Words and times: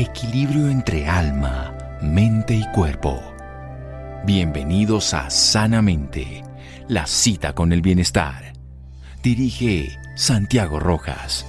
Equilibrio 0.00 0.68
entre 0.68 1.08
alma, 1.08 1.76
mente 2.00 2.54
y 2.54 2.64
cuerpo. 2.70 3.20
Bienvenidos 4.24 5.12
a 5.12 5.28
Sanamente, 5.28 6.44
la 6.86 7.04
cita 7.08 7.52
con 7.52 7.72
el 7.72 7.82
bienestar. 7.82 8.52
Dirige 9.24 9.98
Santiago 10.14 10.78
Rojas. 10.78 11.44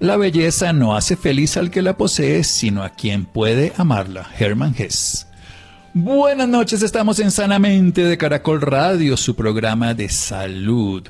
La 0.00 0.16
belleza 0.16 0.72
no 0.72 0.96
hace 0.96 1.16
feliz 1.16 1.58
al 1.58 1.70
que 1.70 1.82
la 1.82 1.98
posee, 1.98 2.42
sino 2.42 2.82
a 2.82 2.88
quien 2.88 3.26
puede 3.26 3.74
amarla. 3.76 4.30
Herman 4.38 4.74
Hess. 4.78 5.26
Buenas 5.94 6.48
noches, 6.48 6.82
estamos 6.82 7.18
en 7.18 7.30
Sanamente 7.30 8.02
de 8.02 8.16
Caracol 8.16 8.62
Radio, 8.62 9.14
su 9.18 9.36
programa 9.36 9.92
de 9.92 10.08
salud. 10.08 11.06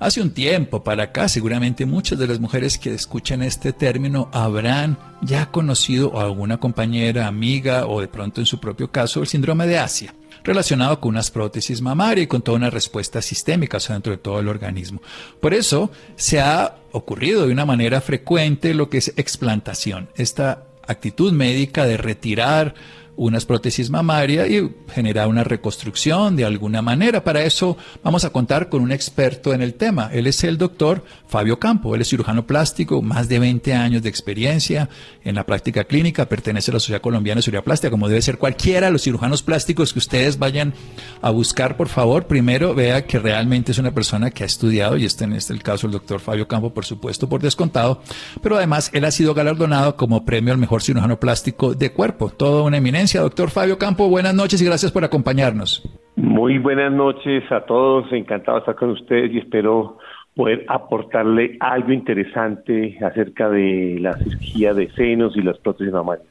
Hace 0.00 0.20
un 0.20 0.30
tiempo 0.32 0.82
para 0.82 1.04
acá, 1.04 1.28
seguramente 1.28 1.86
muchas 1.86 2.18
de 2.18 2.26
las 2.26 2.40
mujeres 2.40 2.76
que 2.76 2.92
escuchan 2.92 3.44
este 3.44 3.72
término 3.72 4.28
habrán 4.32 4.98
ya 5.22 5.52
conocido 5.52 6.18
a 6.18 6.24
alguna 6.24 6.58
compañera, 6.58 7.28
amiga 7.28 7.86
o 7.86 8.00
de 8.00 8.08
pronto 8.08 8.40
en 8.40 8.46
su 8.46 8.58
propio 8.58 8.90
caso 8.90 9.20
el 9.20 9.28
síndrome 9.28 9.68
de 9.68 9.78
Asia 9.78 10.12
relacionado 10.42 11.00
con 11.00 11.10
unas 11.10 11.30
prótesis 11.30 11.80
mamarias 11.80 12.24
y 12.24 12.26
con 12.26 12.42
toda 12.42 12.58
una 12.58 12.70
respuesta 12.70 13.22
sistémica, 13.22 13.78
dentro 13.88 14.10
de 14.10 14.18
todo 14.18 14.40
el 14.40 14.48
organismo. 14.48 15.00
Por 15.40 15.54
eso 15.54 15.92
se 16.16 16.40
ha 16.40 16.74
ocurrido 16.90 17.46
de 17.46 17.52
una 17.52 17.64
manera 17.64 18.00
frecuente 18.00 18.74
lo 18.74 18.90
que 18.90 18.98
es 18.98 19.14
explantación, 19.16 20.10
esta 20.16 20.64
actitud 20.86 21.32
médica 21.32 21.86
de 21.86 21.96
retirar 21.96 22.74
unas 23.16 23.46
prótesis 23.46 23.90
mamarias 23.90 24.48
y 24.48 24.70
generar 24.92 25.28
una 25.28 25.44
reconstrucción 25.44 26.36
de 26.36 26.44
alguna 26.44 26.82
manera. 26.82 27.22
Para 27.22 27.44
eso 27.44 27.76
vamos 28.02 28.24
a 28.24 28.30
contar 28.30 28.68
con 28.68 28.82
un 28.82 28.92
experto 28.92 29.52
en 29.52 29.62
el 29.62 29.74
tema. 29.74 30.10
Él 30.12 30.26
es 30.26 30.42
el 30.44 30.58
doctor 30.58 31.04
Fabio 31.28 31.58
Campo. 31.58 31.94
Él 31.94 32.00
es 32.00 32.08
cirujano 32.08 32.46
plástico, 32.46 33.02
más 33.02 33.28
de 33.28 33.38
20 33.38 33.74
años 33.74 34.02
de 34.02 34.08
experiencia 34.08 34.88
en 35.24 35.34
la 35.34 35.44
práctica 35.44 35.84
clínica, 35.84 36.26
pertenece 36.26 36.70
a 36.70 36.74
la 36.74 36.80
Sociedad 36.80 37.00
Colombiana 37.00 37.38
de 37.38 37.42
Cirugía 37.42 37.64
Plástica, 37.64 37.90
como 37.90 38.08
debe 38.08 38.22
ser 38.22 38.38
cualquiera 38.38 38.86
de 38.86 38.92
los 38.92 39.02
cirujanos 39.02 39.42
plásticos 39.42 39.92
que 39.92 39.98
ustedes 39.98 40.38
vayan 40.38 40.74
a 41.22 41.30
buscar, 41.30 41.76
por 41.76 41.88
favor. 41.88 42.26
Primero 42.26 42.74
vea 42.74 43.06
que 43.06 43.18
realmente 43.18 43.72
es 43.72 43.78
una 43.78 43.92
persona 43.92 44.30
que 44.30 44.42
ha 44.42 44.46
estudiado, 44.46 44.96
y 44.96 45.04
este 45.04 45.24
en 45.24 45.32
este 45.32 45.52
el 45.52 45.62
caso 45.62 45.86
el 45.86 45.92
doctor 45.92 46.20
Fabio 46.20 46.48
Campo, 46.48 46.72
por 46.72 46.84
supuesto, 46.84 47.28
por 47.28 47.40
descontado, 47.40 48.02
pero 48.42 48.56
además 48.56 48.90
él 48.92 49.04
ha 49.04 49.10
sido 49.10 49.34
galardonado 49.34 49.96
como 49.96 50.24
premio 50.24 50.52
al 50.52 50.58
mejor 50.58 50.82
cirujano 50.82 51.18
plástico 51.20 51.74
de 51.74 51.92
cuerpo. 51.92 52.30
Toda 52.30 52.62
una 52.62 52.78
eminencia 52.78 53.03
Doctor 53.12 53.50
Fabio 53.50 53.78
Campo, 53.78 54.08
buenas 54.08 54.34
noches 54.34 54.60
y 54.62 54.64
gracias 54.64 54.90
por 54.90 55.04
acompañarnos. 55.04 55.82
Muy 56.16 56.58
buenas 56.58 56.92
noches 56.92 57.44
a 57.52 57.60
todos, 57.60 58.10
encantado 58.12 58.56
de 58.56 58.60
estar 58.60 58.74
con 58.76 58.90
ustedes 58.90 59.32
y 59.32 59.38
espero 59.38 59.98
poder 60.34 60.64
aportarle 60.68 61.56
algo 61.60 61.92
interesante 61.92 62.96
acerca 63.04 63.48
de 63.50 63.98
la 64.00 64.14
cirugía 64.14 64.74
de 64.74 64.90
senos 64.92 65.36
y 65.36 65.42
las 65.42 65.58
prótesis 65.58 65.92
mamarias. 65.92 66.26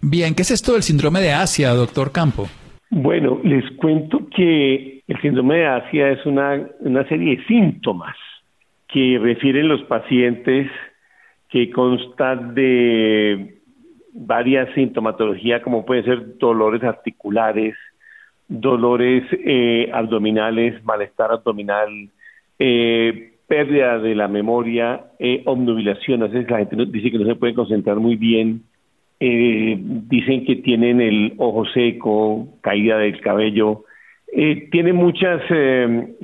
Bien, 0.00 0.34
¿qué 0.34 0.42
es 0.42 0.50
esto 0.50 0.72
del 0.72 0.82
síndrome 0.82 1.20
de 1.20 1.32
Asia, 1.32 1.70
doctor 1.70 2.10
Campo? 2.10 2.48
Bueno, 2.90 3.40
les 3.44 3.64
cuento 3.76 4.26
que 4.34 5.02
el 5.06 5.20
síndrome 5.20 5.58
de 5.58 5.66
Asia 5.66 6.10
es 6.10 6.24
una, 6.26 6.68
una 6.80 7.06
serie 7.08 7.36
de 7.36 7.44
síntomas 7.44 8.16
que 8.88 9.18
refieren 9.20 9.68
los 9.68 9.82
pacientes 9.82 10.70
que 11.50 11.70
constan 11.70 12.54
de 12.54 13.53
varias 14.14 14.72
sintomatologías 14.74 15.60
como 15.62 15.84
pueden 15.84 16.04
ser 16.04 16.38
dolores 16.38 16.82
articulares, 16.84 17.74
dolores 18.48 19.24
eh, 19.32 19.90
abdominales, 19.92 20.82
malestar 20.84 21.32
abdominal, 21.32 22.10
eh, 22.58 23.32
pérdida 23.48 23.98
de 23.98 24.14
la 24.14 24.28
memoria, 24.28 25.06
eh, 25.18 25.42
obnubilación. 25.46 26.22
A 26.22 26.28
veces 26.28 26.48
la 26.48 26.58
gente 26.58 26.76
dice 26.86 27.10
que 27.10 27.18
no 27.18 27.26
se 27.26 27.34
puede 27.34 27.54
concentrar 27.54 27.96
muy 27.96 28.16
bien. 28.16 28.62
Dicen 29.20 30.44
que 30.44 30.56
tienen 30.56 31.00
el 31.00 31.32
ojo 31.38 31.64
seco, 31.66 32.48
caída 32.60 32.98
del 32.98 33.20
cabello. 33.20 33.84
Tiene 34.70 34.92
muchas 34.92 35.40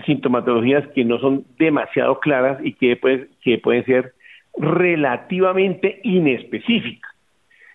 sintomatologías 0.04 0.86
que 0.88 1.04
no 1.04 1.18
son 1.18 1.44
demasiado 1.58 2.20
claras 2.20 2.58
y 2.62 2.74
que, 2.74 2.96
pues, 2.96 3.26
que 3.42 3.56
pueden 3.56 3.86
ser 3.86 4.12
relativamente 4.58 6.00
inespecíficas. 6.02 7.09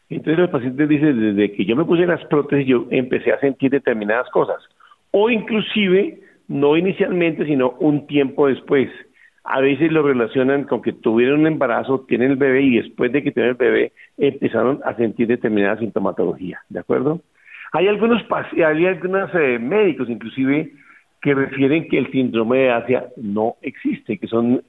Entonces 0.09 0.39
los 0.39 0.49
pacientes 0.49 0.87
dicen, 0.87 1.35
desde 1.35 1.53
que 1.53 1.65
yo 1.65 1.75
me 1.75 1.85
puse 1.85 2.05
las 2.05 2.23
prótesis, 2.25 2.67
yo 2.67 2.85
empecé 2.91 3.31
a 3.31 3.39
sentir 3.39 3.71
determinadas 3.71 4.29
cosas. 4.29 4.57
O 5.11 5.29
inclusive, 5.29 6.19
no 6.47 6.77
inicialmente, 6.77 7.45
sino 7.45 7.71
un 7.79 8.05
tiempo 8.05 8.47
después. 8.47 8.89
A 9.43 9.61
veces 9.61 9.91
lo 9.91 10.03
relacionan 10.03 10.63
con 10.63 10.81
que 10.81 10.93
tuvieron 10.93 11.41
un 11.41 11.47
embarazo, 11.47 12.05
tienen 12.07 12.31
el 12.31 12.37
bebé 12.37 12.61
y 12.61 12.77
después 12.77 13.11
de 13.11 13.23
que 13.23 13.31
tienen 13.31 13.51
el 13.51 13.57
bebé 13.57 13.91
empezaron 14.17 14.81
a 14.83 14.95
sentir 14.95 15.27
determinada 15.27 15.77
sintomatología, 15.77 16.61
¿de 16.69 16.79
acuerdo? 16.79 17.21
Hay 17.71 17.87
algunos 17.87 18.23
hay 18.31 18.85
algunos 18.85 19.29
eh, 19.35 19.59
médicos 19.59 20.09
inclusive 20.09 20.71
que 21.21 21.33
refieren 21.33 21.87
que 21.89 21.97
el 21.97 22.11
síndrome 22.11 22.59
de 22.59 22.71
Asia 22.71 23.05
no 23.17 23.55
existe, 23.61 24.17
que 24.17 24.27
son 24.27 24.63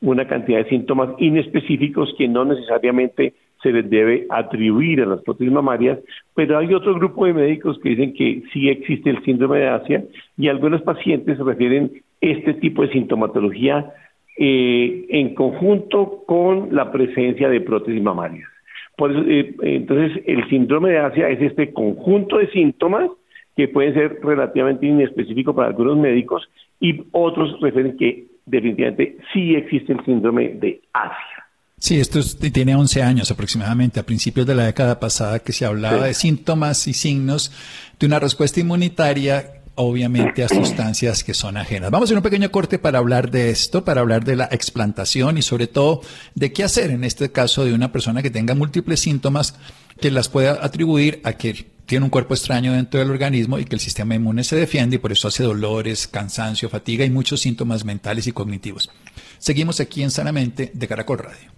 una 0.00 0.26
cantidad 0.26 0.58
de 0.58 0.68
síntomas 0.68 1.10
inespecíficos 1.18 2.14
que 2.16 2.28
no 2.28 2.44
necesariamente 2.44 3.34
se 3.62 3.72
les 3.72 3.88
debe 3.88 4.26
atribuir 4.30 5.00
a 5.02 5.06
las 5.06 5.22
prótesis 5.22 5.52
mamarias, 5.52 5.98
pero 6.34 6.58
hay 6.58 6.72
otro 6.72 6.94
grupo 6.94 7.26
de 7.26 7.34
médicos 7.34 7.78
que 7.80 7.90
dicen 7.90 8.14
que 8.14 8.42
sí 8.52 8.68
existe 8.68 9.10
el 9.10 9.22
síndrome 9.24 9.58
de 9.58 9.68
Asia 9.68 10.04
y 10.36 10.48
algunos 10.48 10.82
pacientes 10.82 11.38
refieren 11.38 12.02
este 12.20 12.54
tipo 12.54 12.82
de 12.82 12.92
sintomatología 12.92 13.92
eh, 14.36 15.06
en 15.08 15.34
conjunto 15.34 16.22
con 16.26 16.68
la 16.74 16.92
presencia 16.92 17.48
de 17.48 17.60
prótesis 17.60 18.02
mamarias. 18.02 18.48
Por 18.96 19.12
eh, 19.12 19.54
entonces, 19.62 20.22
el 20.26 20.48
síndrome 20.48 20.90
de 20.90 20.98
Asia 20.98 21.28
es 21.28 21.40
este 21.40 21.72
conjunto 21.72 22.38
de 22.38 22.48
síntomas 22.50 23.10
que 23.56 23.68
pueden 23.68 23.94
ser 23.94 24.20
relativamente 24.22 24.86
inespecíficos 24.86 25.54
para 25.54 25.68
algunos 25.68 25.96
médicos 25.96 26.48
y 26.80 27.02
otros 27.10 27.60
refieren 27.60 27.96
que 27.96 28.26
definitivamente 28.46 29.16
sí 29.32 29.54
existe 29.56 29.92
el 29.92 30.04
síndrome 30.04 30.50
de 30.50 30.80
Asia. 30.92 31.37
Sí, 31.78 32.00
esto 32.00 32.20
tiene 32.52 32.74
11 32.74 33.02
años 33.02 33.30
aproximadamente, 33.30 34.00
a 34.00 34.06
principios 34.06 34.46
de 34.46 34.54
la 34.54 34.66
década 34.66 34.98
pasada, 34.98 35.38
que 35.38 35.52
se 35.52 35.64
hablaba 35.64 36.06
de 36.06 36.14
síntomas 36.14 36.88
y 36.88 36.92
signos 36.92 37.52
de 38.00 38.06
una 38.06 38.18
respuesta 38.18 38.60
inmunitaria 38.60 39.58
obviamente 39.80 40.42
a 40.42 40.48
sustancias 40.48 41.22
que 41.22 41.34
son 41.34 41.56
ajenas. 41.56 41.92
Vamos 41.92 42.06
a 42.06 42.08
hacer 42.08 42.16
un 42.16 42.22
pequeño 42.24 42.50
corte 42.50 42.80
para 42.80 42.98
hablar 42.98 43.30
de 43.30 43.50
esto, 43.50 43.84
para 43.84 44.00
hablar 44.00 44.24
de 44.24 44.34
la 44.34 44.48
explantación 44.50 45.38
y 45.38 45.42
sobre 45.42 45.68
todo 45.68 46.02
de 46.34 46.52
qué 46.52 46.64
hacer 46.64 46.90
en 46.90 47.04
este 47.04 47.30
caso 47.30 47.64
de 47.64 47.72
una 47.72 47.92
persona 47.92 48.20
que 48.20 48.30
tenga 48.30 48.56
múltiples 48.56 48.98
síntomas 48.98 49.54
que 50.00 50.10
las 50.10 50.28
pueda 50.28 50.58
atribuir 50.64 51.20
a 51.22 51.34
que 51.34 51.70
tiene 51.86 52.04
un 52.04 52.10
cuerpo 52.10 52.34
extraño 52.34 52.72
dentro 52.72 52.98
del 52.98 53.10
organismo 53.10 53.56
y 53.60 53.66
que 53.66 53.76
el 53.76 53.80
sistema 53.80 54.16
inmune 54.16 54.42
se 54.42 54.56
defiende 54.56 54.96
y 54.96 54.98
por 54.98 55.12
eso 55.12 55.28
hace 55.28 55.44
dolores, 55.44 56.08
cansancio, 56.08 56.68
fatiga 56.68 57.04
y 57.04 57.10
muchos 57.10 57.40
síntomas 57.40 57.84
mentales 57.84 58.26
y 58.26 58.32
cognitivos. 58.32 58.90
Seguimos 59.38 59.78
aquí 59.78 60.02
en 60.02 60.10
Sanamente 60.10 60.72
de 60.74 60.88
Caracol 60.88 61.18
Radio 61.18 61.57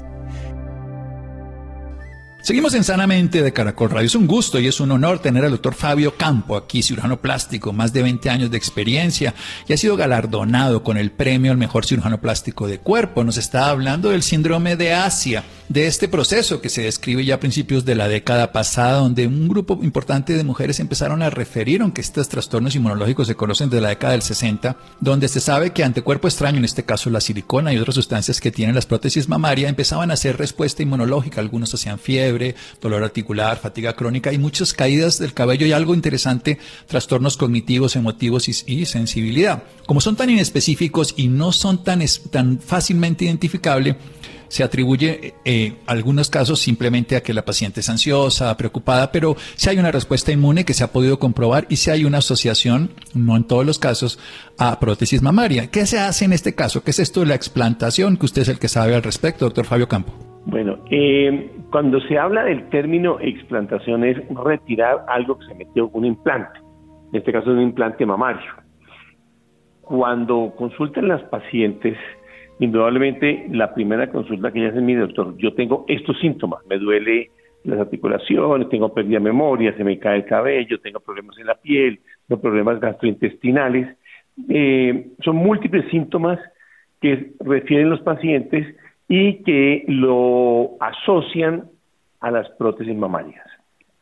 Seguimos 2.51 2.73
en 2.73 2.83
Sanamente 2.83 3.43
de 3.43 3.53
Caracol 3.53 3.91
Radio. 3.91 4.07
Es 4.07 4.15
un 4.15 4.27
gusto 4.27 4.59
y 4.59 4.67
es 4.67 4.81
un 4.81 4.91
honor 4.91 5.19
tener 5.19 5.45
al 5.45 5.51
doctor 5.51 5.73
Fabio 5.73 6.17
Campo 6.17 6.57
aquí, 6.57 6.83
cirujano 6.83 7.21
plástico, 7.21 7.71
más 7.71 7.93
de 7.93 8.03
20 8.03 8.29
años 8.29 8.51
de 8.51 8.57
experiencia 8.57 9.33
y 9.69 9.71
ha 9.71 9.77
sido 9.77 9.95
galardonado 9.95 10.83
con 10.83 10.97
el 10.97 11.11
premio 11.11 11.53
al 11.53 11.57
mejor 11.57 11.85
cirujano 11.85 12.19
plástico 12.19 12.67
de 12.67 12.79
cuerpo. 12.79 13.23
Nos 13.23 13.37
está 13.37 13.69
hablando 13.69 14.09
del 14.09 14.21
síndrome 14.21 14.75
de 14.75 14.93
Asia, 14.93 15.45
de 15.69 15.87
este 15.87 16.09
proceso 16.09 16.59
que 16.59 16.67
se 16.67 16.81
describe 16.81 17.23
ya 17.23 17.35
a 17.35 17.39
principios 17.39 17.85
de 17.85 17.95
la 17.95 18.09
década 18.09 18.51
pasada, 18.51 18.97
donde 18.97 19.27
un 19.27 19.47
grupo 19.47 19.79
importante 19.81 20.33
de 20.33 20.43
mujeres 20.43 20.81
empezaron 20.81 21.21
a 21.21 21.29
referir, 21.29 21.81
aunque 21.81 22.01
estos 22.01 22.27
trastornos 22.27 22.75
inmunológicos 22.75 23.27
se 23.27 23.35
conocen 23.35 23.69
desde 23.69 23.83
la 23.83 23.89
década 23.89 24.11
del 24.11 24.23
60, 24.23 24.75
donde 24.99 25.29
se 25.29 25.39
sabe 25.39 25.71
que 25.71 25.85
ante 25.85 26.01
cuerpo 26.01 26.27
extraño, 26.27 26.57
en 26.57 26.65
este 26.65 26.83
caso 26.83 27.09
la 27.09 27.21
silicona 27.21 27.71
y 27.71 27.77
otras 27.77 27.95
sustancias 27.95 28.41
que 28.41 28.51
tienen 28.51 28.75
las 28.75 28.87
prótesis 28.87 29.29
mamarias, 29.29 29.69
empezaban 29.69 30.11
a 30.11 30.15
hacer 30.15 30.35
respuesta 30.35 30.83
inmunológica. 30.83 31.39
Algunos 31.39 31.73
hacían 31.73 31.97
fiebre 31.97 32.40
dolor 32.81 33.03
articular, 33.03 33.59
fatiga 33.59 33.93
crónica 33.93 34.33
y 34.33 34.37
muchas 34.37 34.73
caídas 34.73 35.19
del 35.19 35.33
cabello 35.33 35.65
y 35.65 35.71
algo 35.71 35.93
interesante, 35.93 36.59
trastornos 36.87 37.37
cognitivos, 37.37 37.95
emotivos 37.95 38.47
y, 38.49 38.85
sensibilidad. 38.85 39.63
Como 39.85 40.01
son 40.01 40.15
tan 40.15 40.29
inespecíficos 40.29 41.13
y 41.17 41.27
no 41.27 41.51
son 41.51 41.83
tan, 41.83 42.01
tan 42.31 42.59
fácilmente 42.59 43.25
identificables, 43.25 43.95
se 44.51 44.63
atribuye 44.63 45.33
eh, 45.45 45.77
algunos 45.85 46.29
casos 46.29 46.59
simplemente 46.59 47.15
a 47.15 47.23
que 47.23 47.33
la 47.33 47.45
paciente 47.45 47.79
es 47.79 47.89
ansiosa, 47.89 48.55
preocupada, 48.57 49.11
pero 49.11 49.37
si 49.55 49.69
hay 49.69 49.77
una 49.77 49.91
respuesta 49.91 50.33
inmune 50.33 50.65
que 50.65 50.73
se 50.73 50.83
ha 50.83 50.91
podido 50.91 51.19
comprobar 51.19 51.65
y 51.69 51.77
si 51.77 51.89
hay 51.89 52.03
una 52.03 52.17
asociación, 52.17 52.91
no 53.13 53.37
en 53.37 53.45
todos 53.45 53.65
los 53.65 53.79
casos, 53.79 54.19
a 54.57 54.77
prótesis 54.79 55.21
mamaria. 55.21 55.67
¿Qué 55.67 55.85
se 55.85 55.99
hace 55.99 56.25
en 56.25 56.33
este 56.33 56.53
caso? 56.53 56.83
¿Qué 56.83 56.91
es 56.91 56.99
esto 56.99 57.21
de 57.21 57.27
la 57.27 57.35
explantación? 57.35 58.17
Que 58.17 58.25
usted 58.25 58.41
es 58.41 58.49
el 58.49 58.59
que 58.59 58.67
sabe 58.67 58.93
al 58.93 59.03
respecto, 59.03 59.45
doctor 59.45 59.65
Fabio 59.65 59.87
Campo. 59.87 60.30
Bueno, 60.45 60.79
eh, 60.89 61.51
cuando 61.71 61.99
se 62.01 62.17
habla 62.17 62.43
del 62.43 62.67
término 62.69 63.19
explantación 63.19 64.03
es 64.03 64.17
retirar 64.29 65.05
algo 65.07 65.37
que 65.37 65.45
se 65.45 65.55
metió, 65.55 65.89
un 65.89 66.05
implante, 66.05 66.59
en 67.11 67.19
este 67.19 67.31
caso 67.31 67.51
es 67.51 67.57
un 67.57 67.63
implante 67.63 68.05
mamario. 68.05 68.51
Cuando 69.81 70.53
consultan 70.57 71.07
las 71.07 71.21
pacientes, 71.23 71.97
indudablemente 72.59 73.45
la 73.51 73.73
primera 73.73 74.09
consulta 74.09 74.51
que 74.51 74.59
ella 74.59 74.69
hace 74.69 74.81
mi 74.81 74.95
doctor, 74.95 75.35
yo 75.37 75.53
tengo 75.53 75.85
estos 75.87 76.19
síntomas, 76.19 76.65
me 76.67 76.77
duele 76.77 77.29
las 77.63 77.79
articulaciones, 77.79 78.69
tengo 78.69 78.93
pérdida 78.93 79.19
de 79.19 79.25
memoria, 79.25 79.75
se 79.77 79.83
me 79.83 79.99
cae 79.99 80.17
el 80.17 80.25
cabello, 80.25 80.79
tengo 80.79 80.99
problemas 80.99 81.37
en 81.37 81.45
la 81.45 81.55
piel, 81.55 81.99
tengo 82.27 82.41
problemas 82.41 82.79
gastrointestinales, 82.79 83.95
eh, 84.49 85.11
son 85.23 85.35
múltiples 85.35 85.85
síntomas 85.91 86.39
que 86.99 87.33
refieren 87.39 87.89
los 87.89 88.01
pacientes 88.01 88.75
y 89.13 89.43
que 89.43 89.83
lo 89.89 90.77
asocian 90.79 91.65
a 92.21 92.31
las 92.31 92.49
prótesis 92.51 92.95
mamarias. 92.95 93.45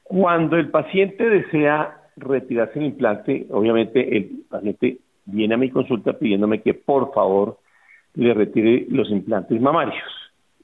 Cuando 0.03 0.56
el 0.56 0.69
paciente 0.69 1.27
desea 1.27 1.97
retirarse 2.15 2.77
el 2.77 2.85
implante, 2.85 3.47
obviamente 3.50 4.15
el 4.15 4.44
paciente 4.47 5.00
viene 5.25 5.56
a 5.56 5.57
mi 5.57 5.71
consulta 5.71 6.13
pidiéndome 6.13 6.61
que 6.61 6.75
por 6.75 7.11
favor 7.11 7.57
le 8.13 8.35
retire 8.35 8.85
los 8.89 9.09
implantes 9.09 9.59
mamarios. 9.59 9.97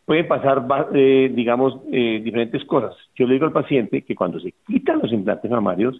Pueden 0.06 0.28
pasar, 0.28 0.64
eh, 0.94 1.32
digamos, 1.34 1.80
eh, 1.92 2.22
diferentes 2.24 2.64
cosas. 2.66 2.96
Yo 3.16 3.26
le 3.26 3.34
digo 3.34 3.48
al 3.48 3.52
paciente 3.52 4.04
que 4.04 4.14
cuando 4.14 4.40
se 4.40 4.54
quitan 4.68 5.00
los 5.02 5.12
implantes 5.12 5.50
mamarios, 5.50 6.00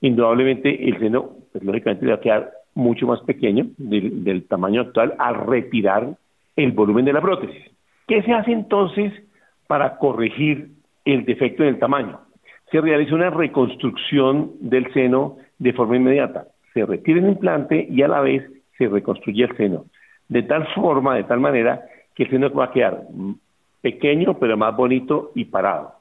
indudablemente 0.00 0.88
el 0.88 0.96
seno, 1.00 1.30
pues, 1.50 1.64
lógicamente, 1.64 2.06
va 2.06 2.14
a 2.14 2.20
quedar 2.20 2.52
mucho 2.74 3.08
más 3.08 3.20
pequeño 3.22 3.66
del, 3.78 4.46
tamaño 4.46 4.82
actual 4.82 5.16
al 5.18 5.44
retirar 5.44 6.16
el 6.56 6.72
volumen 6.72 7.04
de 7.04 7.12
la 7.12 7.20
prótesis. 7.20 7.64
¿Qué 8.06 8.22
se 8.22 8.32
hace 8.32 8.52
entonces 8.52 9.12
para 9.66 9.96
corregir 9.96 10.70
el 11.04 11.24
defecto 11.24 11.62
en 11.62 11.70
el 11.70 11.78
tamaño? 11.78 12.20
Se 12.70 12.80
realiza 12.80 13.14
una 13.14 13.30
reconstrucción 13.30 14.52
del 14.60 14.92
seno 14.92 15.36
de 15.58 15.72
forma 15.72 15.96
inmediata. 15.96 16.46
Se 16.72 16.84
retira 16.84 17.18
el 17.18 17.28
implante 17.28 17.86
y 17.88 18.02
a 18.02 18.08
la 18.08 18.20
vez 18.20 18.42
se 18.76 18.88
reconstruye 18.88 19.44
el 19.44 19.56
seno 19.56 19.84
de 20.28 20.42
tal 20.42 20.66
forma, 20.74 21.16
de 21.16 21.24
tal 21.24 21.40
manera, 21.40 21.82
que 22.14 22.24
el 22.24 22.30
seno 22.30 22.50
va 22.50 22.66
a 22.66 22.72
quedar 22.72 23.02
pequeño, 23.80 24.38
pero 24.38 24.56
más 24.56 24.74
bonito 24.76 25.32
y 25.34 25.44
parado. 25.44 25.92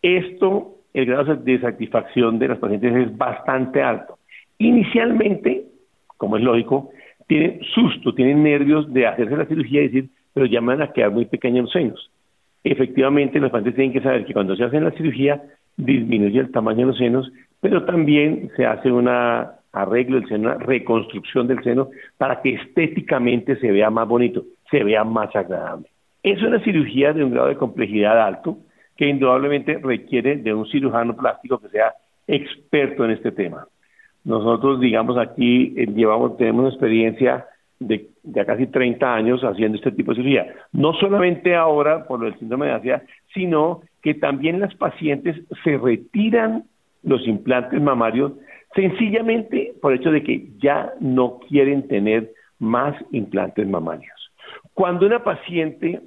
Esto, 0.00 0.76
el 0.94 1.06
grado 1.06 1.36
de 1.36 1.60
satisfacción 1.60 2.38
de 2.38 2.48
las 2.48 2.58
pacientes 2.58 2.94
es 2.94 3.16
bastante 3.16 3.82
alto. 3.82 4.18
Inicialmente, 4.58 5.64
como 6.16 6.36
es 6.36 6.42
lógico, 6.42 6.90
tienen 7.28 7.60
susto, 7.74 8.12
tienen 8.14 8.42
nervios 8.42 8.92
de 8.92 9.06
hacerse 9.06 9.36
la 9.36 9.46
cirugía 9.46 9.82
y 9.82 9.88
decir, 9.88 10.10
pero 10.34 10.46
ya 10.46 10.60
me 10.60 10.74
van 10.74 10.82
a 10.82 10.92
quedar 10.92 11.12
muy 11.12 11.26
pequeños 11.26 11.64
los 11.64 11.72
senos. 11.72 12.10
Efectivamente, 12.64 13.38
los 13.38 13.50
pacientes 13.50 13.76
tienen 13.76 13.92
que 13.92 14.00
saber 14.00 14.24
que 14.24 14.32
cuando 14.32 14.56
se 14.56 14.64
hace 14.64 14.80
la 14.80 14.90
cirugía 14.92 15.40
disminuye 15.76 16.40
el 16.40 16.50
tamaño 16.50 16.80
de 16.80 16.86
los 16.86 16.98
senos, 16.98 17.30
pero 17.60 17.84
también 17.84 18.50
se 18.56 18.66
hace 18.66 18.90
una 18.90 19.52
arreglo 19.72 20.18
del 20.18 20.28
seno, 20.28 20.48
una 20.48 20.58
reconstrucción 20.58 21.46
del 21.46 21.62
seno 21.62 21.90
para 22.16 22.40
que 22.40 22.54
estéticamente 22.54 23.56
se 23.56 23.70
vea 23.70 23.90
más 23.90 24.08
bonito, 24.08 24.44
se 24.70 24.82
vea 24.82 25.04
más 25.04 25.34
agradable. 25.36 25.88
Es 26.22 26.42
una 26.42 26.62
cirugía 26.64 27.12
de 27.12 27.22
un 27.22 27.30
grado 27.30 27.48
de 27.48 27.56
complejidad 27.56 28.20
alto 28.20 28.58
que 28.96 29.06
indudablemente 29.06 29.78
requiere 29.78 30.36
de 30.36 30.52
un 30.52 30.66
cirujano 30.66 31.16
plástico 31.16 31.58
que 31.58 31.68
sea 31.68 31.92
experto 32.26 33.04
en 33.04 33.12
este 33.12 33.30
tema. 33.30 33.66
Nosotros, 34.28 34.78
digamos, 34.78 35.16
aquí 35.16 35.72
eh, 35.74 35.86
llevamos, 35.86 36.36
tenemos 36.36 36.74
experiencia 36.74 37.46
de, 37.80 38.10
de, 38.22 38.44
casi 38.44 38.66
30 38.66 39.14
años 39.14 39.40
haciendo 39.40 39.78
este 39.78 39.90
tipo 39.92 40.12
de 40.12 40.16
cirugía. 40.16 40.54
No 40.70 40.92
solamente 40.92 41.56
ahora 41.56 42.06
por 42.06 42.22
el 42.22 42.38
síndrome 42.38 42.66
de 42.66 42.72
Asia, 42.72 43.02
sino 43.32 43.80
que 44.02 44.12
también 44.12 44.60
las 44.60 44.74
pacientes 44.74 45.34
se 45.64 45.78
retiran 45.78 46.64
los 47.02 47.26
implantes 47.26 47.80
mamarios 47.80 48.32
sencillamente 48.74 49.72
por 49.80 49.94
el 49.94 50.00
hecho 50.00 50.10
de 50.10 50.22
que 50.22 50.50
ya 50.62 50.92
no 51.00 51.40
quieren 51.48 51.88
tener 51.88 52.30
más 52.58 52.94
implantes 53.12 53.66
mamarios. 53.66 54.30
Cuando 54.74 55.06
una 55.06 55.24
paciente 55.24 56.02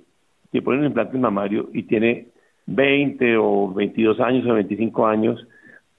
se 0.51 0.61
pone 0.61 0.77
un 0.77 0.85
implante 0.85 1.17
mamario 1.17 1.69
y 1.73 1.83
tiene 1.83 2.27
20 2.67 3.35
o 3.37 3.73
22 3.73 4.19
años 4.19 4.45
o 4.45 4.53
25 4.53 5.07
años, 5.07 5.47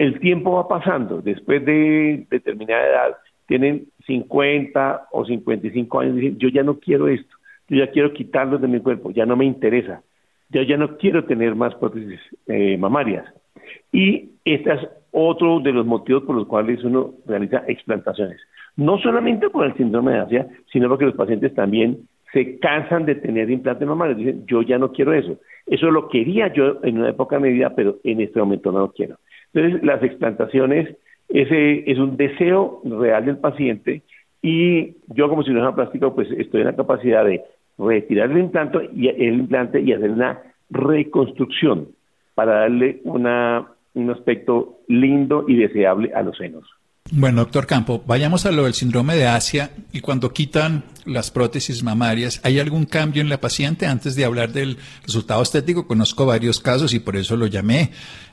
el 0.02 0.18
tiempo 0.18 0.52
va 0.52 0.66
pasando. 0.66 1.22
Después 1.22 1.64
de 1.64 2.26
determinada 2.28 2.84
edad, 2.84 3.16
tienen 3.46 3.86
50 4.06 5.08
o 5.12 5.24
55 5.24 6.00
años 6.00 6.16
dicen, 6.16 6.38
yo 6.38 6.48
ya 6.48 6.64
no 6.64 6.80
quiero 6.80 7.06
esto, 7.06 7.36
yo 7.68 7.76
ya 7.78 7.90
quiero 7.90 8.12
quitarlo 8.12 8.58
de 8.58 8.66
mi 8.66 8.80
cuerpo, 8.80 9.12
ya 9.12 9.26
no 9.26 9.36
me 9.36 9.44
interesa, 9.44 10.02
yo 10.50 10.62
ya 10.62 10.76
no 10.76 10.96
quiero 10.96 11.24
tener 11.24 11.54
más 11.54 11.74
prótesis 11.76 12.20
eh, 12.48 12.76
mamarias. 12.78 13.26
Y 13.92 14.30
estas 14.44 14.80
otro 15.12 15.60
de 15.60 15.72
los 15.72 15.86
motivos 15.86 16.24
por 16.24 16.34
los 16.34 16.46
cuales 16.48 16.82
uno 16.82 17.14
realiza 17.26 17.62
explantaciones. 17.68 18.40
No 18.74 18.98
solamente 18.98 19.50
por 19.50 19.66
el 19.66 19.76
síndrome 19.76 20.12
de 20.12 20.18
Asia, 20.18 20.46
sino 20.72 20.88
porque 20.88 21.04
los 21.04 21.14
pacientes 21.14 21.54
también 21.54 22.08
se 22.32 22.58
cansan 22.58 23.04
de 23.04 23.16
tener 23.16 23.50
implantes 23.50 23.86
mamarios. 23.86 24.18
Dicen, 24.18 24.46
yo 24.46 24.62
ya 24.62 24.78
no 24.78 24.90
quiero 24.90 25.12
eso. 25.12 25.38
Eso 25.66 25.90
lo 25.90 26.08
quería 26.08 26.52
yo 26.52 26.80
en 26.82 26.98
una 26.98 27.10
época 27.10 27.36
de 27.36 27.42
mi 27.42 27.52
vida, 27.52 27.74
pero 27.76 27.98
en 28.02 28.20
este 28.22 28.40
momento 28.40 28.72
no 28.72 28.80
lo 28.80 28.92
quiero. 28.92 29.18
Entonces, 29.52 29.82
las 29.82 30.02
explantaciones 30.02 30.96
ese 31.28 31.90
es 31.90 31.98
un 31.98 32.16
deseo 32.16 32.82
real 32.84 33.24
del 33.24 33.38
paciente 33.38 34.02
y 34.42 34.96
yo 35.08 35.28
como 35.28 35.42
cirujano 35.42 35.74
plástico 35.74 36.14
pues 36.14 36.28
estoy 36.32 36.60
en 36.60 36.66
la 36.66 36.76
capacidad 36.76 37.24
de 37.24 37.42
retirar 37.78 38.30
el 38.30 38.38
implante 38.38 38.90
y, 38.94 39.08
el 39.08 39.34
implante 39.34 39.80
y 39.80 39.92
hacer 39.92 40.10
una 40.10 40.40
reconstrucción 40.68 41.88
para 42.34 42.60
darle 42.60 43.00
una 43.04 43.66
un 43.94 44.10
aspecto 44.10 44.80
lindo 44.88 45.44
y 45.46 45.56
deseable 45.56 46.12
a 46.14 46.22
los 46.22 46.36
senos. 46.38 46.64
Bueno, 47.10 47.42
doctor 47.42 47.66
Campo, 47.66 48.02
vayamos 48.06 48.46
a 48.46 48.52
lo 48.52 48.64
del 48.64 48.72
síndrome 48.72 49.14
de 49.16 49.26
Asia 49.26 49.70
y 49.92 50.00
cuando 50.00 50.32
quitan 50.32 50.84
las 51.04 51.30
prótesis 51.30 51.82
mamarias, 51.82 52.40
¿hay 52.42 52.58
algún 52.58 52.86
cambio 52.86 53.20
en 53.20 53.28
la 53.28 53.38
paciente? 53.38 53.86
Antes 53.86 54.14
de 54.16 54.24
hablar 54.24 54.52
del 54.52 54.78
resultado 55.04 55.42
estético, 55.42 55.86
conozco 55.86 56.24
varios 56.24 56.60
casos 56.60 56.94
y 56.94 57.00
por 57.00 57.16
eso 57.16 57.36
lo 57.36 57.46
llamé 57.48 57.90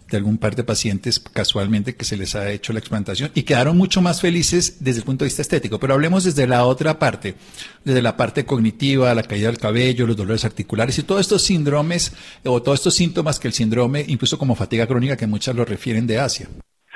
de 0.09 0.17
algún 0.17 0.37
par 0.37 0.55
de 0.55 0.63
pacientes 0.63 1.19
casualmente 1.19 1.95
que 1.95 2.05
se 2.05 2.17
les 2.17 2.35
ha 2.35 2.51
hecho 2.51 2.73
la 2.73 2.79
explantación 2.79 3.29
y 3.35 3.43
quedaron 3.43 3.77
mucho 3.77 4.01
más 4.01 4.21
felices 4.21 4.83
desde 4.83 4.99
el 4.99 5.05
punto 5.05 5.23
de 5.23 5.29
vista 5.29 5.41
estético. 5.41 5.79
Pero 5.79 5.93
hablemos 5.93 6.23
desde 6.23 6.47
la 6.47 6.65
otra 6.65 6.99
parte, 6.99 7.35
desde 7.83 8.01
la 8.01 8.17
parte 8.17 8.45
cognitiva, 8.45 9.13
la 9.13 9.23
caída 9.23 9.47
del 9.47 9.57
cabello, 9.57 10.07
los 10.07 10.17
dolores 10.17 10.45
articulares 10.45 10.97
y 10.99 11.05
todos 11.05 11.21
estos 11.21 11.43
síndromes 11.43 12.11
o 12.45 12.61
todos 12.61 12.79
estos 12.79 12.95
síntomas 12.95 13.39
que 13.39 13.47
el 13.47 13.53
síndrome, 13.53 14.03
incluso 14.07 14.37
como 14.37 14.55
fatiga 14.55 14.87
crónica, 14.87 15.17
que 15.17 15.27
muchas 15.27 15.55
lo 15.55 15.65
refieren 15.65 16.07
de 16.07 16.19
Asia. 16.19 16.47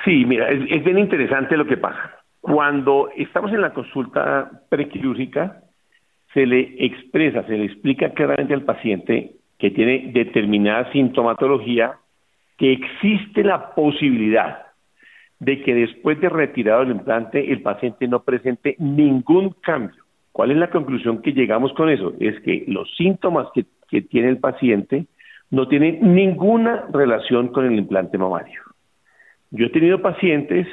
Sí, 0.04 0.24
mira, 0.24 0.48
es, 0.48 0.60
es 0.70 0.84
bien 0.84 0.98
interesante 0.98 1.56
lo 1.56 1.66
que 1.66 1.76
pasa. 1.76 2.18
Cuando 2.40 3.08
estamos 3.16 3.52
en 3.52 3.62
la 3.62 3.72
consulta 3.72 4.50
prequirúrgica, 4.68 5.62
se 6.34 6.44
le 6.44 6.84
expresa, 6.84 7.46
se 7.46 7.56
le 7.56 7.64
explica 7.66 8.10
claramente 8.10 8.52
al 8.52 8.64
paciente 8.64 9.36
que 9.58 9.70
tiene 9.70 10.10
determinada 10.12 10.90
sintomatología 10.92 11.94
que 12.56 12.72
existe 12.72 13.42
la 13.42 13.74
posibilidad 13.74 14.64
de 15.40 15.62
que 15.62 15.74
después 15.74 16.20
de 16.20 16.28
retirado 16.28 16.82
el 16.82 16.92
implante 16.92 17.52
el 17.52 17.62
paciente 17.62 18.08
no 18.08 18.22
presente 18.22 18.76
ningún 18.78 19.50
cambio. 19.60 20.02
¿Cuál 20.32 20.50
es 20.50 20.56
la 20.56 20.70
conclusión 20.70 21.22
que 21.22 21.32
llegamos 21.32 21.72
con 21.74 21.90
eso? 21.90 22.14
Es 22.18 22.40
que 22.40 22.64
los 22.66 22.92
síntomas 22.96 23.48
que, 23.54 23.64
tiene 24.02 24.28
el 24.30 24.38
paciente 24.38 25.06
no 25.50 25.68
tienen 25.68 26.14
ninguna 26.14 26.86
relación 26.92 27.48
con 27.48 27.64
el 27.64 27.78
implante 27.78 28.18
mamario. 28.18 28.60
Yo 29.52 29.66
he 29.66 29.70
tenido 29.70 30.02
pacientes 30.02 30.66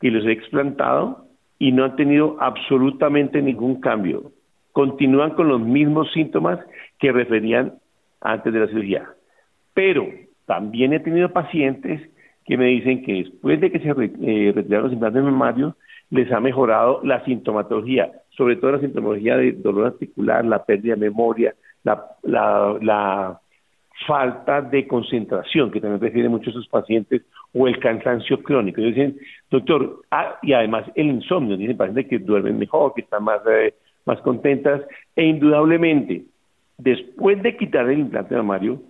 que 0.00 0.10
los 0.10 0.24
he 0.24 0.32
explantado 0.32 1.26
y 1.58 1.72
no 1.72 1.84
han 1.84 1.96
tenido 1.96 2.38
absolutamente 2.40 3.42
ningún 3.42 3.80
cambio. 3.80 4.32
Continúan 4.72 5.32
con 5.32 5.48
los 5.48 5.60
mismos 5.60 6.10
síntomas 6.12 6.58
que 6.98 7.12
referían 7.12 7.74
antes 8.22 8.50
de 8.50 8.60
la 8.60 8.68
cirugía. 8.68 9.06
Pero 9.74 10.08
también 10.46 10.92
he 10.92 11.00
tenido 11.00 11.32
pacientes 11.32 12.00
que 12.44 12.56
me 12.56 12.66
dicen 12.66 13.02
que 13.02 13.24
después 13.24 13.60
de 13.60 13.70
que 13.70 13.80
se 13.80 13.88
eh, 13.88 14.52
retiraron 14.54 14.84
los 14.84 14.92
implantes 14.92 15.22
mamarios, 15.22 15.74
les 16.10 16.30
ha 16.30 16.40
mejorado 16.40 17.00
la 17.02 17.24
sintomatología, 17.24 18.12
sobre 18.30 18.56
todo 18.56 18.72
la 18.72 18.80
sintomatología 18.80 19.36
de 19.36 19.52
dolor 19.52 19.86
articular, 19.86 20.44
la 20.44 20.64
pérdida 20.64 20.94
de 20.94 21.00
memoria, 21.00 21.54
la, 21.82 23.40
falta 24.06 24.60
de 24.60 24.86
concentración, 24.86 25.70
que 25.70 25.80
también 25.80 26.00
refieren 26.00 26.30
muchos 26.30 26.52
sus 26.52 26.68
pacientes, 26.68 27.22
o 27.54 27.66
el 27.66 27.78
cansancio 27.78 28.42
crónico. 28.42 28.80
Ellos 28.80 28.94
dicen, 28.94 29.16
doctor, 29.50 30.02
ah, 30.10 30.38
y 30.42 30.52
además 30.52 30.84
el 30.94 31.06
insomnio, 31.06 31.56
dicen 31.56 31.78
pacientes 31.78 32.06
que 32.06 32.18
duermen 32.18 32.58
mejor, 32.58 32.92
que 32.94 33.00
están 33.00 33.24
más, 33.24 33.40
eh, 33.50 33.74
más 34.04 34.20
contentas, 34.20 34.82
e 35.16 35.24
indudablemente, 35.24 36.24
después 36.76 37.42
de 37.42 37.56
quitar 37.56 37.88
el 37.88 38.00
implante 38.00 38.36
mamario, 38.36 38.82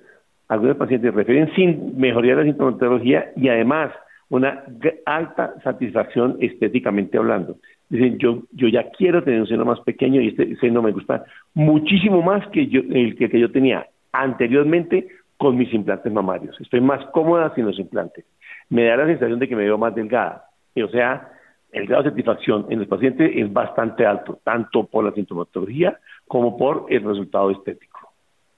algunos 0.48 0.76
pacientes 0.76 1.14
refieren 1.14 1.52
sin 1.54 1.98
mejoría 1.98 2.36
de 2.36 2.44
la 2.44 2.50
sintomatología 2.50 3.32
y 3.36 3.48
además 3.48 3.92
una 4.28 4.64
alta 5.04 5.54
satisfacción 5.62 6.36
estéticamente 6.40 7.18
hablando. 7.18 7.56
Dicen, 7.88 8.18
yo, 8.18 8.42
yo 8.52 8.68
ya 8.68 8.90
quiero 8.90 9.22
tener 9.22 9.40
un 9.40 9.46
seno 9.46 9.64
más 9.64 9.80
pequeño 9.80 10.20
y 10.20 10.28
este 10.28 10.56
seno 10.56 10.82
me 10.82 10.90
gusta 10.90 11.24
muchísimo 11.54 12.22
más 12.22 12.46
que 12.48 12.66
yo, 12.66 12.80
el 12.90 13.16
que, 13.16 13.28
que 13.28 13.38
yo 13.38 13.50
tenía 13.52 13.86
anteriormente 14.12 15.06
con 15.36 15.56
mis 15.56 15.72
implantes 15.72 16.12
mamarios. 16.12 16.60
Estoy 16.60 16.80
más 16.80 17.04
cómoda 17.06 17.54
sin 17.54 17.66
los 17.66 17.78
implantes. 17.78 18.24
Me 18.68 18.84
da 18.84 18.96
la 18.96 19.06
sensación 19.06 19.38
de 19.38 19.48
que 19.48 19.54
me 19.54 19.64
veo 19.64 19.78
más 19.78 19.94
delgada. 19.94 20.46
o 20.76 20.88
sea, 20.88 21.30
el 21.72 21.86
grado 21.86 22.04
de 22.04 22.10
satisfacción 22.10 22.66
en 22.70 22.78
los 22.78 22.88
pacientes 22.88 23.30
es 23.34 23.52
bastante 23.52 24.06
alto, 24.06 24.40
tanto 24.42 24.86
por 24.86 25.04
la 25.04 25.12
sintomatología 25.12 25.98
como 26.26 26.56
por 26.56 26.86
el 26.88 27.04
resultado 27.04 27.50
estético. 27.50 27.95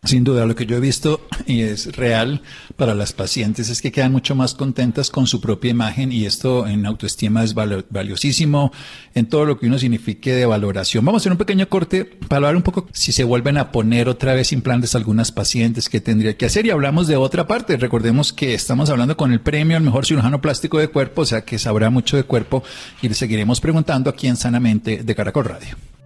Sin 0.04 0.22
duda, 0.22 0.46
lo 0.46 0.54
que 0.54 0.64
yo 0.64 0.76
he 0.76 0.80
visto 0.80 1.26
y 1.44 1.62
es 1.62 1.96
real 1.96 2.40
para 2.76 2.94
las 2.94 3.12
pacientes 3.12 3.68
es 3.68 3.82
que 3.82 3.90
quedan 3.90 4.12
mucho 4.12 4.36
más 4.36 4.54
contentas 4.54 5.10
con 5.10 5.26
su 5.26 5.40
propia 5.40 5.72
imagen 5.72 6.12
y 6.12 6.24
esto 6.24 6.68
en 6.68 6.86
autoestima 6.86 7.42
es 7.42 7.52
valiosísimo 7.52 8.72
en 9.14 9.26
todo 9.26 9.44
lo 9.44 9.58
que 9.58 9.66
uno 9.66 9.76
signifique 9.76 10.32
de 10.32 10.46
valoración. 10.46 11.04
Vamos 11.04 11.20
a 11.20 11.22
hacer 11.22 11.32
un 11.32 11.38
pequeño 11.38 11.68
corte 11.68 12.04
para 12.04 12.36
hablar 12.36 12.56
un 12.56 12.62
poco 12.62 12.86
si 12.92 13.10
se 13.10 13.24
vuelven 13.24 13.58
a 13.58 13.72
poner 13.72 14.08
otra 14.08 14.34
vez 14.34 14.52
implantes 14.52 14.94
algunas 14.94 15.32
pacientes 15.32 15.88
que 15.88 16.00
tendría 16.00 16.36
que 16.36 16.46
hacer 16.46 16.64
y 16.64 16.70
hablamos 16.70 17.08
de 17.08 17.16
otra 17.16 17.48
parte. 17.48 17.76
Recordemos 17.76 18.32
que 18.32 18.54
estamos 18.54 18.90
hablando 18.90 19.16
con 19.16 19.32
el 19.32 19.40
premio 19.40 19.76
al 19.76 19.82
mejor 19.82 20.06
cirujano 20.06 20.40
plástico 20.40 20.78
de 20.78 20.88
cuerpo, 20.88 21.22
o 21.22 21.26
sea 21.26 21.44
que 21.44 21.58
sabrá 21.58 21.90
mucho 21.90 22.16
de 22.16 22.22
cuerpo 22.22 22.62
y 23.02 23.08
le 23.08 23.14
seguiremos 23.14 23.60
preguntando 23.60 24.10
aquí 24.10 24.28
en 24.28 24.36
Sanamente 24.36 25.02
de 25.02 25.14
Caracol 25.16 25.44
Radio. 25.44 25.97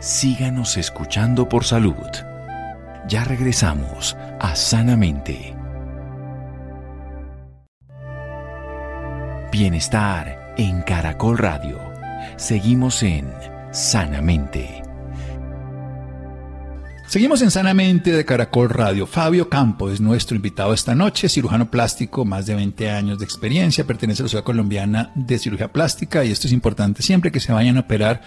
Síganos 0.00 0.78
escuchando 0.78 1.46
por 1.46 1.62
salud. 1.62 1.94
Ya 3.06 3.22
regresamos 3.22 4.16
a 4.40 4.56
Sanamente. 4.56 5.54
Bienestar 9.52 10.54
en 10.56 10.80
Caracol 10.80 11.36
Radio. 11.36 11.78
Seguimos 12.38 13.02
en 13.02 13.30
Sanamente. 13.72 14.82
Seguimos 17.06 17.42
en 17.42 17.50
Sanamente 17.50 18.12
de 18.12 18.24
Caracol 18.24 18.70
Radio. 18.70 19.06
Fabio 19.06 19.50
Campo 19.50 19.90
es 19.90 20.00
nuestro 20.00 20.34
invitado 20.34 20.72
esta 20.72 20.94
noche, 20.94 21.28
cirujano 21.28 21.70
plástico, 21.70 22.24
más 22.24 22.46
de 22.46 22.54
20 22.54 22.90
años 22.90 23.18
de 23.18 23.26
experiencia, 23.26 23.84
pertenece 23.84 24.22
a 24.22 24.24
la 24.24 24.28
Sociedad 24.28 24.44
Colombiana 24.44 25.12
de 25.14 25.38
Cirugía 25.38 25.70
Plástica 25.70 26.24
y 26.24 26.30
esto 26.30 26.46
es 26.46 26.54
importante 26.54 27.02
siempre 27.02 27.30
que 27.30 27.40
se 27.40 27.52
vayan 27.52 27.76
a 27.76 27.80
operar 27.80 28.22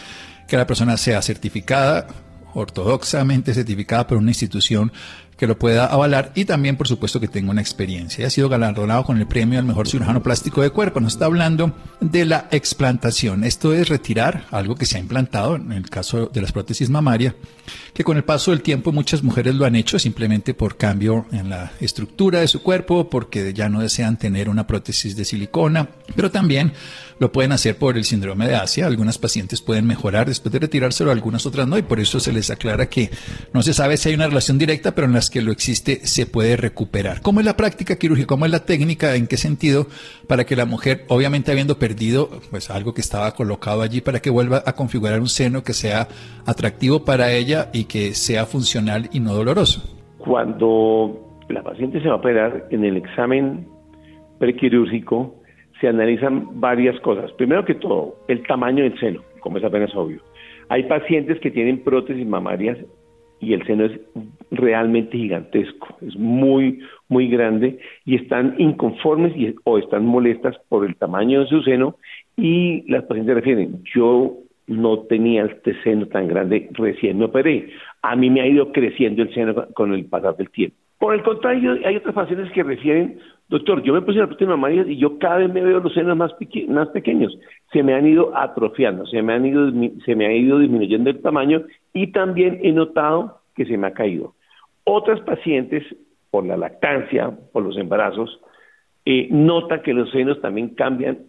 que 0.48 0.58
la 0.58 0.68
persona 0.68 0.98
sea 0.98 1.22
certificada, 1.22 2.08
ortodoxamente 2.54 3.54
certificada 3.54 4.08
por 4.08 4.18
una 4.18 4.32
institución 4.32 4.92
que 5.38 5.48
lo 5.48 5.58
pueda 5.58 5.88
avalar 5.88 6.32
y 6.36 6.46
también, 6.46 6.78
por 6.78 6.88
supuesto, 6.88 7.20
que 7.20 7.28
tenga 7.28 7.52
una 7.52 7.62
experiencia. 7.62 8.28
Ha 8.28 8.30
sido 8.30 8.50
galardonado 8.50 9.04
con 9.04 9.18
el 9.18 9.28
premio 9.28 9.60
al 9.60 9.66
mejor 9.66 9.88
cirujano 9.88 10.22
plástico 10.22 10.62
de 10.62 10.70
cuerpo. 10.70 11.00
Nos 11.00 11.14
está 11.14 11.26
hablando 11.26 11.76
de 12.00 12.26
la 12.26 12.48
explantación. 12.52 13.44
Esto 13.44 13.74
es 13.74 13.90
retirar 13.90 14.46
algo 14.52 14.76
que 14.76 14.86
se 14.86 14.98
ha 14.98 15.00
implantado, 15.00 15.56
en 15.56 15.72
el 15.72 15.90
caso 15.90 16.28
de 16.28 16.42
las 16.42 16.52
prótesis 16.52 16.90
mamarias, 16.90 17.34
que 17.94 18.04
con 18.04 18.18
el 18.18 18.24
paso 18.24 18.52
del 18.52 18.62
tiempo 18.62 18.92
muchas 18.92 19.24
mujeres 19.24 19.56
lo 19.56 19.66
han 19.66 19.76
hecho 19.76 19.98
simplemente 20.00 20.54
por 20.54 20.78
cambio 20.78 21.26
en 21.32 21.50
la 21.50 21.72
estructura 21.80 22.40
de 22.40 22.48
su 22.48 22.62
cuerpo, 22.62 23.10
porque 23.10 23.54
ya 23.54 23.70
no 23.70 23.82
desean 23.82 24.18
tener 24.18 24.50
una 24.50 24.68
prótesis 24.68 25.16
de 25.16 25.26
silicona, 25.26 25.90
pero 26.16 26.32
también 26.32 26.74
lo 27.20 27.32
pueden 27.32 27.52
hacer 27.52 27.78
por 27.78 27.98
el 27.98 28.04
síndrome 28.04 28.48
de 28.48 28.56
Asia. 28.56 28.88
Algunas 28.88 29.18
pacientes 29.18 29.62
pueden 29.62 29.86
mejorar 29.86 30.28
después 30.28 30.52
de 30.52 30.60
retirárselo, 30.60 31.12
algunas 31.12 31.46
otras 31.46 31.68
no, 31.68 31.78
y 31.78 31.82
por 31.82 32.00
eso 32.00 32.20
se 32.20 32.34
les 32.34 32.50
aclara 32.50 32.88
que 32.88 33.10
no 33.54 33.62
se 33.62 33.74
sabe 33.74 33.98
si 33.98 34.10
hay 34.10 34.16
una 34.16 34.28
relación 34.28 34.58
directa, 34.58 34.96
pero 34.96 35.08
en 35.08 35.14
las 35.14 35.30
que 35.30 35.42
lo 35.42 35.52
existe 35.52 36.06
se 36.06 36.26
puede 36.26 36.58
recuperar. 36.58 37.22
¿Cómo 37.22 37.40
es 37.40 37.46
la 37.46 37.58
práctica 37.58 37.98
quirúrgica? 37.98 38.28
¿Cómo 38.28 38.46
es 38.46 38.52
la 38.52 38.66
técnica? 38.66 39.16
¿En 39.16 39.28
qué 39.28 39.38
sentido? 39.38 39.88
Para 40.28 40.46
que 40.46 40.56
la 40.56 40.66
mujer, 40.66 41.06
obviamente 41.10 41.52
habiendo 41.52 41.78
perdido 41.78 42.30
pues 42.50 42.70
algo 42.70 42.94
que 42.94 43.02
estaba 43.02 43.34
colocado 43.34 43.82
allí, 43.82 44.02
para 44.02 44.20
que 44.20 44.30
vuelva 44.30 44.64
a 44.66 44.74
configurar 44.74 45.20
un 45.20 45.30
seno 45.30 45.64
que 45.64 45.74
sea 45.74 46.08
atractivo 46.46 47.06
para 47.06 47.32
ella 47.32 47.70
y 47.74 47.86
que 47.86 48.14
sea 48.14 48.46
funcional 48.46 49.10
y 49.12 49.20
no 49.20 49.34
doloroso. 49.34 49.84
Cuando 50.18 51.42
la 51.50 51.64
paciente 51.64 52.02
se 52.02 52.08
va 52.08 52.16
a 52.16 52.18
operar 52.18 52.68
en 52.72 52.84
el 52.84 52.98
examen 52.98 53.68
prequirúrgico, 54.40 55.43
se 55.84 55.90
analizan 55.90 56.62
varias 56.62 56.98
cosas. 57.02 57.30
Primero 57.34 57.66
que 57.66 57.76
todo, 57.76 58.16
el 58.30 58.42
tamaño 58.48 58.86
del 58.86 58.98
seno, 59.02 59.22
como 59.42 59.58
es 59.58 59.66
apenas 59.66 59.94
obvio. 59.94 60.22
Hay 60.70 60.84
pacientes 60.84 61.42
que 61.42 61.52
tienen 61.52 61.84
prótesis 61.84 62.26
mamarias 62.26 62.78
y 63.42 63.52
el 63.52 63.66
seno 63.66 63.84
es 63.84 64.00
realmente 64.50 65.18
gigantesco, 65.18 65.98
es 66.00 66.16
muy, 66.16 66.80
muy 67.10 67.28
grande 67.28 67.80
y 68.06 68.16
están 68.16 68.56
inconformes 68.60 69.36
y, 69.36 69.54
o 69.66 69.78
están 69.78 70.06
molestas 70.06 70.56
por 70.70 70.86
el 70.86 70.96
tamaño 70.96 71.42
de 71.42 71.48
su 71.48 71.62
seno 71.64 71.98
y 72.38 72.90
las 72.90 73.04
pacientes 73.04 73.36
refieren, 73.36 73.84
yo 73.94 74.38
no 74.68 75.00
tenía 75.00 75.44
este 75.44 75.76
seno 75.84 76.06
tan 76.06 76.30
grande, 76.30 76.70
recién 76.72 77.18
me 77.18 77.26
operé, 77.26 77.72
a 78.04 78.16
mí 78.16 78.30
me 78.30 78.40
ha 78.40 78.48
ido 78.48 78.72
creciendo 78.72 79.24
el 79.24 79.34
seno 79.34 79.54
con 79.74 79.94
el 79.94 80.06
pasar 80.06 80.38
del 80.38 80.50
tiempo. 80.50 80.78
Por 81.04 81.14
el 81.14 81.24
contrario, 81.24 81.78
hay 81.84 81.98
otras 81.98 82.16
pacientes 82.16 82.50
que 82.54 82.64
refieren, 82.64 83.20
doctor, 83.54 83.84
yo 83.84 83.94
me 83.94 84.02
puse 84.02 84.18
la 84.18 84.26
prótesis 84.26 84.48
mamaria 84.48 84.84
y 84.88 84.98
yo 84.98 85.20
cada 85.20 85.38
vez 85.38 85.54
me 85.54 85.62
veo 85.62 85.80
los 85.80 85.94
senos 85.94 86.18
más, 86.18 86.34
pequeños. 86.34 87.38
Se 87.72 87.84
me 87.84 87.94
han 87.94 88.08
ido 88.08 88.36
atrofiando, 88.36 89.06
se 89.06 89.22
me, 89.22 89.34
han 89.34 89.46
ido, 89.46 89.72
se 90.04 90.16
me 90.16 90.26
ha 90.26 90.34
ido 90.34 90.58
disminuyendo 90.58 91.12
el 91.12 91.22
tamaño 91.22 91.62
y 91.94 92.08
también 92.08 92.60
he 92.64 92.72
notado 92.72 93.42
que 93.56 93.66
se 93.66 93.78
me 93.78 93.86
ha 93.86 93.94
caído. 93.94 94.34
Otras 94.86 95.20
pacientes, 95.22 95.84
por 96.32 96.48
la 96.48 96.58
lactancia, 96.58 97.32
por 97.52 97.64
los 97.64 97.78
embarazos, 97.78 98.42
eh, 99.06 99.28
notan 99.30 99.84
que 99.84 99.94
los 99.94 100.10
senos 100.10 100.42
también 100.42 100.70
cambian 100.70 101.20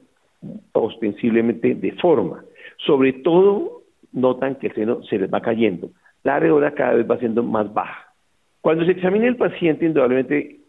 ostensiblemente 0.72 1.74
de 1.74 1.92
forma. 1.92 2.42
Sobre 2.86 3.12
todo, 3.12 3.82
notan 4.12 4.54
que 4.54 4.68
el 4.68 4.74
seno 4.74 5.02
se 5.02 5.18
les 5.18 5.32
va 5.32 5.42
cayendo. 5.42 5.90
La 6.22 6.36
areola 6.36 6.72
cada 6.72 6.94
vez 6.94 7.06
va 7.08 7.18
siendo 7.18 7.42
más 7.42 7.72
baja. 7.74 8.14
Cuando 8.62 8.86
se 8.86 8.92
examina 8.92 9.26
el 9.26 9.36
paciente, 9.36 9.84
indudablemente 9.84 10.63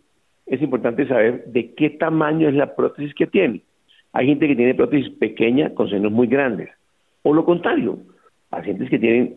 es 0.45 0.61
importante 0.61 1.07
saber 1.07 1.45
de 1.45 1.73
qué 1.73 1.89
tamaño 1.91 2.47
es 2.47 2.55
la 2.55 2.75
prótesis 2.75 3.13
que 3.15 3.27
tiene. 3.27 3.61
Hay 4.13 4.27
gente 4.27 4.47
que 4.47 4.55
tiene 4.55 4.75
prótesis 4.75 5.09
pequeña 5.17 5.73
con 5.73 5.89
senos 5.89 6.11
muy 6.11 6.27
grandes. 6.27 6.69
O 7.23 7.33
lo 7.33 7.43
contrario, 7.43 7.99
pacientes 8.49 8.89
que 8.89 8.99
tienen 8.99 9.35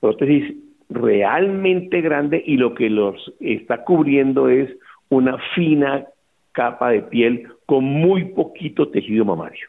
prótesis 0.00 0.56
realmente 0.88 2.00
grande 2.00 2.42
y 2.44 2.56
lo 2.56 2.74
que 2.74 2.90
los 2.90 3.32
está 3.40 3.84
cubriendo 3.84 4.48
es 4.48 4.68
una 5.08 5.38
fina 5.54 6.04
capa 6.52 6.90
de 6.90 7.02
piel 7.02 7.46
con 7.66 7.84
muy 7.84 8.24
poquito 8.26 8.88
tejido 8.88 9.24
mamario. 9.24 9.68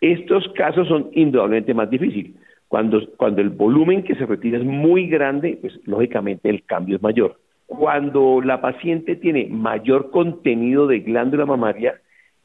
Estos 0.00 0.48
casos 0.54 0.88
son 0.88 1.10
indudablemente 1.12 1.74
más 1.74 1.90
difíciles. 1.90 2.32
Cuando, 2.68 3.06
cuando 3.16 3.42
el 3.42 3.50
volumen 3.50 4.02
que 4.02 4.14
se 4.14 4.24
retira 4.24 4.58
es 4.58 4.64
muy 4.64 5.06
grande, 5.06 5.58
pues 5.60 5.78
lógicamente 5.84 6.48
el 6.48 6.64
cambio 6.64 6.96
es 6.96 7.02
mayor. 7.02 7.38
Cuando 7.78 8.42
la 8.42 8.60
paciente 8.60 9.16
tiene 9.16 9.48
mayor 9.50 10.10
contenido 10.10 10.86
de 10.86 11.00
glándula 11.00 11.46
mamaria, 11.46 11.94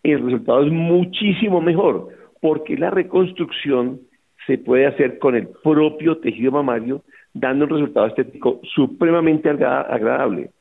el 0.01 0.23
resultado 0.23 0.63
es 0.63 0.71
muchísimo 0.71 1.59
mejor, 1.59 2.07
porque 2.41 2.77
la 2.77 2.91
reconstrucción 2.91 3.99
se 4.45 4.57
puede 4.57 4.87
hacer 4.87 5.19
con 5.19 5.35
el 5.35 5.49
propio 5.61 6.19
tejido 6.19 6.51
mamario 6.51 7.03
dando 7.33 7.65
un 7.65 7.71
resultado 7.71 8.07
estético 8.07 8.61
supremamente 8.73 9.49
agradable. 9.49 10.51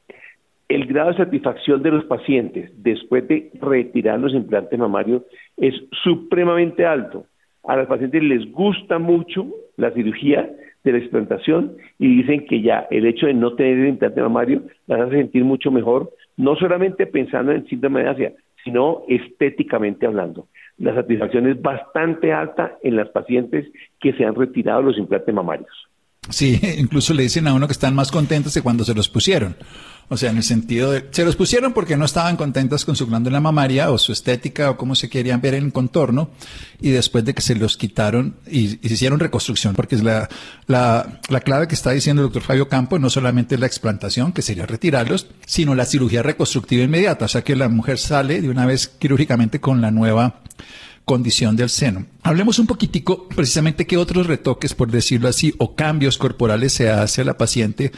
El 0.69 0.87
grado 0.87 1.11
de 1.11 1.19
satisfacción 1.19 1.81
de 1.83 1.93
los 1.93 2.05
pacientes 2.07 2.73
después 2.83 3.27
de 3.29 3.53
retirar 3.61 4.19
los 4.19 4.35
implantes 4.35 4.77
mamarios 4.77 5.23
es 5.57 5.75
supremamente 6.03 6.85
alto. 6.85 7.27
A 7.63 7.77
los 7.77 7.87
pacientes 7.87 8.21
les 8.21 8.51
gusta 8.51 8.99
mucho 8.99 9.47
la 9.77 9.93
cirugía 9.93 10.51
de 10.91 10.99
la 10.99 11.05
explantación 11.05 11.77
y 11.99 12.23
dicen 12.23 12.47
que 12.47 12.63
ya 12.63 12.87
el 12.91 13.07
hecho 13.07 13.27
de 13.27 13.35
no 13.35 13.55
tener 13.55 13.79
el 13.79 13.89
implante 13.89 14.21
mamario 14.21 14.63
las 14.87 15.01
hace 15.01 15.17
sentir 15.17 15.45
mucho 15.45 15.71
mejor, 15.71 16.13
no 16.37 16.57
solamente 16.57 17.07
pensando 17.07 17.53
en 17.53 17.67
síndrome 17.67 18.03
de 18.03 18.09
Asia, 18.09 18.33
sino 18.65 19.03
estéticamente 19.09 20.07
hablando. 20.07 20.49
La 20.79 20.95
satisfacción 20.95 21.49
es 21.49 21.61
bastante 21.61 22.33
alta 22.33 22.77
en 22.83 22.97
las 22.97 23.09
pacientes 23.09 23.67
que 24.01 24.13
se 24.13 24.25
han 24.25 24.35
retirado 24.35 24.83
los 24.83 24.99
implantes 24.99 25.35
mamarios. 25.35 25.71
Sí, 26.29 26.59
incluso 26.79 27.15
le 27.15 27.23
dicen 27.23 27.47
a 27.47 27.55
uno 27.55 27.67
que 27.67 27.73
están 27.73 27.95
más 27.95 28.11
contentos 28.11 28.55
de 28.55 28.63
cuando 28.63 28.85
se 28.85 28.95
los 28.95 29.09
pusieron. 29.09 29.57
O 30.09 30.17
sea, 30.17 30.31
en 30.31 30.37
el 30.37 30.45
sentido 30.45 30.93
de, 30.93 31.05
se 31.11 31.25
los 31.25 31.35
pusieron 31.35 31.73
porque 31.73 31.97
no 31.97 32.05
estaban 32.05 32.37
contentas 32.37 32.85
con 32.85 32.95
su 32.95 33.09
glándula 33.09 33.41
mamaria 33.41 33.91
o 33.91 33.99
su 33.99 34.13
estética 34.13 34.71
o 34.71 34.77
cómo 34.77 34.95
se 34.95 35.09
querían 35.09 35.41
ver 35.41 35.55
en 35.55 35.73
contorno 35.73 36.31
y 36.81 36.91
después 36.91 37.25
de 37.25 37.35
que 37.35 37.43
se 37.43 37.57
los 37.57 37.77
quitaron 37.77 38.37
y, 38.49 38.69
se 38.69 38.95
hicieron 38.95 39.19
reconstrucción, 39.19 39.75
porque 39.75 39.97
es 39.97 40.05
la, 40.05 40.29
la, 40.69 41.21
la 41.29 41.41
clave 41.41 41.67
que 41.67 41.75
está 41.75 41.91
diciendo 41.91 42.23
el 42.23 42.27
doctor 42.27 42.43
Fabio 42.43 42.69
Campo, 42.69 43.01
no 43.01 43.11
solamente 43.11 43.59
la 43.59 43.67
explantación, 43.67 44.33
que 44.33 44.43
sería 44.43 44.65
retirarlos, 44.65 45.27
sino 45.45 45.75
la 45.75 45.85
cirugía 45.85 46.23
reconstructiva 46.23 46.85
inmediata, 46.85 47.25
o 47.25 47.29
sea 47.29 47.43
que 47.43 47.57
la 47.57 47.69
mujer 47.69 47.99
sale 47.99 48.41
de 48.41 48.49
una 48.49 48.65
vez 48.65 48.87
quirúrgicamente 48.87 49.61
con 49.61 49.81
la 49.81 49.91
nueva 49.91 50.41
condición 51.07 51.57
del 51.57 51.69
seno. 51.69 52.01
Hablemos 52.25 52.59
un 52.59 52.67
poquitico 52.67 53.29
precisamente 53.29 53.87
qué 53.87 53.97
otros 53.97 54.27
retoques, 54.27 54.75
por 54.75 54.91
decirlo 54.91 55.29
así, 55.29 55.55
o 55.59 55.77
cambios 55.77 56.19
corporales 56.19 56.73
se 56.73 56.91
hace 56.91 57.23
a 57.23 57.25
la 57.25 57.39
paciente 57.39 57.93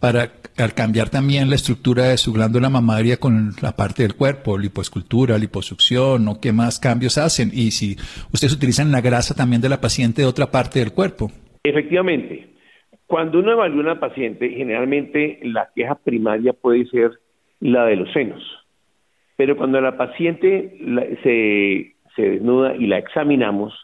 para 0.00 0.32
al 0.56 0.74
cambiar 0.74 1.10
también 1.10 1.50
la 1.50 1.56
estructura 1.56 2.04
de 2.04 2.16
su 2.16 2.32
glándula 2.32 2.70
mamaria 2.70 3.18
con 3.18 3.52
la 3.60 3.72
parte 3.72 4.02
del 4.02 4.14
cuerpo, 4.14 4.56
lipoescultura, 4.56 5.36
liposucción, 5.36 6.26
o 6.28 6.40
qué 6.40 6.52
más 6.52 6.80
cambios 6.80 7.18
hacen, 7.18 7.50
y 7.52 7.70
si 7.70 7.96
ustedes 8.32 8.54
utilizan 8.54 8.92
la 8.92 9.00
grasa 9.00 9.34
también 9.34 9.60
de 9.60 9.68
la 9.68 9.80
paciente 9.80 10.22
de 10.22 10.28
otra 10.28 10.50
parte 10.50 10.78
del 10.78 10.92
cuerpo. 10.92 11.30
Efectivamente, 11.64 12.48
cuando 13.06 13.40
uno 13.40 13.52
evalúa 13.52 13.80
una 13.80 14.00
paciente, 14.00 14.48
generalmente 14.50 15.40
la 15.42 15.68
queja 15.74 15.96
primaria 15.96 16.52
puede 16.52 16.86
ser 16.86 17.10
la 17.60 17.84
de 17.84 17.96
los 17.96 18.12
senos, 18.12 18.42
pero 19.36 19.56
cuando 19.56 19.80
la 19.80 19.96
paciente 19.96 20.78
se, 21.22 21.93
se 22.16 22.22
desnuda 22.22 22.76
y 22.76 22.86
la 22.86 22.98
examinamos, 22.98 23.74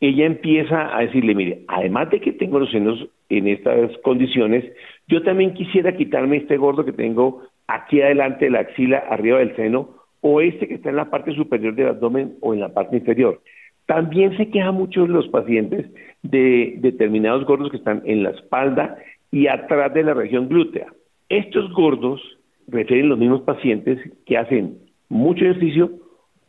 ella 0.00 0.26
empieza 0.26 0.96
a 0.96 1.00
decirle, 1.00 1.34
mire, 1.34 1.62
además 1.68 2.10
de 2.10 2.20
que 2.20 2.32
tengo 2.32 2.58
los 2.58 2.70
senos 2.70 3.06
en 3.28 3.48
estas 3.48 3.96
condiciones, 3.98 4.64
yo 5.08 5.22
también 5.22 5.54
quisiera 5.54 5.96
quitarme 5.96 6.36
este 6.36 6.56
gordo 6.56 6.84
que 6.84 6.92
tengo 6.92 7.42
aquí 7.66 8.00
adelante 8.00 8.46
de 8.46 8.50
la 8.50 8.60
axila, 8.60 8.98
arriba 9.10 9.38
del 9.38 9.56
seno, 9.56 9.96
o 10.20 10.40
este 10.40 10.68
que 10.68 10.74
está 10.74 10.90
en 10.90 10.96
la 10.96 11.10
parte 11.10 11.34
superior 11.34 11.74
del 11.74 11.88
abdomen 11.88 12.34
o 12.40 12.52
en 12.52 12.60
la 12.60 12.72
parte 12.72 12.96
inferior. 12.96 13.40
También 13.86 14.36
se 14.36 14.50
queja 14.50 14.72
mucho 14.72 15.06
los 15.06 15.28
pacientes 15.28 15.86
de 16.22 16.74
determinados 16.78 17.44
gordos 17.44 17.70
que 17.70 17.76
están 17.76 18.02
en 18.04 18.24
la 18.24 18.30
espalda 18.30 18.98
y 19.30 19.46
atrás 19.46 19.94
de 19.94 20.02
la 20.02 20.14
región 20.14 20.48
glútea. 20.48 20.86
Estos 21.28 21.72
gordos 21.72 22.20
refieren 22.66 23.08
los 23.08 23.18
mismos 23.18 23.42
pacientes 23.42 23.98
que 24.24 24.36
hacen 24.36 24.78
mucho 25.08 25.44
ejercicio, 25.44 25.90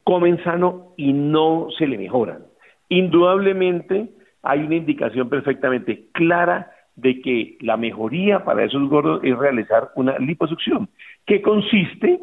comen 0.08 0.42
sano 0.42 0.94
y 0.96 1.12
no 1.12 1.68
se 1.78 1.86
le 1.86 1.98
mejoran. 1.98 2.38
Indudablemente 2.88 4.08
hay 4.42 4.62
una 4.62 4.76
indicación 4.76 5.28
perfectamente 5.28 6.06
clara 6.14 6.72
de 6.96 7.20
que 7.20 7.58
la 7.60 7.76
mejoría 7.76 8.46
para 8.46 8.64
esos 8.64 8.88
gordos 8.88 9.20
es 9.26 9.38
realizar 9.38 9.90
una 9.96 10.18
liposucción, 10.18 10.88
que 11.26 11.42
consiste 11.42 12.22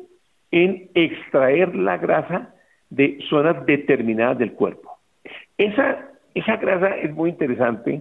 en 0.51 0.89
extraer 0.95 1.77
la 1.77 1.99
grasa 1.99 2.55
de 2.89 3.19
zonas 3.29 3.67
determinadas 3.67 4.39
del 4.39 4.55
cuerpo. 4.55 4.97
Esa, 5.59 6.09
esa 6.35 6.57
grasa 6.57 6.97
es 6.97 7.13
muy 7.13 7.29
interesante, 7.29 8.01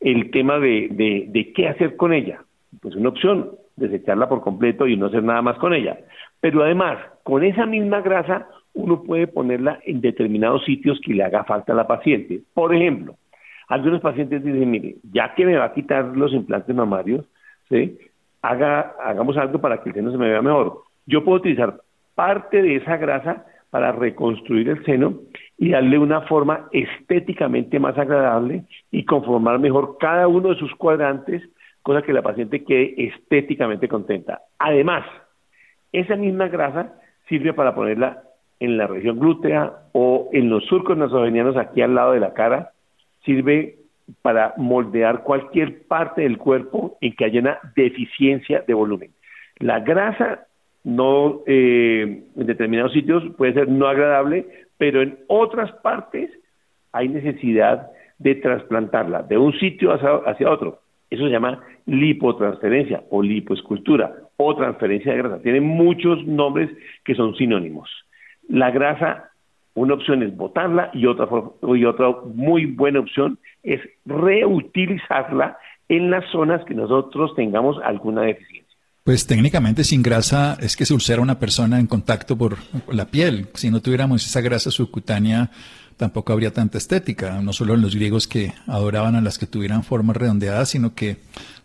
el 0.00 0.32
tema 0.32 0.58
de, 0.58 0.88
de, 0.90 1.26
de 1.28 1.52
qué 1.52 1.68
hacer 1.68 1.94
con 1.94 2.12
ella. 2.12 2.42
Pues 2.82 2.96
una 2.96 3.10
opción, 3.10 3.52
desecharla 3.76 4.28
por 4.28 4.40
completo 4.40 4.88
y 4.88 4.96
no 4.96 5.06
hacer 5.06 5.22
nada 5.22 5.40
más 5.40 5.56
con 5.58 5.72
ella. 5.72 6.00
Pero 6.40 6.64
además, 6.64 6.98
con 7.22 7.44
esa 7.44 7.64
misma 7.64 8.00
grasa, 8.00 8.48
uno 8.74 9.02
puede 9.02 9.26
ponerla 9.26 9.80
en 9.84 10.00
determinados 10.00 10.64
sitios 10.64 11.00
que 11.04 11.14
le 11.14 11.24
haga 11.24 11.44
falta 11.44 11.72
a 11.72 11.76
la 11.76 11.86
paciente. 11.86 12.40
Por 12.54 12.74
ejemplo, 12.74 13.16
algunos 13.68 14.00
pacientes 14.00 14.42
dicen, 14.42 14.70
mire, 14.70 14.96
ya 15.12 15.34
que 15.34 15.46
me 15.46 15.56
va 15.56 15.66
a 15.66 15.72
quitar 15.72 16.04
los 16.16 16.32
implantes 16.32 16.74
mamarios, 16.74 17.24
¿sí? 17.68 17.98
Haga, 18.42 18.94
hagamos 19.04 19.36
algo 19.36 19.60
para 19.60 19.82
que 19.82 19.90
el 19.90 19.94
seno 19.94 20.10
se 20.10 20.18
me 20.18 20.28
vea 20.28 20.42
mejor. 20.42 20.82
Yo 21.06 21.24
puedo 21.24 21.38
utilizar 21.38 21.80
parte 22.14 22.62
de 22.62 22.76
esa 22.76 22.96
grasa 22.96 23.44
para 23.70 23.92
reconstruir 23.92 24.68
el 24.68 24.84
seno 24.84 25.20
y 25.56 25.70
darle 25.70 25.98
una 25.98 26.22
forma 26.22 26.68
estéticamente 26.72 27.78
más 27.78 27.96
agradable 27.96 28.64
y 28.90 29.04
conformar 29.04 29.58
mejor 29.58 29.96
cada 29.98 30.26
uno 30.26 30.48
de 30.48 30.56
sus 30.56 30.74
cuadrantes, 30.74 31.42
cosa 31.82 32.02
que 32.02 32.12
la 32.12 32.22
paciente 32.22 32.64
quede 32.64 32.94
estéticamente 32.96 33.88
contenta. 33.88 34.40
Además, 34.58 35.04
esa 35.92 36.16
misma 36.16 36.48
grasa 36.48 36.94
sirve 37.28 37.52
para 37.52 37.74
ponerla 37.74 38.22
en 38.60 38.76
la 38.76 38.86
región 38.86 39.18
glútea 39.18 39.72
o 39.92 40.28
en 40.32 40.50
los 40.50 40.64
surcos 40.66 40.96
nasogenianos 40.96 41.56
aquí 41.56 41.82
al 41.82 41.94
lado 41.94 42.12
de 42.12 42.20
la 42.20 42.34
cara, 42.34 42.72
sirve 43.24 43.76
para 44.22 44.54
moldear 44.56 45.22
cualquier 45.22 45.86
parte 45.86 46.22
del 46.22 46.38
cuerpo 46.38 46.96
en 47.00 47.14
que 47.14 47.24
haya 47.24 47.40
una 47.40 47.58
deficiencia 47.74 48.62
de 48.66 48.74
volumen. 48.74 49.10
La 49.58 49.80
grasa 49.80 50.46
no 50.84 51.40
eh, 51.46 52.24
en 52.36 52.46
determinados 52.46 52.92
sitios 52.92 53.22
puede 53.36 53.54
ser 53.54 53.68
no 53.68 53.86
agradable, 53.86 54.46
pero 54.78 55.02
en 55.02 55.18
otras 55.28 55.72
partes 55.82 56.30
hay 56.92 57.08
necesidad 57.08 57.90
de 58.18 58.34
trasplantarla 58.36 59.22
de 59.22 59.38
un 59.38 59.52
sitio 59.58 59.92
hacia, 59.92 60.16
hacia 60.30 60.50
otro. 60.50 60.80
Eso 61.08 61.24
se 61.24 61.30
llama 61.30 61.60
lipotransferencia 61.86 63.02
o 63.10 63.22
lipoescultura 63.22 64.14
o 64.36 64.54
transferencia 64.56 65.12
de 65.12 65.18
grasa. 65.18 65.42
Tiene 65.42 65.60
muchos 65.60 66.24
nombres 66.26 66.70
que 67.04 67.14
son 67.14 67.34
sinónimos. 67.34 67.90
La 68.50 68.70
grasa, 68.70 69.30
una 69.74 69.94
opción 69.94 70.22
es 70.22 70.36
botarla 70.36 70.90
y 70.92 71.06
otra, 71.06 71.28
y 71.74 71.84
otra 71.84 72.10
muy 72.34 72.66
buena 72.66 73.00
opción 73.00 73.38
es 73.62 73.80
reutilizarla 74.04 75.56
en 75.88 76.10
las 76.10 76.28
zonas 76.30 76.64
que 76.66 76.74
nosotros 76.74 77.34
tengamos 77.36 77.76
alguna 77.84 78.22
deficiencia. 78.22 78.76
Pues 79.04 79.26
técnicamente 79.26 79.84
sin 79.84 80.02
grasa 80.02 80.58
es 80.60 80.76
que 80.76 80.84
se 80.84 80.94
ulcera 80.94 81.22
una 81.22 81.38
persona 81.38 81.80
en 81.80 81.86
contacto 81.86 82.36
por 82.36 82.58
la 82.92 83.06
piel. 83.06 83.48
Si 83.54 83.70
no 83.70 83.80
tuviéramos 83.80 84.26
esa 84.26 84.40
grasa 84.40 84.70
subcutánea, 84.70 85.50
tampoco 86.00 86.32
habría 86.32 86.50
tanta 86.50 86.78
estética, 86.78 87.42
no 87.42 87.52
solo 87.52 87.74
en 87.74 87.82
los 87.82 87.94
griegos 87.94 88.26
que 88.26 88.54
adoraban 88.66 89.16
a 89.16 89.20
las 89.20 89.36
que 89.36 89.46
tuvieran 89.46 89.84
formas 89.84 90.16
redondeadas, 90.16 90.70
sino 90.70 90.94
que 90.94 91.18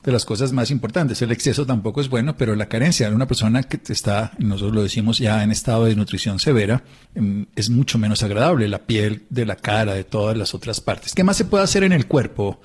de 0.04 0.12
las 0.12 0.26
cosas 0.26 0.52
más 0.52 0.72
importantes, 0.72 1.22
el 1.22 1.32
exceso 1.32 1.66
tampoco 1.66 2.02
es 2.02 2.10
bueno, 2.10 2.36
pero 2.36 2.54
la 2.54 2.66
carencia 2.66 3.08
de 3.10 3.16
una 3.16 3.28
persona 3.28 3.64
que 3.64 3.80
está, 3.88 4.34
nosotros 4.38 4.76
lo 4.76 4.84
decimos 4.84 5.20
ya 5.20 5.42
en 5.42 5.52
estado 5.52 5.86
de 5.86 5.96
nutrición 5.96 6.40
severa, 6.40 6.84
em, 7.16 7.46
es 7.56 7.70
mucho 7.70 7.98
menos 7.98 8.24
agradable, 8.24 8.68
la 8.68 8.80
piel 8.80 9.24
de 9.30 9.46
la 9.46 9.56
cara, 9.56 9.94
de 9.94 10.04
todas 10.04 10.36
las 10.36 10.54
otras 10.54 10.82
partes. 10.82 11.14
¿Qué 11.14 11.24
más 11.24 11.38
se 11.38 11.46
puede 11.46 11.64
hacer 11.64 11.84
en 11.86 11.94
el 11.94 12.06
cuerpo? 12.06 12.60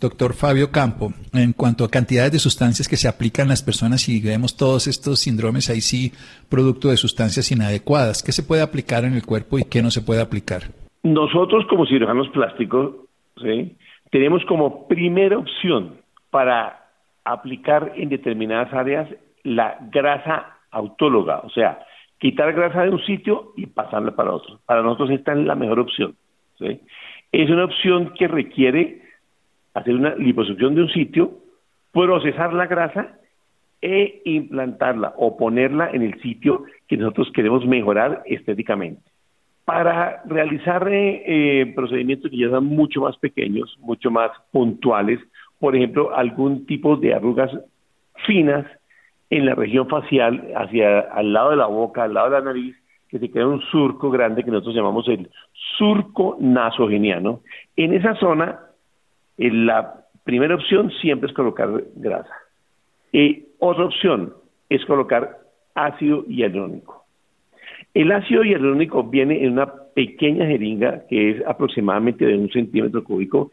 Doctor 0.00 0.34
Fabio 0.34 0.70
Campo, 0.70 1.12
en 1.32 1.52
cuanto 1.52 1.84
a 1.84 1.90
cantidades 1.90 2.30
de 2.30 2.38
sustancias 2.38 2.86
que 2.86 2.96
se 2.96 3.08
aplican 3.08 3.48
a 3.48 3.50
las 3.50 3.64
personas 3.64 4.08
y 4.08 4.20
vemos 4.20 4.56
todos 4.56 4.86
estos 4.86 5.18
síndromes 5.18 5.68
ahí 5.68 5.80
sí, 5.80 6.12
producto 6.48 6.90
de 6.90 6.96
sustancias 6.96 7.50
inadecuadas, 7.50 8.22
¿qué 8.22 8.30
se 8.30 8.44
puede 8.44 8.62
aplicar 8.62 9.04
en 9.04 9.14
el 9.14 9.26
cuerpo 9.26 9.58
y 9.58 9.64
qué 9.64 9.82
no 9.82 9.90
se 9.90 10.00
puede 10.00 10.20
aplicar? 10.20 10.70
Nosotros 11.08 11.64
como 11.68 11.86
cirujanos 11.86 12.28
plásticos 12.28 12.94
tenemos 14.10 14.44
como 14.44 14.86
primera 14.88 15.38
opción 15.38 15.94
para 16.30 16.84
aplicar 17.24 17.92
en 17.96 18.10
determinadas 18.10 18.72
áreas 18.74 19.08
la 19.42 19.78
grasa 19.90 20.58
autóloga, 20.70 21.38
o 21.44 21.50
sea, 21.50 21.78
quitar 22.18 22.52
grasa 22.52 22.82
de 22.82 22.90
un 22.90 23.02
sitio 23.06 23.52
y 23.56 23.66
pasarla 23.66 24.14
para 24.14 24.32
otro. 24.32 24.60
Para 24.66 24.82
nosotros 24.82 25.10
esta 25.10 25.32
es 25.32 25.38
la 25.38 25.54
mejor 25.54 25.80
opción. 25.80 26.14
Es 27.32 27.48
una 27.48 27.64
opción 27.64 28.12
que 28.12 28.28
requiere 28.28 29.00
hacer 29.72 29.94
una 29.94 30.14
liposucción 30.14 30.74
de 30.74 30.82
un 30.82 30.90
sitio, 30.90 31.38
procesar 31.90 32.52
la 32.52 32.66
grasa 32.66 33.18
e 33.80 34.20
implantarla 34.26 35.14
o 35.16 35.38
ponerla 35.38 35.88
en 35.90 36.02
el 36.02 36.20
sitio 36.20 36.64
que 36.86 36.98
nosotros 36.98 37.30
queremos 37.32 37.64
mejorar 37.64 38.22
estéticamente 38.26 39.07
para 39.68 40.22
realizar 40.24 40.88
eh, 40.88 41.22
eh, 41.26 41.72
procedimientos 41.74 42.30
que 42.30 42.38
ya 42.38 42.48
son 42.48 42.64
mucho 42.64 43.02
más 43.02 43.18
pequeños, 43.18 43.76
mucho 43.80 44.10
más 44.10 44.30
puntuales, 44.50 45.20
por 45.60 45.76
ejemplo, 45.76 46.16
algún 46.16 46.64
tipo 46.64 46.96
de 46.96 47.12
arrugas 47.12 47.50
finas 48.24 48.64
en 49.28 49.44
la 49.44 49.54
región 49.54 49.86
facial, 49.86 50.54
hacia 50.56 51.00
al 51.00 51.34
lado 51.34 51.50
de 51.50 51.56
la 51.56 51.66
boca, 51.66 52.04
al 52.04 52.14
lado 52.14 52.30
de 52.30 52.38
la 52.38 52.44
nariz, 52.46 52.76
que 53.10 53.18
se 53.18 53.30
crea 53.30 53.46
un 53.46 53.60
surco 53.60 54.10
grande 54.10 54.42
que 54.42 54.50
nosotros 54.50 54.74
llamamos 54.74 55.06
el 55.06 55.28
surco 55.76 56.38
nasogeniano. 56.40 57.42
En 57.76 57.92
esa 57.92 58.14
zona, 58.14 58.60
eh, 59.36 59.50
la 59.52 59.96
primera 60.24 60.54
opción 60.54 60.90
siempre 61.02 61.28
es 61.28 61.36
colocar 61.36 61.68
grasa. 61.94 62.34
Y 63.12 63.44
otra 63.58 63.84
opción 63.84 64.32
es 64.70 64.82
colocar 64.86 65.40
ácido 65.74 66.24
hialurónico. 66.26 67.04
El 67.98 68.12
ácido 68.12 68.44
hialurónico 68.44 69.02
viene 69.02 69.44
en 69.44 69.54
una 69.54 69.72
pequeña 69.92 70.46
jeringa 70.46 71.02
que 71.08 71.30
es 71.30 71.42
aproximadamente 71.44 72.24
de 72.24 72.38
un 72.38 72.48
centímetro 72.48 73.02
cúbico, 73.02 73.50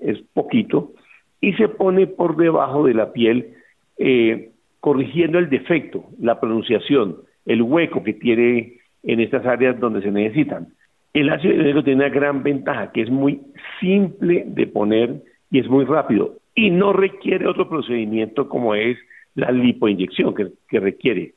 es, 0.00 0.18
poquito, 0.34 0.94
y 1.40 1.52
se 1.52 1.68
pone 1.68 2.08
por 2.08 2.36
debajo 2.36 2.84
de 2.84 2.94
la 2.94 3.12
piel 3.12 3.50
eh, 3.96 4.50
corrigiendo 4.80 5.38
el 5.38 5.48
defecto, 5.48 6.06
la 6.20 6.40
pronunciación, 6.40 7.18
el 7.46 7.62
hueco 7.62 8.02
que 8.02 8.14
tiene 8.14 8.78
en 9.04 9.20
estas 9.20 9.46
áreas 9.46 9.78
donde 9.78 10.02
se 10.02 10.10
necesitan. 10.10 10.74
El 11.14 11.30
ácido 11.30 11.52
hialurónico 11.52 11.84
tiene 11.84 12.04
una 12.04 12.12
gran 12.12 12.42
ventaja, 12.42 12.90
que 12.90 13.02
es 13.02 13.10
muy 13.10 13.42
simple 13.78 14.42
de 14.44 14.66
poner 14.66 15.22
y 15.52 15.60
es 15.60 15.68
muy 15.68 15.84
rápido 15.84 16.34
y 16.52 16.70
no 16.70 16.92
requiere 16.92 17.46
otro 17.46 17.68
procedimiento 17.68 18.48
como 18.48 18.74
es 18.74 18.98
la 19.36 19.52
lipoinyección, 19.52 20.34
que, 20.34 20.48
que 20.68 20.80
requiere 20.80 21.34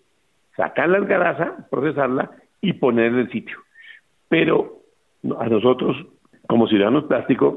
sacar 0.55 0.89
la 0.89 0.99
grasa, 0.99 1.67
procesarla 1.69 2.31
y 2.61 2.73
ponerla 2.73 3.19
en 3.19 3.25
el 3.25 3.31
sitio. 3.31 3.57
Pero 4.29 4.81
a 5.39 5.47
nosotros, 5.47 5.97
como 6.47 6.67
ciudadanos 6.67 7.05
plásticos, 7.05 7.55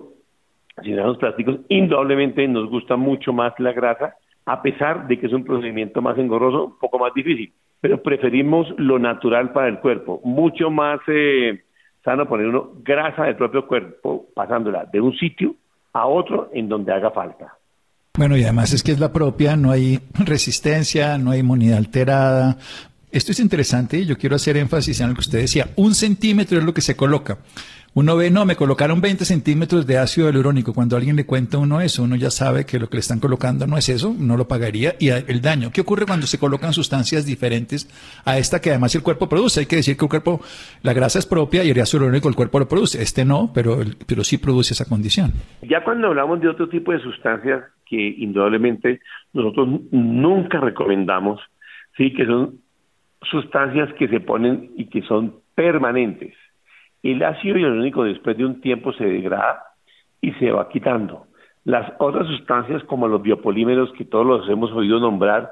ciudadanos 0.83 1.19
plásticos, 1.19 1.61
indudablemente 1.69 2.47
nos 2.49 2.69
gusta 2.69 2.97
mucho 2.97 3.33
más 3.33 3.53
la 3.59 3.73
grasa, 3.73 4.17
a 4.47 4.63
pesar 4.63 5.07
de 5.07 5.19
que 5.19 5.27
es 5.27 5.33
un 5.33 5.45
procedimiento 5.45 6.03
más 6.03 6.19
engorroso, 6.19 6.65
un 6.67 6.79
poco 6.79 6.99
más 6.99 7.15
difícil. 7.15 7.53
Pero 7.81 8.03
preferimos 8.03 8.67
lo 8.79 8.99
natural 8.99 9.53
para 9.53 9.69
el 9.69 9.79
cuerpo, 9.79 10.21
mucho 10.25 10.71
más 10.71 11.01
eh, 11.07 11.63
sano 12.03 12.27
poner 12.27 12.49
uno 12.49 12.73
grasa 12.83 13.25
del 13.25 13.37
propio 13.37 13.67
cuerpo, 13.67 14.27
pasándola 14.35 14.85
de 14.87 15.01
un 15.01 15.15
sitio 15.17 15.55
a 15.93 16.07
otro 16.07 16.51
en 16.53 16.69
donde 16.69 16.93
haga 16.93 17.11
falta. 17.11 17.55
Bueno, 18.17 18.37
y 18.37 18.45
además 18.45 18.73
es 18.73 18.85
que 18.85 18.93
es 18.93 19.01
la 19.01 19.13
propia, 19.13 19.57
no 19.57 19.73
hay 19.73 20.01
resistencia, 20.15 21.19
no 21.19 21.33
hay 21.33 21.41
inmunidad 21.41 21.79
alterada. 21.79 22.59
Esto 23.11 23.33
es 23.33 23.41
interesante 23.41 23.99
y 23.99 24.07
yo 24.07 24.17
quiero 24.17 24.37
hacer 24.37 24.57
énfasis 24.57 25.01
en 25.01 25.09
lo 25.09 25.15
que 25.15 25.21
usted 25.21 25.41
decía. 25.41 25.71
Un 25.75 25.97
centímetro 25.97 26.59
es 26.59 26.65
lo 26.65 26.73
que 26.73 26.81
se 26.81 26.95
coloca. 26.95 27.39
Uno 27.97 28.17
ve, 28.17 28.29
no, 28.29 28.45
me 28.45 28.57
colocaron 28.57 29.01
20 29.01 29.25
centímetros 29.25 29.87
de 29.87 29.99
ácido 29.99 30.27
hialurónico. 30.27 30.75
Cuando 30.75 30.97
alguien 30.97 31.15
le 31.15 31.27
cuenta 31.27 31.59
a 31.59 31.61
uno 31.61 31.81
eso, 31.81 32.03
uno 32.03 32.17
ya 32.17 32.29
sabe 32.29 32.67
que 32.67 32.81
lo 32.81 32.89
que 32.89 32.97
le 32.97 33.01
están 33.01 33.21
colocando 33.21 33.69
no 33.69 33.77
es 33.77 33.89
eso, 33.89 34.13
no 34.19 34.37
lo 34.37 34.49
pagaría. 34.49 34.95
Y 34.99 35.11
el 35.11 35.41
daño, 35.41 35.71
¿qué 35.73 35.83
ocurre 35.83 36.05
cuando 36.05 36.27
se 36.27 36.41
colocan 36.41 36.73
sustancias 36.73 37.25
diferentes 37.25 37.87
a 38.25 38.37
esta 38.37 38.61
que 38.61 38.71
además 38.71 38.97
el 38.97 39.05
cuerpo 39.05 39.29
produce? 39.29 39.61
Hay 39.61 39.67
que 39.67 39.77
decir 39.77 39.97
que 39.97 40.07
el 40.07 40.09
cuerpo, 40.09 40.41
la 40.83 40.93
grasa 40.93 41.21
es 41.21 41.27
propia 41.27 41.63
y 41.63 41.71
el 41.71 41.81
ácido 41.81 42.01
hialurónico 42.01 42.29
el 42.29 42.35
cuerpo 42.35 42.59
lo 42.59 42.67
produce. 42.67 43.01
Este 43.01 43.25
no, 43.25 43.53
pero, 43.55 43.79
pero 44.09 44.25
sí 44.25 44.39
produce 44.39 44.75
esa 44.75 44.87
condición. 44.87 45.31
Ya 45.63 45.85
cuando 45.85 46.09
hablamos 46.09 46.41
de 46.41 46.49
otro 46.49 46.69
tipo 46.69 46.91
de 46.91 46.99
sustancias 46.99 47.63
que 47.87 47.97
indudablemente 48.19 49.03
nosotros 49.33 49.69
nunca 49.93 50.59
recomendamos, 50.59 51.41
sí, 51.97 52.13
que 52.13 52.27
son 52.27 52.59
sustancias 53.31 53.89
que 54.01 54.09
se 54.09 54.19
ponen 54.19 54.73
y 54.77 54.87
que 54.87 55.03
son 55.03 55.37
permanentes 55.55 56.35
el 57.05 57.23
ácido 57.23 57.59
hialurónico 57.59 58.05
después 58.05 58.37
de 58.37 58.47
un 58.47 58.61
tiempo 58.61 58.93
se 58.95 59.05
degrada 59.05 59.63
y 60.21 60.33
se 60.33 60.51
va 60.51 60.69
quitando. 60.69 61.27
Las 61.65 61.93
otras 61.99 62.27
sustancias 62.27 62.83
como 62.85 63.09
los 63.09 63.23
biopolímeros 63.23 63.93
que 63.93 64.05
todos 64.05 64.27
los 64.27 64.49
hemos 64.49 64.73
oído 64.73 64.99
nombrar, 64.99 65.51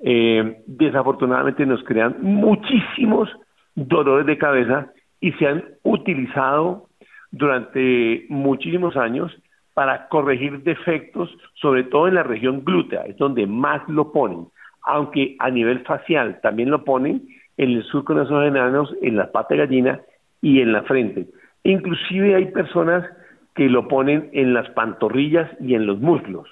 eh, 0.00 0.62
desafortunadamente 0.66 1.66
nos 1.66 1.82
crean 1.84 2.16
muchísimos 2.20 3.28
dolores 3.74 4.26
de 4.26 4.38
cabeza 4.38 4.92
y 5.20 5.32
se 5.32 5.46
han 5.46 5.64
utilizado 5.82 6.88
durante 7.32 8.26
muchísimos 8.28 8.96
años 8.96 9.32
para 9.74 10.08
corregir 10.08 10.62
defectos, 10.62 11.30
sobre 11.54 11.84
todo 11.84 12.06
en 12.06 12.14
la 12.14 12.22
región 12.22 12.64
glútea, 12.64 13.02
es 13.02 13.16
donde 13.16 13.46
más 13.46 13.80
lo 13.88 14.12
ponen, 14.12 14.48
aunque 14.82 15.36
a 15.38 15.50
nivel 15.50 15.80
facial 15.80 16.40
también 16.42 16.70
lo 16.70 16.84
ponen 16.84 17.22
en 17.56 17.70
el 17.70 17.82
surco 17.84 18.14
nasogenanos, 18.14 18.94
en 19.02 19.16
la 19.16 19.32
pata 19.32 19.54
de 19.54 19.60
gallina 19.60 20.00
y 20.42 20.60
en 20.60 20.72
la 20.72 20.82
frente. 20.82 21.28
Inclusive 21.64 22.34
hay 22.34 22.46
personas 22.46 23.08
que 23.54 23.68
lo 23.68 23.88
ponen 23.88 24.28
en 24.32 24.52
las 24.52 24.68
pantorrillas 24.70 25.50
y 25.60 25.74
en 25.74 25.86
los 25.86 26.00
muslos, 26.00 26.48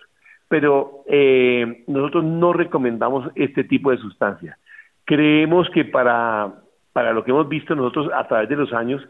pero 0.48 1.04
eh, 1.08 1.84
nosotros 1.86 2.24
no 2.24 2.52
recomendamos 2.52 3.30
este 3.34 3.64
tipo 3.64 3.90
de 3.90 3.98
sustancia. 3.98 4.56
Creemos 5.04 5.68
que 5.70 5.84
para, 5.84 6.54
para 6.92 7.12
lo 7.12 7.24
que 7.24 7.32
hemos 7.32 7.48
visto 7.48 7.74
nosotros 7.74 8.10
a 8.14 8.26
través 8.28 8.48
de 8.48 8.56
los 8.56 8.72
años 8.72 9.02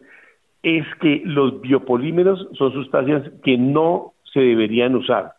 es 0.62 0.86
que 1.00 1.22
los 1.24 1.60
biopolímeros 1.60 2.48
son 2.54 2.72
sustancias 2.72 3.30
que 3.42 3.56
no 3.58 4.12
se 4.32 4.40
deberían 4.40 4.94
usar. 4.94 5.32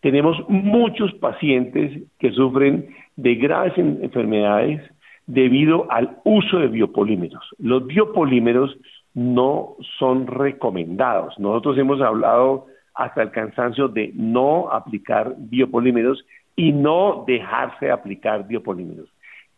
Tenemos 0.00 0.36
muchos 0.48 1.12
pacientes 1.14 2.02
que 2.18 2.30
sufren 2.30 2.94
de 3.16 3.34
graves 3.34 3.76
enfermedades 3.76 4.80
debido 5.28 5.86
al 5.92 6.18
uso 6.24 6.58
de 6.58 6.68
biopolímeros. 6.68 7.44
Los 7.58 7.86
biopolímeros 7.86 8.76
no 9.14 9.76
son 9.98 10.26
recomendados. 10.26 11.38
Nosotros 11.38 11.78
hemos 11.78 12.00
hablado 12.00 12.66
hasta 12.94 13.22
el 13.22 13.30
cansancio 13.30 13.88
de 13.88 14.10
no 14.14 14.70
aplicar 14.72 15.34
biopolímeros 15.38 16.24
y 16.56 16.72
no 16.72 17.24
dejarse 17.26 17.90
aplicar 17.90 18.48
biopolímeros. 18.48 19.08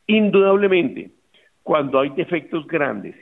Indudablemente, 0.09 1.13
cuando 1.63 2.01
hay 2.01 2.11
defectos 2.11 2.67
grandes 2.67 3.15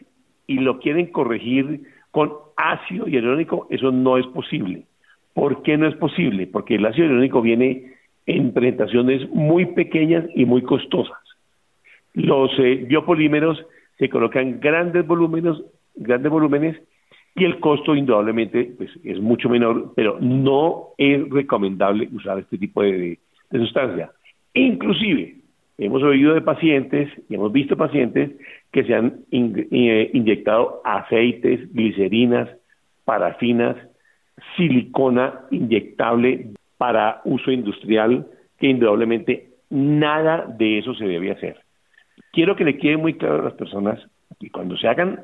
y 0.46 0.54
lo 0.54 0.80
quieren 0.80 1.12
corregir 1.12 1.82
con 2.10 2.32
ácido 2.56 3.06
hialurónico, 3.06 3.66
eso 3.68 3.92
no 3.92 4.16
es 4.16 4.26
posible. 4.28 4.86
¿Por 5.34 5.62
qué 5.62 5.76
no 5.76 5.86
es 5.86 5.94
posible? 5.96 6.46
Porque 6.46 6.76
el 6.76 6.86
ácido 6.86 7.04
hialurónico 7.04 7.42
viene 7.42 7.92
en 8.24 8.52
presentaciones 8.54 9.28
muy 9.30 9.66
pequeñas 9.66 10.24
y 10.34 10.46
muy 10.46 10.62
costosas. 10.62 11.18
Los 12.18 12.50
eh, 12.58 12.84
biopolímeros 12.88 13.64
se 13.96 14.08
colocan 14.08 14.58
grandes 14.58 15.06
volúmenes, 15.06 15.56
grandes 15.94 16.32
volúmenes 16.32 16.76
y 17.36 17.44
el 17.44 17.60
costo 17.60 17.94
indudablemente 17.94 18.72
pues, 18.76 18.90
es 19.04 19.20
mucho 19.20 19.48
menor, 19.48 19.92
pero 19.94 20.18
no 20.20 20.88
es 20.98 21.30
recomendable 21.30 22.08
usar 22.12 22.40
este 22.40 22.58
tipo 22.58 22.82
de, 22.82 23.20
sustancia. 23.52 24.10
Inclusive, 24.52 25.36
hemos 25.78 26.02
oído 26.02 26.34
de 26.34 26.40
pacientes 26.40 27.08
y 27.28 27.36
hemos 27.36 27.52
visto 27.52 27.76
pacientes 27.76 28.32
que 28.72 28.82
se 28.82 28.94
han 28.94 29.20
eh, 29.30 30.10
inyectado 30.12 30.82
aceites, 30.84 31.72
glicerinas, 31.72 32.48
parafinas, 33.04 33.76
silicona 34.56 35.42
inyectable 35.52 36.50
para 36.78 37.20
uso 37.24 37.52
industrial, 37.52 38.26
que 38.58 38.66
indudablemente 38.66 39.50
nada 39.70 40.52
de 40.58 40.78
eso 40.78 40.94
se 40.94 41.04
debe 41.04 41.30
hacer. 41.30 41.67
Quiero 42.38 42.54
que 42.54 42.64
le 42.64 42.78
quede 42.78 42.96
muy 42.96 43.14
claro 43.14 43.40
a 43.40 43.46
las 43.46 43.54
personas 43.54 43.98
que 44.38 44.48
cuando 44.48 44.76
se 44.76 44.86
hagan 44.86 45.22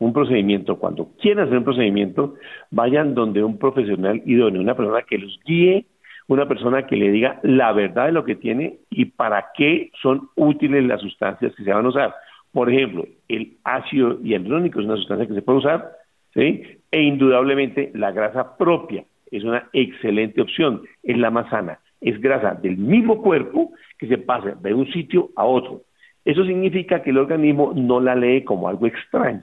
un 0.00 0.12
procedimiento, 0.12 0.80
cuando 0.80 1.12
quieran 1.22 1.46
hacer 1.46 1.58
un 1.58 1.62
procedimiento, 1.62 2.34
vayan 2.72 3.14
donde 3.14 3.44
un 3.44 3.56
profesional 3.56 4.20
idóneo, 4.26 4.62
una 4.62 4.74
persona 4.74 5.02
que 5.02 5.16
los 5.16 5.38
guíe, 5.46 5.86
una 6.26 6.48
persona 6.48 6.84
que 6.84 6.96
le 6.96 7.12
diga 7.12 7.38
la 7.44 7.72
verdad 7.72 8.06
de 8.06 8.12
lo 8.12 8.24
que 8.24 8.34
tiene 8.34 8.80
y 8.90 9.04
para 9.04 9.50
qué 9.56 9.92
son 10.02 10.28
útiles 10.34 10.82
las 10.82 11.00
sustancias 11.02 11.54
que 11.54 11.62
se 11.62 11.72
van 11.72 11.86
a 11.86 11.90
usar. 11.90 12.14
Por 12.50 12.68
ejemplo, 12.68 13.06
el 13.28 13.58
ácido 13.62 14.20
hialurónico 14.20 14.80
es 14.80 14.86
una 14.86 14.96
sustancia 14.96 15.28
que 15.28 15.34
se 15.34 15.42
puede 15.42 15.58
usar, 15.58 15.92
¿sí? 16.34 16.64
E 16.90 17.00
indudablemente 17.00 17.92
la 17.94 18.10
grasa 18.10 18.56
propia 18.56 19.04
es 19.30 19.44
una 19.44 19.68
excelente 19.72 20.40
opción, 20.40 20.82
es 21.04 21.16
la 21.16 21.30
más 21.30 21.48
sana. 21.48 21.78
Es 22.00 22.20
grasa 22.20 22.54
del 22.60 22.76
mismo 22.76 23.22
cuerpo 23.22 23.70
que 23.98 24.08
se 24.08 24.18
pasa 24.18 24.56
de 24.60 24.74
un 24.74 24.90
sitio 24.92 25.30
a 25.36 25.44
otro. 25.44 25.85
Eso 26.26 26.44
significa 26.44 27.02
que 27.02 27.10
el 27.10 27.18
organismo 27.18 27.72
no 27.74 28.00
la 28.00 28.16
lee 28.16 28.42
como 28.42 28.68
algo 28.68 28.88
extraño. 28.88 29.42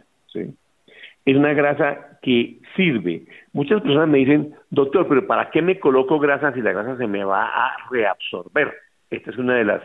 Es 1.25 1.37
una 1.37 1.53
grasa 1.53 2.19
que 2.21 2.57
sirve. 2.75 3.23
Muchas 3.53 3.81
personas 3.81 4.09
me 4.09 4.17
dicen, 4.17 4.53
doctor, 4.69 5.07
pero 5.07 5.25
¿para 5.25 5.49
qué 5.49 5.61
me 5.61 5.79
coloco 5.79 6.19
grasa 6.19 6.51
si 6.51 6.61
la 6.61 6.73
grasa 6.73 6.97
se 6.97 7.07
me 7.07 7.23
va 7.23 7.45
a 7.45 7.77
reabsorber? 7.89 8.73
Esta 9.09 9.31
es 9.31 9.37
una 9.37 9.55
de 9.55 9.63
las, 9.63 9.81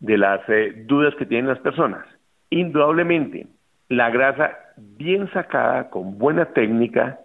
de 0.00 0.18
las 0.18 0.40
eh, 0.48 0.82
dudas 0.84 1.14
que 1.14 1.26
tienen 1.26 1.46
las 1.46 1.60
personas. 1.60 2.04
Indudablemente, 2.50 3.46
la 3.88 4.10
grasa 4.10 4.58
bien 4.76 5.30
sacada, 5.32 5.90
con 5.90 6.18
buena 6.18 6.46
técnica, 6.46 7.20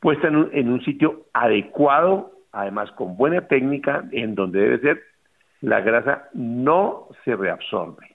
puesta 0.00 0.28
en 0.28 0.36
un, 0.36 0.50
en 0.54 0.72
un 0.72 0.82
sitio 0.82 1.26
adecuado, 1.34 2.32
además 2.52 2.90
con 2.92 3.18
buena 3.18 3.42
técnica, 3.48 4.04
en 4.12 4.34
donde 4.34 4.60
debe 4.60 4.78
ser, 4.78 5.02
la 5.60 5.82
grasa 5.82 6.30
no 6.32 7.08
se 7.26 7.36
reabsorbe. 7.36 8.11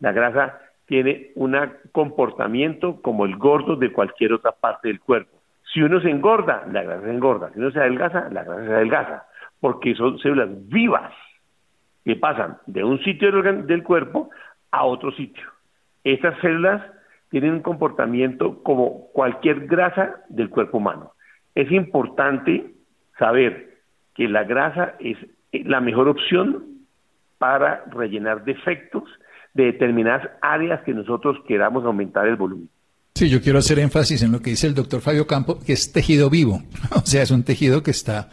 La 0.00 0.12
grasa 0.12 0.60
tiene 0.86 1.32
un 1.34 1.56
comportamiento 1.92 3.00
como 3.02 3.26
el 3.26 3.36
gordo 3.36 3.76
de 3.76 3.92
cualquier 3.92 4.32
otra 4.32 4.52
parte 4.52 4.88
del 4.88 5.00
cuerpo. 5.00 5.38
Si 5.72 5.82
uno 5.82 6.00
se 6.00 6.10
engorda, 6.10 6.64
la 6.72 6.82
grasa 6.82 7.02
se 7.04 7.10
engorda. 7.10 7.50
Si 7.52 7.58
uno 7.58 7.70
se 7.70 7.80
adelgaza, 7.80 8.28
la 8.30 8.44
grasa 8.44 8.64
se 8.64 8.72
adelgaza. 8.72 9.26
Porque 9.60 9.94
son 9.94 10.18
células 10.18 10.48
vivas 10.68 11.12
que 12.04 12.16
pasan 12.16 12.56
de 12.66 12.84
un 12.84 12.98
sitio 13.00 13.30
del 13.42 13.82
cuerpo 13.82 14.30
a 14.70 14.84
otro 14.84 15.12
sitio. 15.12 15.44
Estas 16.04 16.38
células 16.40 16.82
tienen 17.30 17.52
un 17.52 17.62
comportamiento 17.62 18.62
como 18.62 19.08
cualquier 19.12 19.66
grasa 19.66 20.22
del 20.30 20.48
cuerpo 20.48 20.78
humano. 20.78 21.12
Es 21.54 21.70
importante 21.70 22.72
saber 23.18 23.74
que 24.14 24.28
la 24.28 24.44
grasa 24.44 24.94
es 25.00 25.18
la 25.52 25.80
mejor 25.80 26.08
opción 26.08 26.64
para 27.38 27.84
rellenar 27.90 28.44
defectos 28.44 29.04
de 29.54 29.64
determinadas 29.64 30.28
áreas 30.40 30.80
que 30.84 30.92
nosotros 30.92 31.36
queramos 31.46 31.84
aumentar 31.84 32.26
el 32.26 32.36
volumen. 32.36 32.68
Sí, 33.14 33.28
yo 33.28 33.40
quiero 33.40 33.58
hacer 33.58 33.80
énfasis 33.80 34.22
en 34.22 34.30
lo 34.30 34.40
que 34.40 34.50
dice 34.50 34.68
el 34.68 34.74
doctor 34.74 35.00
Fabio 35.00 35.26
Campo, 35.26 35.58
que 35.58 35.72
es 35.72 35.92
tejido 35.92 36.30
vivo, 36.30 36.62
o 36.94 37.04
sea, 37.04 37.22
es 37.22 37.30
un 37.30 37.42
tejido 37.42 37.82
que 37.82 37.90
está 37.90 38.28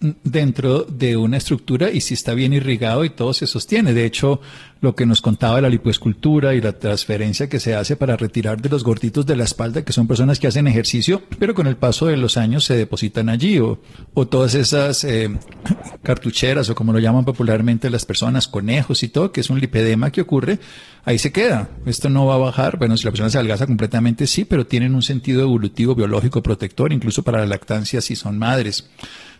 dentro 0.00 0.84
de 0.84 1.16
una 1.16 1.38
estructura 1.38 1.90
y 1.90 2.00
si 2.02 2.14
está 2.14 2.34
bien 2.34 2.52
irrigado 2.52 3.04
y 3.04 3.10
todo 3.10 3.32
se 3.32 3.46
sostiene. 3.46 3.94
De 3.94 4.04
hecho, 4.04 4.40
lo 4.80 4.94
que 4.94 5.06
nos 5.06 5.20
contaba 5.20 5.60
la 5.60 5.68
lipoescultura 5.68 6.54
y 6.54 6.60
la 6.60 6.72
transferencia 6.72 7.48
que 7.48 7.60
se 7.60 7.74
hace 7.74 7.96
para 7.96 8.16
retirar 8.16 8.60
de 8.60 8.68
los 8.68 8.84
gorditos 8.84 9.26
de 9.26 9.36
la 9.36 9.44
espalda, 9.44 9.84
que 9.84 9.92
son 9.92 10.06
personas 10.06 10.38
que 10.38 10.46
hacen 10.46 10.66
ejercicio, 10.66 11.22
pero 11.38 11.54
con 11.54 11.66
el 11.66 11.76
paso 11.76 12.06
de 12.06 12.16
los 12.16 12.36
años 12.36 12.64
se 12.64 12.76
depositan 12.76 13.28
allí, 13.28 13.58
o, 13.58 13.80
o 14.14 14.26
todas 14.26 14.54
esas 14.54 15.04
eh, 15.04 15.30
cartucheras, 16.02 16.68
o 16.70 16.74
como 16.74 16.92
lo 16.92 16.98
llaman 16.98 17.24
popularmente 17.24 17.90
las 17.90 18.04
personas, 18.04 18.48
conejos 18.48 19.02
y 19.02 19.08
todo, 19.08 19.32
que 19.32 19.40
es 19.40 19.50
un 19.50 19.60
lipedema 19.60 20.10
que 20.10 20.22
ocurre, 20.22 20.58
ahí 21.04 21.18
se 21.18 21.32
queda. 21.32 21.68
Esto 21.86 22.08
no 22.08 22.26
va 22.26 22.34
a 22.34 22.38
bajar. 22.38 22.78
Bueno, 22.78 22.96
si 22.96 23.04
la 23.04 23.10
persona 23.10 23.30
se 23.30 23.38
adelgaza 23.38 23.66
completamente, 23.66 24.26
sí, 24.26 24.44
pero 24.44 24.66
tienen 24.66 24.94
un 24.94 25.02
sentido 25.02 25.42
evolutivo, 25.42 25.94
biológico, 25.94 26.42
protector, 26.42 26.92
incluso 26.92 27.22
para 27.22 27.40
la 27.40 27.46
lactancia 27.46 28.00
si 28.00 28.16
son 28.16 28.38
madres. 28.38 28.88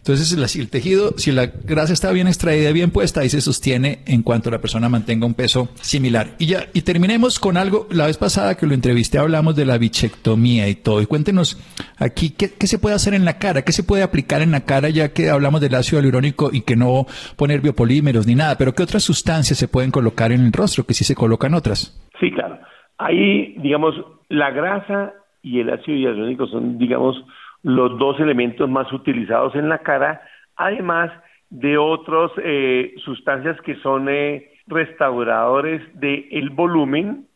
Entonces, 0.00 0.56
el 0.56 0.70
tejido, 0.70 1.12
si 1.18 1.30
la 1.30 1.46
grasa 1.46 1.92
está 1.92 2.10
bien 2.10 2.26
extraída, 2.26 2.72
bien 2.72 2.90
puesta, 2.90 3.20
ahí 3.20 3.28
se 3.28 3.42
sostiene 3.42 3.98
en 4.06 4.22
cuanto 4.22 4.50
la 4.50 4.58
persona 4.58 4.88
mantenga 4.88 5.26
un 5.26 5.34
peso 5.34 5.68
similar. 5.74 6.28
Y 6.38 6.46
ya, 6.46 6.64
y 6.72 6.82
terminemos 6.82 7.38
con 7.38 7.58
algo. 7.58 7.86
La 7.90 8.06
vez 8.06 8.16
pasada 8.16 8.56
que 8.56 8.66
lo 8.66 8.72
entrevisté 8.72 9.18
hablamos 9.18 9.56
de 9.56 9.66
la 9.66 9.76
bichectomía 9.76 10.68
y 10.68 10.74
todo. 10.74 11.02
Y 11.02 11.06
cuéntenos 11.06 11.60
aquí, 11.98 12.30
¿qué, 12.30 12.48
se 12.66 12.78
puede 12.78 12.94
hacer 12.94 13.12
en 13.12 13.26
la 13.26 13.38
cara? 13.38 13.60
¿Qué 13.62 13.72
se 13.72 13.84
puede 13.84 14.02
aplicar 14.02 14.40
en 14.40 14.52
la 14.52 14.64
cara 14.64 14.88
ya 14.88 15.12
que 15.12 15.28
hablamos 15.28 15.60
del 15.60 15.74
ácido 15.74 16.00
hialurónico 16.00 16.48
y 16.50 16.62
que 16.62 16.76
no 16.76 17.04
poner 17.36 17.60
biopolímeros 17.60 18.26
ni 18.26 18.34
nada? 18.34 18.56
Pero 18.56 18.72
¿qué 18.72 18.82
otras 18.82 19.04
sustancias 19.04 19.58
se 19.58 19.68
pueden 19.68 19.90
colocar 19.90 20.32
en 20.32 20.46
el 20.46 20.52
rostro 20.52 20.84
que 20.84 20.94
sí 20.94 21.04
se 21.04 21.14
colocan 21.14 21.52
otras? 21.52 22.00
Sí, 22.18 22.30
claro. 22.32 22.58
Ahí, 22.96 23.54
digamos, 23.58 23.94
la 24.30 24.50
grasa 24.50 25.12
y 25.42 25.60
el 25.60 25.68
ácido 25.68 25.98
hialurónico 25.98 26.46
son, 26.46 26.78
digamos, 26.78 27.16
los 27.62 27.98
dos 27.98 28.18
elementos 28.20 28.68
más 28.68 28.92
utilizados 28.92 29.54
en 29.54 29.68
la 29.68 29.78
cara, 29.78 30.22
además 30.56 31.10
de 31.50 31.76
otras 31.76 32.30
eh, 32.42 32.94
sustancias 33.04 33.60
que 33.62 33.74
son 33.76 34.08
eh, 34.08 34.50
restauradores 34.66 35.82
del 35.98 36.50
volumen 36.50 37.26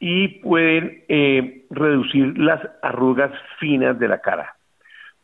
y 0.00 0.28
pueden 0.40 1.04
eh, 1.08 1.64
reducir 1.70 2.38
las 2.38 2.60
arrugas 2.82 3.32
finas 3.58 3.98
de 3.98 4.08
la 4.08 4.20
cara. 4.20 4.56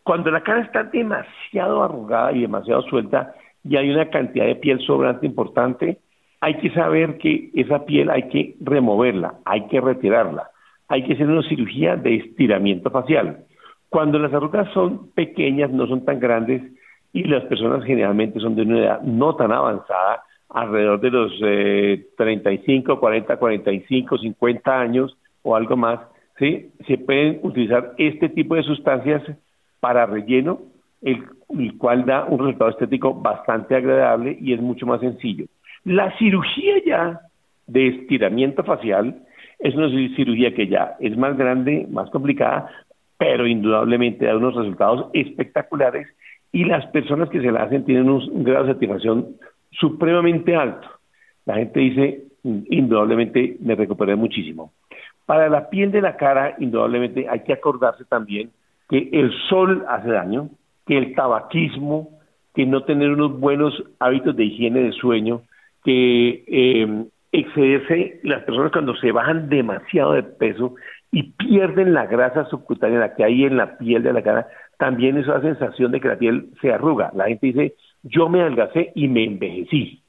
Cuando 0.03 0.31
la 0.31 0.43
cara 0.43 0.61
está 0.61 0.85
demasiado 0.85 1.83
arrugada 1.83 2.33
y 2.33 2.43
demasiado 2.43 2.83
suelta 2.83 3.35
y 3.65 3.77
hay 3.77 3.91
una 3.91 4.11
cantidad 4.11 4.45
de 4.45 4.57
piel 4.57 4.79
sobrante 4.81 5.27
importante, 5.27 5.99
hay 6.41 6.59
que 6.59 6.71
saber 6.73 7.17
que 7.17 7.51
esa 7.55 7.87
piel 7.87 8.11
hay 8.11 8.29
que 8.29 8.57
removerla, 8.61 9.37
hay 9.47 9.67
que 9.69 9.81
retirarla, 9.81 10.51
hay 10.89 11.05
que 11.05 11.15
hacer 11.15 11.27
una 11.27 11.49
cirugía 11.49 11.97
de 11.97 12.17
estiramiento 12.17 12.91
facial. 12.91 13.47
Cuando 13.95 14.19
las 14.19 14.35
arrugas 14.35 14.69
son 14.73 15.13
pequeñas, 15.13 15.71
no 15.71 15.87
son 15.87 16.05
tan 16.05 16.19
grandes, 16.19 16.61
y 17.13 17.23
las 17.29 17.45
personas 17.45 17.85
generalmente 17.85 18.41
son 18.41 18.57
de 18.57 18.63
una 18.63 18.79
edad 18.81 19.01
no 19.03 19.37
tan 19.37 19.53
avanzada, 19.53 20.25
alrededor 20.49 21.01
de 21.01 21.11
los 21.11 21.33
35, 22.17 22.99
40, 22.99 23.37
45, 23.37 24.19
50 24.19 24.81
años 24.81 25.17
o 25.45 25.55
algo 25.55 25.77
más, 25.77 26.01
¿sí? 26.41 26.73
se 26.89 26.99
pueden 26.99 27.39
utilizar 27.45 27.93
este 27.97 28.31
tipo 28.31 28.57
de 28.57 28.65
sustancias 28.65 29.23
para 29.79 30.07
relleno, 30.07 30.59
el, 31.01 31.23
cual 31.79 32.05
da 32.05 32.25
un 32.25 32.41
resultado 32.41 32.71
estético 32.71 33.15
bastante 33.15 33.77
agradable 33.77 34.37
y 34.41 34.55
es 34.55 34.61
mucho 34.61 34.87
más 34.87 34.99
sencillo. 35.03 35.45
La 35.85 36.11
cirugía 36.19 36.83
ya 36.85 37.21
de 37.69 37.87
estiramiento 37.91 38.65
facial 38.65 39.21
es 39.61 39.73
una 39.77 39.89
cirugía 40.17 40.53
que 40.53 40.67
ya 40.67 40.97
es 40.99 41.17
más 41.17 41.39
grande, 41.39 41.87
más 41.89 42.11
complicada, 42.11 42.69
pero 43.19 43.47
indudablemente 43.47 44.27
da 44.27 44.37
unos 44.37 44.55
resultados 44.55 45.07
espectaculares 45.13 46.09
y 46.53 46.65
las 46.65 46.87
personas 46.87 47.29
que 47.31 47.41
se 47.41 47.51
la 47.51 47.65
hacen 47.65 47.85
tienen 47.85 48.09
un, 48.09 48.45
grado 48.45 48.67
de 48.67 48.75
satisfacción 48.75 49.37
supremamente 49.73 50.55
alto. 50.55 50.89
La 51.47 51.55
gente 51.57 51.81
dice, 51.81 52.23
indudablemente 52.45 53.57
me 53.61 53.75
recuperé 53.75 54.15
muchísimo. 54.15 54.73
Para 55.27 55.49
la 55.49 55.69
piel 55.71 55.91
de 55.91 56.03
la 56.03 56.17
cara, 56.17 56.55
indudablemente 56.59 57.27
hay 57.29 57.41
que 57.41 57.53
acordarse 57.53 58.05
también 58.05 58.51
que 58.89 59.09
el 59.13 59.33
sol 59.49 59.85
hace 59.89 60.11
daño, 60.11 60.51
que 60.87 60.99
el 60.99 61.15
tabaquismo, 61.15 62.21
que 62.55 62.67
no 62.67 62.85
tener 62.85 63.11
unos 63.11 63.41
buenos 63.41 63.83
hábitos 63.99 64.37
de 64.37 64.45
higiene 64.45 64.81
de 64.81 64.93
sueño, 64.93 65.43
que 65.83 66.45
eh, 66.47 67.05
excederse, 67.33 68.21
las 68.23 68.45
personas 68.45 68.71
cuando 68.71 68.95
se 68.97 69.11
bajan 69.11 69.49
demasiado 69.49 70.13
de 70.13 70.23
peso 70.23 70.77
y 71.15 71.23
pierden 71.23 71.95
la 71.95 72.07
grasa 72.07 72.45
subcutánea 72.47 73.15
que 73.15 73.23
hay 73.23 73.45
en 73.45 73.57
la 73.57 73.79
piel 73.79 74.03
de 74.03 74.13
la 74.13 74.21
cara, 74.21 74.49
también 74.79 75.17
es 75.17 75.29
la 75.29 75.41
sensación 75.41 75.93
de 75.93 76.01
que 76.01 76.09
la 76.09 76.19
piel 76.19 76.49
se 76.61 76.73
arruga. 76.73 77.13
La 77.15 77.27
gente 77.27 77.47
dice, 77.47 77.75
yo 78.03 78.29
me 78.29 78.41
adelgacé 78.41 78.91
y 78.97 79.07
me 79.07 79.23
envejecí. 79.23 80.03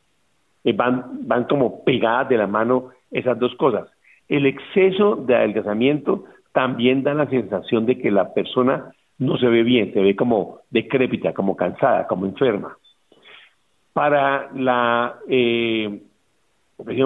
Eh, 0.64 0.74
van, 0.74 1.28
van 1.28 1.44
como 1.44 1.84
pegadas 1.84 2.30
de 2.30 2.38
la 2.38 2.48
mano 2.48 2.90
esas 3.12 3.38
dos 3.38 3.54
cosas. 3.56 3.88
El 4.28 4.48
exceso 4.48 5.16
de 5.16 5.36
adelgazamiento 5.36 6.24
también 6.54 7.04
da 7.04 7.14
la 7.14 7.28
sensación 7.28 7.86
de 7.86 8.00
que 8.00 8.10
la 8.10 8.34
persona 8.34 8.92
no 9.20 9.38
se 9.38 9.46
ve 9.46 9.62
bien, 9.62 9.94
se 9.94 10.02
ve 10.02 10.16
como 10.16 10.62
decrépita, 10.72 11.34
como 11.34 11.56
cansada, 11.56 12.08
como 12.08 12.26
enferma. 12.26 12.76
Para 13.94 14.50
la 14.56 15.20
eh, 15.30 16.02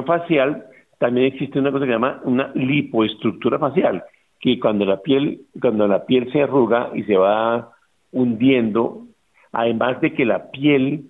facial, 0.05 0.67
también 0.99 1.27
existe 1.27 1.57
una 1.57 1.71
cosa 1.71 1.85
que 1.85 1.91
se 1.91 1.95
llama 1.95 2.21
una 2.25 2.51
lipoestructura 2.53 3.57
facial, 3.57 4.03
que 4.39 4.59
cuando 4.59 4.85
la 4.85 5.01
piel, 5.01 5.41
cuando 5.59 5.87
la 5.87 6.05
piel 6.05 6.31
se 6.31 6.43
arruga 6.43 6.91
y 6.93 7.03
se 7.03 7.17
va 7.17 7.71
hundiendo, 8.11 9.05
además 9.51 9.99
de 10.01 10.13
que 10.13 10.25
la 10.25 10.51
piel 10.51 11.05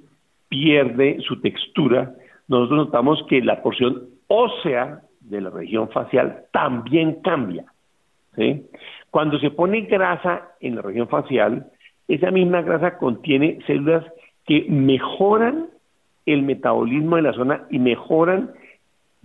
pierde 0.48 1.18
su 1.28 1.42
textura, 1.42 2.14
nosotros 2.48 2.86
notamos 2.86 3.24
que 3.28 3.42
la 3.42 3.62
porción 3.62 4.06
ósea 4.28 5.02
de 5.20 5.42
la 5.42 5.50
región 5.50 5.90
facial 5.90 6.46
también 6.52 7.22
cambia. 7.22 7.66
Cuando 9.10 9.38
se 9.40 9.52
pone 9.52 9.82
grasa 9.82 10.52
en 10.62 10.76
la 10.76 10.82
región 10.82 11.08
facial, 11.10 11.68
esa 12.08 12.32
misma 12.32 12.62
grasa 12.62 12.98
contiene 12.98 13.60
células 13.68 14.06
que 14.46 14.66
mejoran 14.70 15.68
el 16.26 16.44
metabolismo 16.44 17.18
de 17.18 17.22
la 17.24 17.34
zona 17.34 17.66
y 17.70 17.80
mejoran 17.80 18.52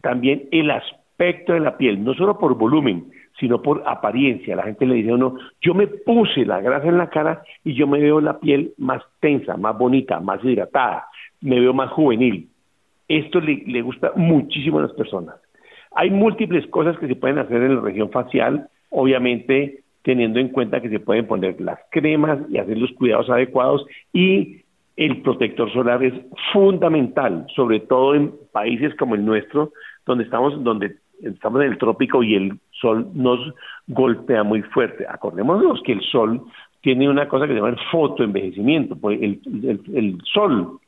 también 0.04 0.48
el 0.52 0.70
aspecto 0.70 1.54
de 1.54 1.60
la 1.60 1.78
piel, 1.78 2.04
no 2.04 2.12
solo 2.14 2.38
por 2.38 2.56
volumen, 2.56 3.10
sino 3.40 3.62
por 3.62 3.82
apariencia. 3.86 4.54
La 4.54 4.64
gente 4.64 4.84
le 4.86 4.96
dice 4.96 5.10
a 5.10 5.14
uno, 5.14 5.36
yo 5.62 5.74
me 5.74 5.86
puse 5.86 6.44
la 6.44 6.60
grasa 6.60 6.88
en 6.88 6.98
la 6.98 7.08
cara 7.08 7.42
y 7.64 7.72
yo 7.74 7.86
me 7.86 7.98
veo 7.98 8.20
la 8.20 8.38
piel 8.38 8.74
más 8.76 9.02
tensa, 9.20 9.56
más 9.56 9.76
bonita, 9.78 10.20
más 10.20 10.44
hidratada, 10.44 11.06
me 11.40 11.58
veo 11.58 11.72
más 11.72 11.90
juvenil. 11.90 12.48
Esto 13.08 13.40
le, 13.40 13.62
le 13.66 13.80
gusta 13.80 14.12
muchísimo 14.14 14.78
a 14.78 14.82
las 14.82 14.92
personas. 14.92 15.36
Hay 15.96 16.10
múltiples 16.10 16.66
cosas 16.66 16.98
que 16.98 17.08
se 17.08 17.16
pueden 17.16 17.38
hacer 17.38 17.62
en 17.62 17.76
la 17.76 17.80
región 17.80 18.10
facial, 18.10 18.68
obviamente 18.90 19.80
teniendo 20.02 20.38
en 20.38 20.48
cuenta 20.48 20.82
que 20.82 20.90
se 20.90 21.00
pueden 21.00 21.26
poner 21.26 21.58
las 21.62 21.78
cremas 21.90 22.38
y 22.50 22.58
hacer 22.58 22.76
los 22.76 22.92
cuidados 22.92 23.30
adecuados 23.30 23.86
y 24.12 24.64
el 24.96 25.22
protector 25.22 25.72
solar 25.72 26.04
es 26.04 26.14
fundamental, 26.52 27.46
sobre 27.54 27.80
todo 27.80 28.14
en 28.14 28.32
países 28.52 28.94
como 28.96 29.14
el 29.14 29.24
nuestro, 29.24 29.72
donde 30.06 30.24
estamos, 30.24 30.62
donde 30.62 30.96
estamos 31.22 31.62
en 31.62 31.72
el 31.72 31.78
trópico 31.78 32.22
y 32.22 32.34
el 32.34 32.58
sol 32.72 33.08
nos 33.14 33.40
golpea 33.86 34.42
muy 34.42 34.62
fuerte. 34.62 35.06
Acordémonos 35.08 35.82
que 35.82 35.92
el 35.92 36.02
sol 36.02 36.42
tiene 36.80 37.08
una 37.08 37.28
cosa 37.28 37.46
que 37.46 37.52
se 37.52 37.56
llama 37.56 37.70
el 37.70 37.80
fotoenvejecimiento, 37.90 38.96
pues 38.96 39.20
el, 39.22 39.40
el 39.94 40.18
sol 40.32 40.78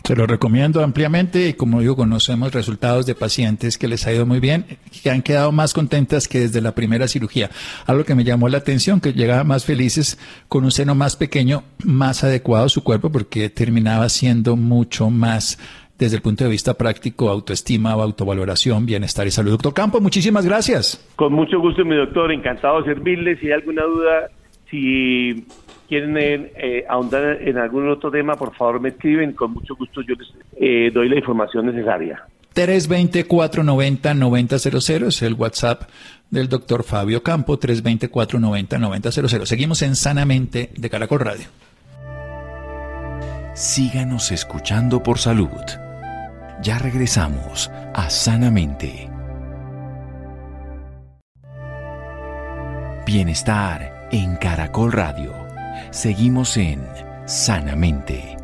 Se 0.04 0.14
lo 0.14 0.26
recomiendo 0.26 0.84
ampliamente 0.84 1.48
y 1.48 1.54
como 1.54 1.80
digo, 1.80 1.96
conocemos 1.96 2.52
resultados 2.52 3.06
de 3.06 3.14
pacientes 3.14 3.76
que 3.76 3.88
les 3.88 4.06
ha 4.06 4.12
ido 4.12 4.24
muy 4.24 4.38
bien, 4.38 4.64
que 5.02 5.10
han 5.10 5.22
quedado 5.22 5.50
más 5.50 5.74
contentas 5.74 6.28
que 6.28 6.40
desde 6.40 6.60
la 6.60 6.76
primera 6.76 7.08
cirugía. 7.08 7.50
Algo 7.86 8.04
que 8.04 8.14
me 8.14 8.22
llamó 8.22 8.48
la 8.48 8.58
atención, 8.58 9.00
que 9.00 9.14
llegaban 9.14 9.48
más 9.48 9.64
felices 9.64 10.16
con 10.48 10.64
un 10.64 10.70
seno 10.70 10.94
más 10.94 11.16
pequeño, 11.16 11.64
más 11.84 12.22
adecuado 12.22 12.66
a 12.66 12.68
su 12.68 12.84
cuerpo, 12.84 13.10
porque 13.10 13.48
terminaba 13.48 14.08
siendo 14.08 14.54
mucho 14.54 15.10
más 15.10 15.58
desde 15.98 16.16
el 16.16 16.22
punto 16.22 16.44
de 16.44 16.50
vista 16.50 16.74
práctico, 16.74 17.28
autoestima, 17.30 17.92
autovaloración, 17.92 18.86
bienestar 18.86 19.26
y 19.26 19.30
salud. 19.30 19.52
Doctor 19.52 19.74
Campo, 19.74 20.00
muchísimas 20.00 20.46
gracias. 20.46 21.04
Con 21.16 21.32
mucho 21.32 21.58
gusto, 21.58 21.84
mi 21.84 21.96
doctor, 21.96 22.30
encantado 22.30 22.82
de 22.82 22.94
servirle. 22.94 23.38
Si 23.40 23.46
hay 23.46 23.52
alguna 23.52 23.82
duda, 23.82 24.30
si 24.70 25.46
quieren 25.86 26.16
eh, 26.18 26.84
ahondar 26.88 27.38
en 27.40 27.56
algún 27.58 27.88
otro 27.88 28.10
tema, 28.10 28.34
por 28.34 28.52
favor 28.54 28.80
me 28.80 28.88
escriben. 28.90 29.32
Con 29.32 29.52
mucho 29.52 29.74
gusto 29.76 30.02
yo 30.02 30.14
les 30.14 30.28
eh, 30.58 30.90
doy 30.92 31.08
la 31.08 31.16
información 31.16 31.66
necesaria. 31.66 32.22
320-490-9000 32.54 35.06
es 35.06 35.22
el 35.22 35.34
WhatsApp 35.34 35.88
del 36.30 36.48
doctor 36.48 36.82
Fabio 36.84 37.22
Campo, 37.22 37.60
320-490-9000. 37.60 39.44
Seguimos 39.44 39.82
en 39.82 39.94
Sanamente 39.94 40.70
de 40.74 40.90
Caracol 40.90 41.20
Radio. 41.20 41.44
Síganos 43.54 44.32
escuchando 44.32 45.00
por 45.02 45.18
salud. 45.18 45.50
Ya 46.62 46.78
regresamos 46.78 47.70
a 47.94 48.08
Sanamente. 48.10 49.10
Bienestar 53.06 54.08
en 54.10 54.36
Caracol 54.36 54.92
Radio. 54.92 55.45
Seguimos 55.96 56.56
en 56.58 56.86
Sanamente. 57.24 58.36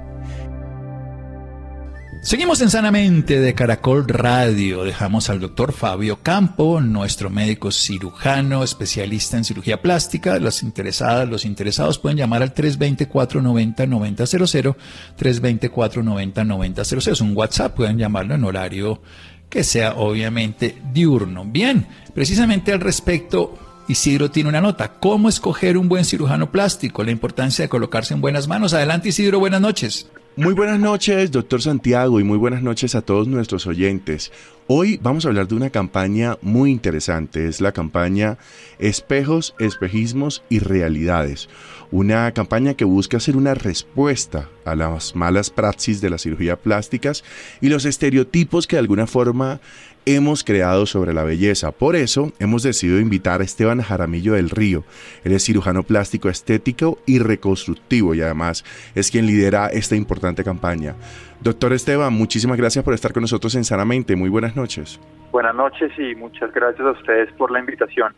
Seguimos 2.23 2.63
en 2.63 2.71
Sanamente 2.71 3.41
de 3.41 3.53
Caracol 3.53 4.09
Radio. 4.09 4.85
Dejamos 4.85 5.29
al 5.29 5.39
doctor 5.39 5.75
Fabio 5.75 6.21
Campo, 6.23 6.81
nuestro 6.81 7.29
médico 7.29 7.71
cirujano, 7.71 8.65
especialista 8.65 9.37
en 9.37 9.45
cirugía 9.45 9.83
plástica. 9.83 10.39
Las 10.39 10.63
interesadas, 10.63 11.29
los 11.29 11.45
interesados 11.45 11.99
pueden 11.99 12.17
llamar 12.17 12.41
al 12.41 12.55
320-490-9000, 12.55 14.75
320-490-9000. 15.19 17.13
Es 17.13 17.21
un 17.21 17.37
WhatsApp, 17.37 17.77
pueden 17.77 17.99
llamarlo 17.99 18.35
en 18.35 18.45
horario 18.45 19.03
que 19.51 19.63
sea 19.63 19.93
obviamente 19.97 20.79
diurno. 20.91 21.45
Bien, 21.45 21.87
precisamente 22.15 22.73
al 22.73 22.81
respecto, 22.81 23.72
Isidro 23.93 24.31
tiene 24.31 24.49
una 24.49 24.61
nota. 24.61 24.95
¿Cómo 24.99 25.29
escoger 25.29 25.79
un 25.79 25.89
buen 25.89 26.05
cirujano 26.05 26.51
plástico? 26.51 27.05
La 27.05 27.11
importancia 27.11 27.65
de 27.65 27.69
colocarse 27.69 28.15
en 28.15 28.21
buenas 28.21 28.49
manos. 28.49 28.75
Adelante 28.75 29.11
Isidro, 29.11 29.39
buenas 29.39 29.61
noches. 29.61 30.09
Muy 30.35 30.55
buenas 30.55 30.81
noches, 30.81 31.31
doctor 31.31 31.61
Santiago, 31.61 32.19
y 32.19 32.25
muy 32.25 32.39
buenas 32.39 32.63
noches 32.63 32.95
a 32.95 33.03
todos 33.03 33.29
nuestros 33.29 33.67
oyentes. 33.67 34.33
Hoy 34.67 34.99
vamos 35.03 35.27
a 35.27 35.29
hablar 35.29 35.47
de 35.47 35.57
una 35.57 35.69
campaña 35.69 36.39
muy 36.41 36.71
interesante, 36.71 37.49
es 37.49 37.61
la 37.61 37.73
campaña 37.73 38.39
Espejos, 38.79 39.55
Espejismos 39.59 40.43
y 40.49 40.61
Realidades. 40.61 41.51
Una 41.91 42.33
campaña 42.33 42.73
que 42.73 42.87
busca 42.87 43.19
hacer 43.19 43.37
una 43.37 43.53
respuesta 43.53 44.49
a 44.65 44.75
las 44.75 45.15
malas 45.15 45.51
praxis 45.51 46.01
de 46.01 46.09
las 46.09 46.23
cirugías 46.23 46.59
plásticas 46.59 47.25
y 47.61 47.69
los 47.69 47.85
estereotipos 47.85 48.67
que 48.67 48.77
de 48.77 48.81
alguna 48.81 49.07
forma 49.07 49.61
hemos 50.07 50.45
creado 50.45 50.87
sobre 50.87 51.13
la 51.13 51.25
belleza. 51.25 51.73
Por 51.73 51.97
eso 51.97 52.33
hemos 52.39 52.63
decidido 52.63 53.01
invitar 53.01 53.41
a 53.41 53.45
Esteban 53.45 53.81
Jaramillo 53.81 54.35
del 54.35 54.51
Río. 54.51 54.85
Él 55.25 55.33
es 55.33 55.45
cirujano 55.45 55.83
plástico 55.83 56.29
estético 56.29 56.99
y 57.07 57.19
reconstructivo 57.19 58.15
y 58.15 58.23
además 58.23 58.65
es 58.95 59.11
quien 59.11 59.27
lidera 59.27 59.69
esta 59.69 59.97
importante 59.97 60.45
campaña. 60.45 60.95
Doctor 61.41 61.73
Esteban, 61.73 62.13
muchísimas 62.13 62.57
gracias 62.57 62.85
por 62.85 62.95
estar 62.95 63.13
con 63.13 63.23
nosotros 63.23 63.55
en 63.55 63.65
Sanamente. 63.65 64.17
Muy 64.17 64.29
buenas 64.29 64.57
noches. 64.57 65.01
Buenas 65.33 65.55
noches 65.55 65.91
y 65.99 66.15
muchas 66.15 66.53
gracias 66.53 66.87
a 66.87 66.91
ustedes 66.91 67.33
por 67.33 67.51
la 67.51 67.59
invitación. 67.59 68.13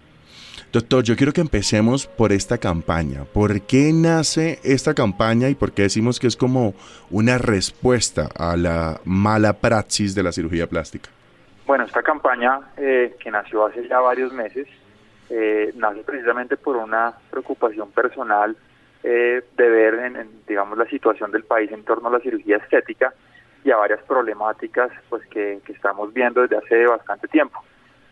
Doctor, 0.73 1.05
yo 1.05 1.17
quiero 1.17 1.33
que 1.33 1.41
empecemos 1.41 2.09
por 2.09 2.33
esta 2.33 2.59
campaña. 2.59 3.23
¿Por 3.33 3.61
qué 3.61 3.93
nace 3.93 4.59
esta 4.65 4.93
campaña 4.93 5.49
y 5.49 5.55
por 5.55 5.71
qué 5.71 5.83
decimos 5.83 6.19
que 6.19 6.27
es 6.27 6.37
como 6.37 6.75
una 7.11 7.39
respuesta 7.39 8.29
a 8.37 8.57
la 8.57 9.01
mala 9.05 9.53
praxis 9.53 10.17
de 10.17 10.25
la 10.25 10.33
cirugía 10.33 10.67
plástica? 10.69 11.11
Bueno, 11.67 11.85
esta 11.85 12.03
campaña 12.03 12.61
eh, 12.77 13.17
que 13.19 13.31
nació 13.31 13.65
hace 13.65 13.89
ya 13.89 13.99
varios 13.99 14.33
meses, 14.35 14.69
eh, 15.31 15.73
nace 15.77 16.03
precisamente 16.03 16.59
por 16.59 16.77
una 16.77 17.15
preocupación 17.31 17.91
personal 17.91 18.55
eh, 19.03 19.43
de 19.57 19.69
ver, 19.71 19.95
en, 19.95 20.29
digamos, 20.47 20.77
la 20.77 20.85
situación 20.87 21.31
del 21.31 21.45
país 21.45 21.73
en 21.73 21.83
torno 21.85 22.09
a 22.09 22.13
la 22.13 22.21
cirugía 22.21 22.59
estética 22.59 23.15
y 23.65 23.71
a 23.71 23.77
varias 23.77 24.03
problemáticas 24.03 24.91
pues 25.09 25.27
que, 25.29 25.61
que 25.65 25.73
estamos 25.73 26.13
viendo 26.13 26.43
desde 26.43 26.59
hace 26.59 26.87
bastante 26.87 27.29
tiempo. 27.29 27.65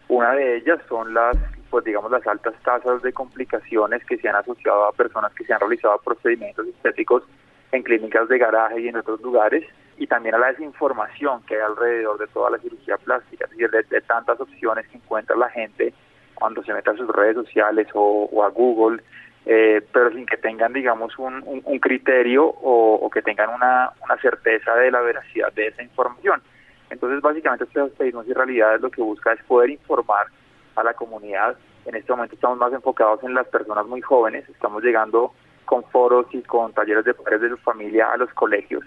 Una 0.08 0.32
de 0.32 0.56
ellas 0.56 0.80
son 0.88 1.12
las, 1.12 1.36
pues 1.68 1.84
digamos, 1.84 2.10
las 2.10 2.26
altas 2.26 2.54
tasas 2.62 3.02
de 3.02 3.12
complicaciones 3.12 4.02
que 4.06 4.16
se 4.16 4.30
han 4.30 4.36
asociado 4.36 4.86
a 4.86 4.92
personas 4.92 5.32
que 5.34 5.44
se 5.44 5.52
han 5.52 5.60
realizado 5.60 5.98
procedimientos 5.98 6.66
estéticos 6.68 7.22
en 7.70 7.82
clínicas 7.82 8.28
de 8.28 8.38
garaje 8.38 8.80
y 8.80 8.88
en 8.88 8.96
otros 8.96 9.20
lugares 9.20 9.66
y 10.02 10.08
también 10.08 10.34
a 10.34 10.38
la 10.38 10.48
desinformación 10.48 11.42
que 11.44 11.54
hay 11.54 11.60
alrededor 11.60 12.18
de 12.18 12.26
toda 12.26 12.50
la 12.50 12.58
cirugía 12.58 12.96
plástica, 12.98 13.44
es 13.44 13.50
decir, 13.52 13.70
de, 13.70 14.00
tantas 14.00 14.40
opciones 14.40 14.84
que 14.88 14.96
encuentra 14.96 15.36
la 15.36 15.48
gente 15.48 15.94
cuando 16.34 16.60
se 16.64 16.74
mete 16.74 16.90
a 16.90 16.96
sus 16.96 17.08
redes 17.08 17.36
sociales 17.36 17.86
o, 17.94 18.42
a 18.42 18.48
Google, 18.48 19.00
eh, 19.46 19.80
pero 19.92 20.10
sin 20.10 20.26
que 20.26 20.36
tengan, 20.38 20.72
digamos, 20.72 21.16
un, 21.18 21.40
criterio 21.78 22.46
o, 22.46 23.08
que 23.10 23.22
tengan 23.22 23.50
una, 23.50 23.92
certeza 24.20 24.74
de 24.74 24.90
la 24.90 25.02
veracidad 25.02 25.52
de 25.52 25.68
esa 25.68 25.84
información. 25.84 26.42
Entonces, 26.90 27.20
básicamente, 27.20 27.64
estos 27.64 27.92
pedimos 27.92 28.26
y 28.26 28.32
realidades 28.32 28.80
lo 28.80 28.90
que 28.90 29.02
busca 29.02 29.32
es 29.34 29.42
poder 29.44 29.70
informar 29.70 30.26
a 30.74 30.82
la 30.82 30.94
comunidad. 30.94 31.56
En 31.84 31.94
este 31.94 32.10
momento 32.12 32.34
estamos 32.34 32.58
más 32.58 32.72
enfocados 32.72 33.22
en 33.22 33.34
las 33.34 33.46
personas 33.46 33.86
muy 33.86 34.00
jóvenes, 34.00 34.48
estamos 34.48 34.82
llegando 34.82 35.32
con 35.64 35.84
foros 35.84 36.26
y 36.32 36.42
con 36.42 36.72
talleres 36.72 37.04
de 37.04 37.14
padres 37.14 37.40
de 37.42 37.50
su 37.50 37.56
familia 37.58 38.10
a 38.10 38.16
los 38.16 38.34
colegios 38.34 38.82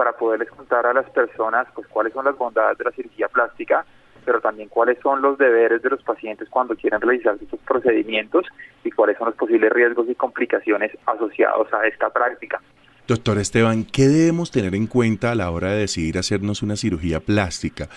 para 0.00 0.12
poderles 0.12 0.48
contar 0.48 0.86
a 0.86 0.94
las 0.94 1.10
personas 1.10 1.66
pues 1.74 1.86
cuáles 1.88 2.14
son 2.14 2.24
las 2.24 2.34
bondades 2.34 2.78
de 2.78 2.84
la 2.84 2.90
cirugía 2.92 3.28
plástica, 3.28 3.84
pero 4.24 4.40
también 4.40 4.70
cuáles 4.70 4.98
son 5.02 5.20
los 5.20 5.36
deberes 5.36 5.82
de 5.82 5.90
los 5.90 6.02
pacientes 6.02 6.48
cuando 6.48 6.74
quieren 6.74 7.02
realizar 7.02 7.36
estos 7.38 7.60
procedimientos 7.60 8.46
y 8.82 8.90
cuáles 8.92 9.18
son 9.18 9.26
los 9.26 9.34
posibles 9.36 9.70
riesgos 9.70 10.08
y 10.08 10.14
complicaciones 10.14 10.90
asociados 11.04 11.70
a 11.74 11.86
esta 11.86 12.08
práctica. 12.08 12.62
Doctor 13.06 13.36
Esteban, 13.36 13.84
¿qué 13.84 14.08
debemos 14.08 14.50
tener 14.50 14.74
en 14.74 14.86
cuenta 14.86 15.32
a 15.32 15.34
la 15.34 15.50
hora 15.50 15.72
de 15.72 15.80
decidir 15.80 16.16
hacernos 16.16 16.62
una 16.62 16.76
cirugía 16.76 17.20
plástica? 17.20 17.90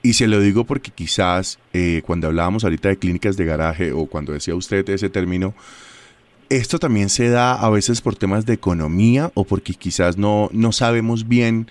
Y 0.00 0.14
se 0.14 0.28
lo 0.28 0.40
digo 0.40 0.64
porque 0.64 0.90
quizás 0.90 1.58
eh, 1.74 2.00
cuando 2.06 2.28
hablábamos 2.28 2.64
ahorita 2.64 2.88
de 2.88 2.96
clínicas 2.96 3.36
de 3.36 3.44
garaje 3.44 3.92
o 3.92 4.06
cuando 4.06 4.32
decía 4.32 4.54
usted 4.54 4.88
ese 4.88 5.10
término, 5.10 5.52
esto 6.50 6.80
también 6.80 7.08
se 7.08 7.30
da 7.30 7.54
a 7.54 7.70
veces 7.70 8.02
por 8.02 8.16
temas 8.16 8.44
de 8.44 8.54
economía 8.54 9.30
o 9.34 9.44
porque 9.44 9.72
quizás 9.72 10.18
no, 10.18 10.48
no 10.52 10.72
sabemos 10.72 11.28
bien 11.28 11.68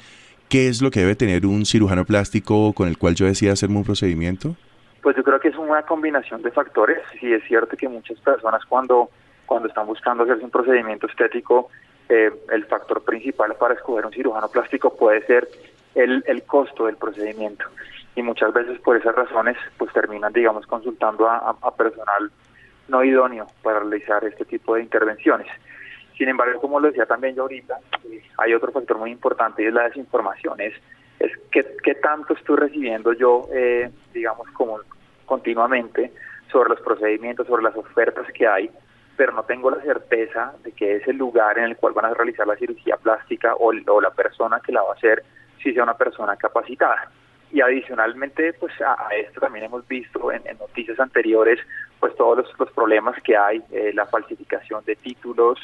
qué 0.48 0.70
es 0.70 0.82
lo 0.82 0.90
que 0.90 1.02
debe 1.02 1.16
tener 1.16 1.46
un 1.46 1.66
cirujano 1.66 2.06
plástico 2.06 2.74
con 2.74 2.88
el 2.88 2.98
cual 2.98 3.14
yo 3.14 3.26
decida 3.26 3.52
hacerme 3.52 3.78
un 3.78 3.84
procedimiento. 3.84 4.56
Pues 5.04 5.18
yo 5.18 5.24
creo 5.24 5.40
que 5.40 5.50
es 5.50 5.58
una 5.58 5.84
combinación 5.84 6.42
de 6.42 6.52
factores. 6.52 6.98
Sí 7.20 7.32
es 7.32 7.44
cierto 7.44 7.76
que 7.76 7.90
muchas 7.90 8.20
personas 8.22 8.66
cuando, 8.66 9.10
cuando 9.46 9.68
están 9.68 9.86
buscando 9.86 10.24
hacerse 10.24 10.46
un 10.46 10.52
procedimiento 10.52 11.08
estético, 11.08 11.70
eh, 12.08 12.32
el 12.50 12.66
factor 12.66 13.04
principal 13.04 13.56
para 13.60 13.74
escoger 13.74 14.06
un 14.06 14.14
cirujano 14.14 14.48
plástico 14.48 14.96
puede 14.96 15.26
ser 15.26 15.48
el, 15.94 16.24
el 16.26 16.44
costo 16.44 16.86
del 16.86 16.96
procedimiento. 16.96 17.66
Y 18.16 18.22
muchas 18.22 18.54
veces 18.54 18.80
por 18.80 18.96
esas 18.96 19.14
razones 19.14 19.58
pues 19.78 19.92
terminan, 19.92 20.32
digamos, 20.32 20.66
consultando 20.68 21.30
a, 21.30 21.56
a 21.62 21.76
personal 21.76 22.32
no 22.90 23.04
idóneo 23.04 23.48
para 23.64 23.80
realizar 23.80 24.24
este 24.26 24.46
tipo 24.46 24.76
de 24.76 24.82
intervenciones. 24.82 25.48
Sin 26.18 26.28
embargo, 26.28 26.60
como 26.60 26.80
lo 26.80 26.88
decía 26.88 27.06
también 27.06 27.36
yo 27.36 27.44
ahorita, 27.44 27.78
eh, 28.12 28.22
hay 28.38 28.54
otro 28.54 28.72
factor 28.72 28.98
muy 28.98 29.12
importante 29.12 29.64
y 29.64 29.68
es 29.68 29.74
la 29.74 29.84
desinformación. 29.84 30.60
Es, 30.60 30.74
es 31.20 31.32
qué, 31.52 31.96
tanto 31.96 32.34
estoy 32.34 32.58
recibiendo 32.58 33.14
yo, 33.14 33.48
eh, 33.54 33.90
digamos, 34.14 34.50
como 34.52 34.80
continuamente 35.26 36.12
sobre 36.52 36.70
los 36.70 36.82
procedimientos, 36.82 37.48
sobre 37.48 37.64
las 37.64 37.76
ofertas 37.76 38.26
que 38.34 38.48
hay, 38.48 38.70
pero 39.16 39.34
no 39.34 39.44
tengo 39.44 39.70
la 39.70 39.82
certeza 39.82 40.54
de 40.64 40.72
que 40.72 40.96
es 40.96 41.08
el 41.08 41.18
lugar 41.18 41.58
en 41.58 41.66
el 41.66 41.78
cual 41.78 41.94
van 41.94 42.06
a 42.06 42.14
realizar 42.14 42.48
la 42.48 42.56
cirugía 42.56 42.98
plástica 42.98 43.54
o, 43.56 43.72
la 43.72 44.12
persona 44.12 44.60
que 44.60 44.72
la 44.72 44.82
va 44.82 44.92
a 44.92 44.96
hacer, 44.96 45.24
si 45.62 45.74
sea 45.74 45.84
una 45.84 45.98
persona 45.98 46.36
capacitada. 46.38 47.12
Y 47.52 47.62
adicionalmente, 47.62 48.54
pues 48.54 48.74
a, 48.82 48.96
esto 49.16 49.42
también 49.42 49.66
hemos 49.66 49.88
visto 49.88 50.32
en, 50.32 50.44
noticias 50.58 51.00
anteriores, 51.00 51.60
pues 52.00 52.16
todos 52.16 52.38
los, 52.58 52.72
problemas 52.72 53.22
que 53.24 53.36
hay, 53.36 53.62
eh, 53.72 53.92
la 53.94 54.06
falsificación 54.06 54.84
de 54.86 54.96
títulos, 54.96 55.60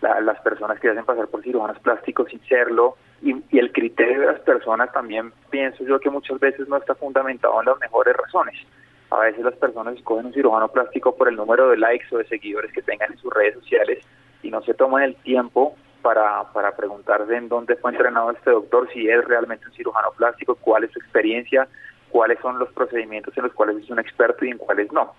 las 0.00 0.40
personas 0.40 0.80
que 0.80 0.88
hacen 0.88 1.04
pasar 1.04 1.28
por 1.28 1.42
cirujanos 1.42 1.78
plásticos 1.80 2.28
sin 2.30 2.40
serlo, 2.46 2.96
y, 3.22 3.34
el 3.58 3.70
criterio 3.72 4.20
de 4.20 4.26
las 4.26 4.40
personas 4.40 4.90
también 4.92 5.32
pienso 5.50 5.84
yo 5.84 6.00
que 6.00 6.08
muchas 6.08 6.40
veces 6.40 6.68
no 6.68 6.76
está 6.76 6.94
fundamentado 6.94 7.60
en 7.60 7.66
las 7.66 7.78
mejores 7.78 8.16
razones. 8.16 8.54
A 9.10 9.18
veces 9.20 9.44
las 9.44 9.54
personas 9.56 9.96
escogen 9.96 10.26
un 10.26 10.32
cirujano 10.32 10.68
plástico 10.68 11.14
por 11.14 11.28
el 11.28 11.36
número 11.36 11.68
de 11.68 11.76
likes 11.76 12.06
o 12.12 12.18
de 12.18 12.24
seguidores 12.26 12.72
que 12.72 12.82
tengan 12.82 13.12
en 13.12 13.18
sus 13.18 13.32
redes 13.32 13.54
sociales 13.54 14.04
y 14.42 14.50
no 14.50 14.62
se 14.62 14.72
toman 14.72 15.02
el 15.02 15.16
tiempo 15.16 15.74
para, 16.00 16.44
para 16.52 16.74
preguntarse 16.74 17.36
en 17.36 17.48
dónde 17.48 17.76
fue 17.76 17.90
entrenado 17.90 18.30
este 18.30 18.50
doctor, 18.50 18.88
si 18.92 19.08
es 19.08 19.22
realmente 19.26 19.66
un 19.66 19.74
cirujano 19.74 20.12
plástico, 20.16 20.54
cuál 20.54 20.84
es 20.84 20.92
su 20.92 20.98
experiencia, 20.98 21.68
cuáles 22.08 22.38
son 22.40 22.58
los 22.58 22.72
procedimientos 22.72 23.36
en 23.36 23.44
los 23.44 23.52
cuales 23.52 23.76
es 23.76 23.90
un 23.90 23.98
experto 23.98 24.44
y 24.44 24.50
en 24.50 24.58
cuáles 24.58 24.90
no. 24.92 25.12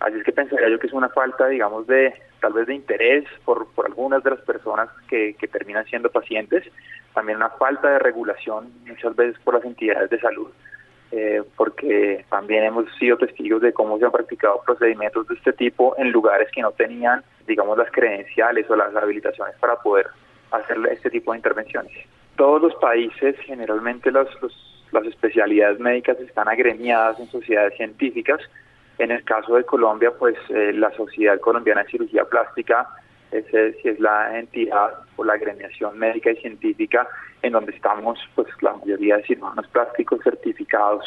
Así 0.00 0.18
es 0.18 0.24
que 0.24 0.32
pensaría 0.32 0.68
yo 0.68 0.78
que 0.78 0.86
es 0.86 0.92
una 0.92 1.08
falta, 1.08 1.46
digamos, 1.48 1.86
de 1.86 2.12
tal 2.40 2.52
vez 2.52 2.66
de 2.66 2.74
interés 2.74 3.24
por, 3.44 3.72
por 3.74 3.86
algunas 3.86 4.22
de 4.22 4.30
las 4.30 4.40
personas 4.40 4.88
que, 5.08 5.34
que 5.34 5.48
terminan 5.48 5.86
siendo 5.86 6.10
pacientes, 6.10 6.64
también 7.14 7.36
una 7.36 7.50
falta 7.50 7.90
de 7.90 7.98
regulación 8.00 8.70
muchas 8.86 9.16
veces 9.16 9.38
por 9.42 9.54
las 9.54 9.64
entidades 9.64 10.10
de 10.10 10.20
salud, 10.20 10.50
eh, 11.12 11.42
porque 11.56 12.24
también 12.28 12.64
hemos 12.64 12.86
sido 12.98 13.16
testigos 13.16 13.62
de 13.62 13.72
cómo 13.72 13.98
se 13.98 14.04
han 14.04 14.10
practicado 14.10 14.60
procedimientos 14.66 15.26
de 15.28 15.36
este 15.36 15.52
tipo 15.52 15.94
en 15.96 16.10
lugares 16.10 16.48
que 16.52 16.60
no 16.60 16.72
tenían, 16.72 17.22
digamos, 17.46 17.78
las 17.78 17.90
credenciales 17.92 18.68
o 18.68 18.76
las 18.76 18.94
habilitaciones 18.94 19.56
para 19.58 19.76
poder 19.76 20.08
hacer 20.50 20.76
este 20.90 21.10
tipo 21.10 21.32
de 21.32 21.38
intervenciones. 21.38 21.92
Todos 22.36 22.60
los 22.60 22.74
países, 22.76 23.36
generalmente 23.44 24.10
los, 24.10 24.28
las 24.90 25.04
especialidades 25.06 25.78
médicas 25.78 26.18
están 26.20 26.48
agremiadas 26.48 27.18
en 27.20 27.28
sociedades 27.28 27.76
científicas. 27.76 28.40
En 28.98 29.10
el 29.10 29.24
caso 29.24 29.54
de 29.56 29.64
Colombia, 29.64 30.12
pues 30.18 30.36
eh, 30.50 30.72
la 30.72 30.90
Sociedad 30.92 31.38
Colombiana 31.40 31.82
de 31.82 31.90
Cirugía 31.90 32.24
Plástica 32.24 32.88
es, 33.32 33.44
si 33.82 33.88
es 33.88 33.98
la 33.98 34.38
entidad 34.38 34.92
o 35.16 35.24
la 35.24 35.34
agremiación 35.34 35.98
médica 35.98 36.30
y 36.30 36.36
científica 36.36 37.08
en 37.42 37.52
donde 37.52 37.72
estamos 37.72 38.18
pues 38.34 38.48
la 38.60 38.74
mayoría 38.74 39.16
de 39.16 39.24
cirujanos 39.24 39.66
plásticos 39.68 40.20
certificados 40.22 41.04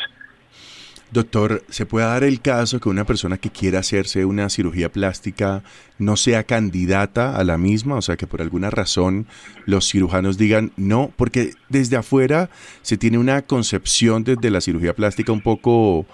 Doctor, 1.10 1.64
¿se 1.70 1.86
puede 1.86 2.06
dar 2.06 2.26
el 2.26 2.42
caso 2.42 2.82
que 2.82 2.90
una 2.90 3.06
persona 3.06 3.38
que 3.38 3.50
quiera 3.50 3.80
hacerse 3.80 4.26
una 4.26 4.50
cirugía 4.50 4.92
plástica 4.92 5.64
no 5.98 6.18
sea 6.18 6.44
candidata 6.44 7.38
a 7.38 7.46
la 7.46 7.58
misma? 7.58 7.96
O 7.96 8.02
sea, 8.02 8.18
que 8.18 8.28
por 8.28 8.42
alguna 8.42 8.70
razón 8.70 9.26
los 9.66 9.88
cirujanos 9.90 10.38
digan 10.38 10.74
no, 10.76 11.14
porque 11.16 11.52
desde 11.70 11.96
afuera 11.96 12.50
se 12.82 12.98
tiene 12.98 13.18
una 13.20 13.42
concepción 13.44 14.26
desde 14.26 14.52
la 14.52 14.60
cirugía 14.60 14.94
plástica 14.94 15.32
un 15.32 15.40
poco 15.40 16.06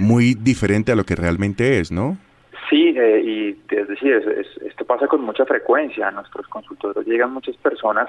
muy 0.00 0.34
diferente 0.34 0.92
a 0.92 0.96
lo 0.96 1.04
que 1.04 1.14
realmente 1.14 1.78
es, 1.78 1.92
¿no? 1.92 2.16
Sí, 2.68 2.94
eh, 2.96 3.22
y 3.24 3.74
es 3.74 3.88
decir, 3.88 4.46
esto 4.64 4.84
pasa 4.84 5.06
con 5.06 5.22
mucha 5.22 5.44
frecuencia. 5.44 6.08
A 6.08 6.10
nuestros 6.10 6.46
consultores 6.48 7.06
llegan 7.06 7.32
muchas 7.32 7.56
personas 7.56 8.08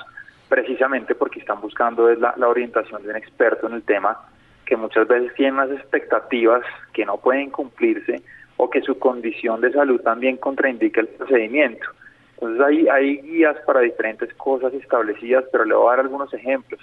precisamente 0.49 1.15
porque 1.15 1.39
están 1.39 1.61
buscando 1.61 2.13
la, 2.15 2.33
la 2.37 2.47
orientación 2.47 3.01
de 3.03 3.09
un 3.09 3.15
experto 3.15 3.67
en 3.67 3.73
el 3.73 3.83
tema 3.83 4.17
que 4.65 4.77
muchas 4.77 5.07
veces 5.07 5.33
tienen 5.35 5.55
unas 5.55 5.71
expectativas 5.71 6.63
que 6.93 7.05
no 7.05 7.17
pueden 7.17 7.49
cumplirse 7.49 8.21
o 8.57 8.69
que 8.69 8.81
su 8.81 8.97
condición 8.99 9.59
de 9.61 9.71
salud 9.71 9.99
también 10.01 10.37
contraindica 10.37 11.01
el 11.01 11.07
procedimiento. 11.07 11.85
Entonces 12.33 12.61
hay, 12.65 12.87
hay 12.87 13.17
guías 13.21 13.57
para 13.65 13.81
diferentes 13.81 14.33
cosas 14.35 14.73
establecidas, 14.73 15.45
pero 15.51 15.65
le 15.65 15.75
voy 15.75 15.87
a 15.87 15.95
dar 15.95 15.99
algunos 16.01 16.33
ejemplos. 16.33 16.79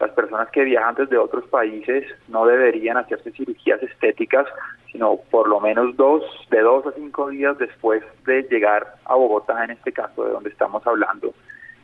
Las 0.00 0.10
personas 0.10 0.50
que 0.50 0.64
viajan 0.64 0.96
desde 0.96 1.16
otros 1.16 1.44
países 1.48 2.04
no 2.28 2.46
deberían 2.46 2.96
hacerse 2.96 3.30
cirugías 3.30 3.82
estéticas, 3.82 4.46
sino 4.90 5.16
por 5.30 5.48
lo 5.48 5.60
menos 5.60 5.96
dos, 5.96 6.22
de 6.50 6.60
dos 6.60 6.86
a 6.86 6.92
cinco 6.92 7.28
días 7.28 7.56
después 7.58 8.02
de 8.26 8.42
llegar 8.42 8.94
a 9.04 9.14
Bogotá, 9.14 9.64
en 9.64 9.70
este 9.70 9.92
caso 9.92 10.24
de 10.24 10.32
donde 10.32 10.50
estamos 10.50 10.84
hablando. 10.86 11.32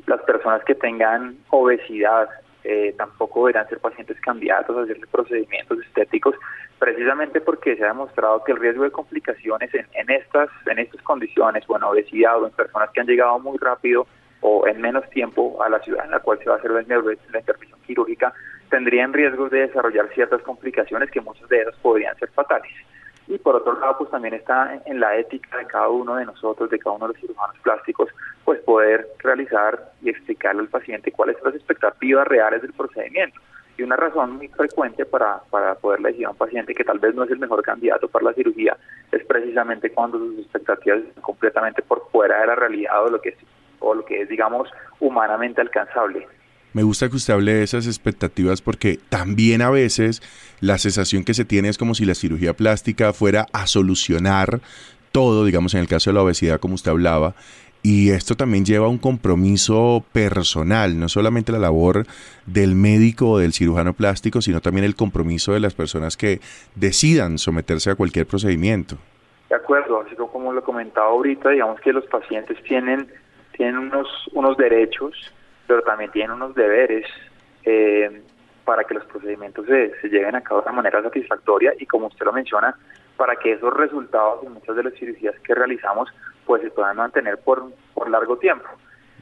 Las 0.06 0.20
personas 0.22 0.64
que 0.64 0.74
tengan 0.74 1.36
obesidad, 1.50 2.28
eh, 2.64 2.94
tampoco 2.98 3.46
deberán 3.46 3.68
ser 3.68 3.78
pacientes 3.78 4.20
candidatos 4.20 4.76
a 4.76 4.82
hacerse 4.82 5.06
procedimientos 5.06 5.78
estéticos, 5.80 6.34
precisamente 6.78 7.40
porque 7.40 7.76
se 7.76 7.84
ha 7.84 7.88
demostrado 7.88 8.42
que 8.42 8.52
el 8.52 8.58
riesgo 8.58 8.84
de 8.84 8.90
complicaciones 8.90 9.72
en, 9.74 9.86
en 9.94 10.10
estas 10.10 10.48
en 10.66 10.78
estas 10.78 11.00
condiciones, 11.02 11.64
o 11.68 11.76
en 11.76 11.84
obesidad 11.84 12.42
o 12.42 12.46
en 12.46 12.52
personas 12.52 12.90
que 12.90 13.00
han 13.00 13.06
llegado 13.06 13.38
muy 13.38 13.56
rápido 13.58 14.06
o 14.40 14.66
en 14.66 14.80
menos 14.80 15.08
tiempo 15.10 15.62
a 15.62 15.68
la 15.68 15.80
ciudad 15.80 16.04
en 16.04 16.12
la 16.12 16.20
cual 16.20 16.38
se 16.38 16.48
va 16.48 16.56
a 16.56 16.58
hacer 16.58 16.70
la, 16.70 16.80
intervención 16.82 17.78
quirúrgica, 17.86 18.32
tendrían 18.70 19.12
riesgos 19.12 19.50
de 19.50 19.66
desarrollar 19.66 20.08
ciertas 20.14 20.42
complicaciones 20.42 21.10
que 21.10 21.20
muchas 21.20 21.48
de 21.48 21.62
ellas 21.62 21.74
podrían 21.82 22.16
ser 22.18 22.30
fatales. 22.30 22.72
Y 23.28 23.38
por 23.38 23.54
otro 23.54 23.78
lado, 23.78 23.98
pues 23.98 24.10
también 24.10 24.34
está 24.34 24.80
en 24.86 24.98
la 24.98 25.16
ética 25.16 25.58
de 25.58 25.66
cada 25.66 25.88
uno 25.88 26.16
de 26.16 26.24
nosotros, 26.24 26.68
de 26.70 26.78
cada 26.78 26.96
uno 26.96 27.06
de 27.06 27.12
los 27.14 27.20
cirujanos 27.20 27.56
plásticos, 27.62 28.08
pues 28.44 28.60
poder 28.62 29.06
realizar 29.18 29.92
y 30.02 30.10
explicarle 30.10 30.62
al 30.62 30.68
paciente 30.68 31.12
cuáles 31.12 31.36
son 31.38 31.46
las 31.46 31.54
expectativas 31.54 32.26
reales 32.26 32.62
del 32.62 32.72
procedimiento. 32.72 33.40
Y 33.78 33.82
una 33.82 33.96
razón 33.96 34.36
muy 34.36 34.48
frecuente 34.48 35.06
para, 35.06 35.40
para 35.48 35.74
poderle 35.76 36.10
decir 36.10 36.26
a 36.26 36.30
un 36.30 36.36
paciente 36.36 36.74
que 36.74 36.84
tal 36.84 36.98
vez 36.98 37.14
no 37.14 37.22
es 37.24 37.30
el 37.30 37.38
mejor 37.38 37.62
candidato 37.62 38.08
para 38.08 38.26
la 38.26 38.34
cirugía 38.34 38.76
es 39.12 39.24
precisamente 39.24 39.90
cuando 39.90 40.18
sus 40.18 40.38
expectativas 40.38 41.00
están 41.00 41.22
completamente 41.22 41.82
por 41.82 42.08
fuera 42.10 42.40
de 42.40 42.46
la 42.46 42.54
realidad 42.54 43.04
o 43.04 43.10
lo 43.10 43.20
que 43.20 43.30
es, 43.30 43.36
o 43.80 43.94
lo 43.94 44.04
que 44.04 44.22
es 44.22 44.28
digamos, 44.28 44.68
humanamente 45.00 45.60
alcanzable. 45.60 46.26
Me 46.72 46.84
gusta 46.84 47.08
que 47.08 47.16
usted 47.16 47.34
hable 47.34 47.54
de 47.54 47.62
esas 47.64 47.86
expectativas 47.86 48.62
porque 48.62 48.98
también 49.08 49.60
a 49.60 49.70
veces 49.70 50.22
la 50.60 50.78
sensación 50.78 51.24
que 51.24 51.34
se 51.34 51.44
tiene 51.44 51.68
es 51.68 51.78
como 51.78 51.94
si 51.94 52.04
la 52.04 52.14
cirugía 52.14 52.54
plástica 52.54 53.12
fuera 53.12 53.46
a 53.52 53.66
solucionar 53.66 54.60
todo, 55.10 55.44
digamos 55.44 55.74
en 55.74 55.80
el 55.80 55.88
caso 55.88 56.10
de 56.10 56.14
la 56.14 56.22
obesidad 56.22 56.60
como 56.60 56.74
usted 56.74 56.92
hablaba, 56.92 57.34
y 57.82 58.10
esto 58.10 58.36
también 58.36 58.64
lleva 58.64 58.88
un 58.88 58.98
compromiso 58.98 60.04
personal, 60.12 61.00
no 61.00 61.08
solamente 61.08 61.50
la 61.50 61.58
labor 61.58 62.04
del 62.46 62.74
médico 62.74 63.30
o 63.30 63.38
del 63.38 63.52
cirujano 63.52 63.94
plástico, 63.94 64.42
sino 64.42 64.60
también 64.60 64.84
el 64.84 64.94
compromiso 64.94 65.54
de 65.54 65.60
las 65.60 65.74
personas 65.74 66.16
que 66.16 66.40
decidan 66.74 67.38
someterse 67.38 67.90
a 67.90 67.94
cualquier 67.94 68.26
procedimiento. 68.26 68.96
De 69.48 69.56
acuerdo, 69.56 70.02
así 70.02 70.14
como 70.14 70.52
lo 70.52 70.62
comentaba 70.62 71.08
ahorita, 71.08 71.48
digamos 71.48 71.80
que 71.80 71.92
los 71.92 72.04
pacientes 72.06 72.62
tienen, 72.64 73.08
tienen 73.60 73.76
unos, 73.76 74.08
unos 74.32 74.56
derechos 74.56 75.14
pero 75.66 75.82
también 75.82 76.10
tienen 76.10 76.30
unos 76.30 76.54
deberes 76.54 77.06
eh, 77.64 78.22
para 78.64 78.84
que 78.84 78.94
los 78.94 79.04
procedimientos 79.04 79.66
se, 79.66 79.92
se 80.00 80.08
lleven 80.08 80.34
a 80.34 80.40
cabo 80.40 80.62
de 80.62 80.72
manera 80.72 81.02
satisfactoria 81.02 81.74
y 81.78 81.84
como 81.84 82.06
usted 82.06 82.24
lo 82.24 82.32
menciona, 82.32 82.74
para 83.18 83.36
que 83.36 83.52
esos 83.52 83.72
resultados 83.74 84.42
en 84.44 84.54
muchas 84.54 84.74
de 84.76 84.84
las 84.84 84.94
cirugías 84.94 85.38
que 85.40 85.54
realizamos 85.54 86.08
pues 86.46 86.62
se 86.62 86.70
puedan 86.70 86.96
mantener 86.96 87.36
por, 87.36 87.70
por 87.92 88.08
largo 88.08 88.38
tiempo. 88.38 88.66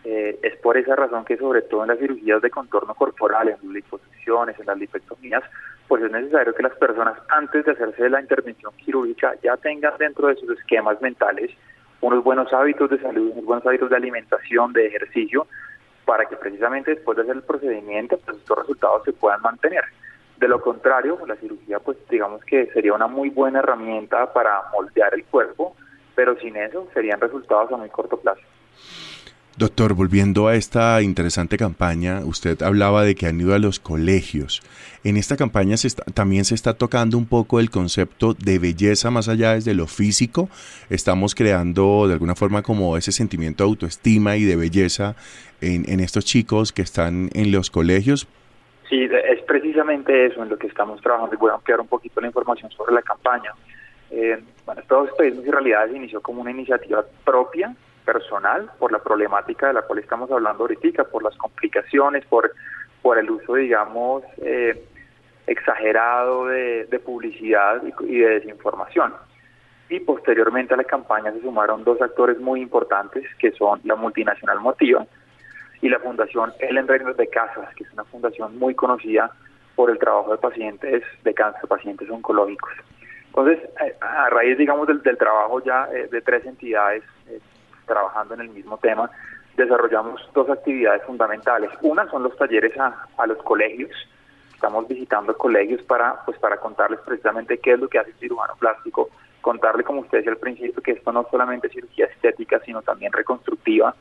Eh, 0.04 0.38
es 0.40 0.56
por 0.60 0.76
esa 0.76 0.94
razón 0.94 1.24
que 1.24 1.36
sobre 1.36 1.62
todo 1.62 1.82
en 1.82 1.88
las 1.88 1.98
cirugías 1.98 2.40
de 2.40 2.48
contorno 2.48 2.94
corporal, 2.94 3.48
en 3.48 3.56
las 3.56 3.64
liposucciones, 3.64 4.58
en 4.60 4.66
las 4.66 4.78
lipectomías, 4.78 5.42
pues 5.88 6.04
es 6.04 6.12
necesario 6.12 6.54
que 6.54 6.62
las 6.62 6.76
personas 6.76 7.18
antes 7.28 7.64
de 7.64 7.72
hacerse 7.72 8.08
la 8.08 8.20
intervención 8.20 8.72
quirúrgica 8.76 9.34
ya 9.42 9.56
tengan 9.56 9.98
dentro 9.98 10.28
de 10.28 10.36
sus 10.36 10.56
esquemas 10.56 11.02
mentales 11.02 11.50
unos 12.00 12.22
buenos 12.22 12.52
hábitos 12.52 12.90
de 12.90 13.00
salud, 13.00 13.32
unos 13.32 13.44
buenos 13.44 13.66
hábitos 13.66 13.90
de 13.90 13.96
alimentación, 13.96 14.72
de 14.72 14.86
ejercicio, 14.86 15.46
para 16.04 16.24
que 16.26 16.36
precisamente 16.36 16.94
después 16.94 17.16
de 17.16 17.22
hacer 17.22 17.36
el 17.36 17.42
procedimiento, 17.42 18.18
pues 18.24 18.38
estos 18.38 18.58
resultados 18.58 19.02
se 19.04 19.12
puedan 19.12 19.42
mantener. 19.42 19.84
De 20.38 20.48
lo 20.48 20.60
contrario, 20.60 21.18
la 21.26 21.36
cirugía, 21.36 21.80
pues 21.80 21.98
digamos 22.08 22.44
que 22.44 22.66
sería 22.66 22.94
una 22.94 23.08
muy 23.08 23.28
buena 23.30 23.58
herramienta 23.58 24.32
para 24.32 24.62
moldear 24.72 25.12
el 25.14 25.24
cuerpo, 25.24 25.74
pero 26.14 26.38
sin 26.38 26.56
eso 26.56 26.88
serían 26.94 27.20
resultados 27.20 27.72
a 27.72 27.76
muy 27.76 27.88
corto 27.90 28.16
plazo. 28.16 28.40
Doctor, 29.58 29.94
volviendo 29.94 30.46
a 30.46 30.54
esta 30.54 31.02
interesante 31.02 31.56
campaña, 31.56 32.20
usted 32.24 32.62
hablaba 32.62 33.02
de 33.02 33.16
que 33.16 33.26
han 33.26 33.40
ido 33.40 33.56
a 33.56 33.58
los 33.58 33.80
colegios. 33.80 34.62
En 35.02 35.16
esta 35.16 35.36
campaña 35.36 35.74
también 36.14 36.44
se 36.44 36.54
está 36.54 36.74
tocando 36.74 37.18
un 37.18 37.26
poco 37.26 37.58
el 37.58 37.68
concepto 37.68 38.34
de 38.34 38.60
belleza 38.60 39.10
más 39.10 39.28
allá 39.28 39.54
desde 39.54 39.74
lo 39.74 39.88
físico. 39.88 40.48
Estamos 40.90 41.34
creando 41.34 42.06
de 42.06 42.12
alguna 42.12 42.36
forma 42.36 42.62
como 42.62 42.96
ese 42.96 43.10
sentimiento 43.10 43.64
de 43.64 43.70
autoestima 43.70 44.36
y 44.36 44.44
de 44.44 44.54
belleza 44.54 45.16
en, 45.60 45.98
estos 45.98 46.24
chicos 46.24 46.72
que 46.72 46.82
están 46.82 47.28
en 47.34 47.50
los 47.50 47.68
colegios. 47.68 48.28
Sí, 48.88 49.02
es 49.02 49.42
precisamente 49.42 50.26
eso 50.26 50.40
en 50.40 50.50
lo 50.50 50.56
que 50.56 50.68
estamos 50.68 51.00
trabajando 51.00 51.34
y 51.34 51.36
voy 51.36 51.50
a 51.50 51.54
ampliar 51.54 51.80
un 51.80 51.88
poquito 51.88 52.20
la 52.20 52.28
información 52.28 52.70
sobre 52.70 52.94
la 52.94 53.02
campaña. 53.02 53.52
Eh, 54.12 54.38
bueno, 54.64 54.80
Estados 54.80 55.10
Unidos 55.18 55.44
en 55.44 55.52
realidad 55.52 55.88
se 55.90 55.96
inició 55.96 56.22
como 56.22 56.42
una 56.42 56.52
iniciativa 56.52 57.04
propia 57.24 57.74
personal 58.12 58.70
por 58.78 58.90
la 58.90 59.00
problemática 59.00 59.66
de 59.66 59.74
la 59.74 59.82
cual 59.82 59.98
estamos 59.98 60.30
hablando 60.30 60.64
ahorita, 60.64 61.04
por 61.04 61.22
las 61.22 61.36
complicaciones, 61.36 62.24
por, 62.24 62.50
por 63.02 63.18
el 63.18 63.30
uso, 63.30 63.56
digamos, 63.56 64.24
eh, 64.38 64.82
exagerado 65.46 66.46
de, 66.46 67.00
publicidad 67.04 67.82
y, 67.84 68.18
de 68.18 68.40
desinformación. 68.40 69.12
Y 69.90 70.00
posteriormente 70.00 70.72
a 70.72 70.78
la 70.78 70.84
campaña 70.84 71.32
se 71.32 71.42
sumaron 71.42 71.84
dos 71.84 72.00
actores 72.00 72.38
muy 72.38 72.62
importantes, 72.62 73.24
que 73.38 73.52
son 73.52 73.80
la 73.84 73.94
multinacional 73.94 74.58
Motiva 74.60 75.06
y 75.82 75.90
la 75.90 75.98
Fundación 75.98 76.54
Ellen 76.60 76.88
Reynolds 76.88 77.18
de 77.18 77.28
Casas, 77.28 77.74
que 77.74 77.84
es 77.84 77.92
una 77.92 78.04
fundación 78.04 78.58
muy 78.58 78.74
conocida 78.74 79.30
por 79.76 79.90
el 79.90 79.98
trabajo 79.98 80.32
de 80.32 80.38
pacientes 80.38 81.02
de 81.24 81.34
cáncer, 81.34 81.68
pacientes 81.68 82.08
oncológicos. 82.08 82.72
Entonces, 83.26 83.58
eh, 83.84 83.94
a 84.00 84.30
raíz, 84.30 84.56
digamos, 84.56 84.88
del, 84.88 85.02
trabajo 85.02 85.62
ya 85.62 85.88
eh, 85.92 86.08
de 86.10 86.22
tres 86.22 86.46
entidades 86.46 87.04
trabajando 87.88 88.34
en 88.34 88.42
el 88.42 88.50
mismo 88.50 88.78
tema, 88.78 89.10
desarrollamos 89.56 90.20
dos 90.34 90.48
actividades 90.48 91.02
fundamentales. 91.02 91.70
Una 91.82 92.08
son 92.10 92.22
los 92.22 92.36
talleres 92.36 92.72
a, 92.78 93.26
los 93.26 93.38
colegios. 93.38 93.90
Estamos 94.54 94.86
visitando 94.86 95.36
colegios 95.36 95.82
para, 95.82 96.24
pues, 96.24 96.38
para 96.38 96.58
contarles 96.58 97.00
precisamente 97.00 97.58
qué 97.58 97.72
es 97.72 97.80
lo 97.80 97.88
que 97.88 97.98
hace 97.98 98.10
el 98.10 98.16
cirujano 98.18 98.54
plástico, 98.58 99.10
contarle, 99.40 99.82
como 99.82 100.00
usted 100.00 100.18
decía 100.18 100.32
al 100.32 100.38
principio, 100.38 100.82
que 100.82 100.92
esto 100.92 101.12
no 101.12 101.22
es 101.22 101.28
solamente 101.30 101.68
cirugía 101.68 102.06
estética, 102.06 102.60
sino 102.64 102.82
también 102.82 103.12
reconstructiva, 103.12 103.94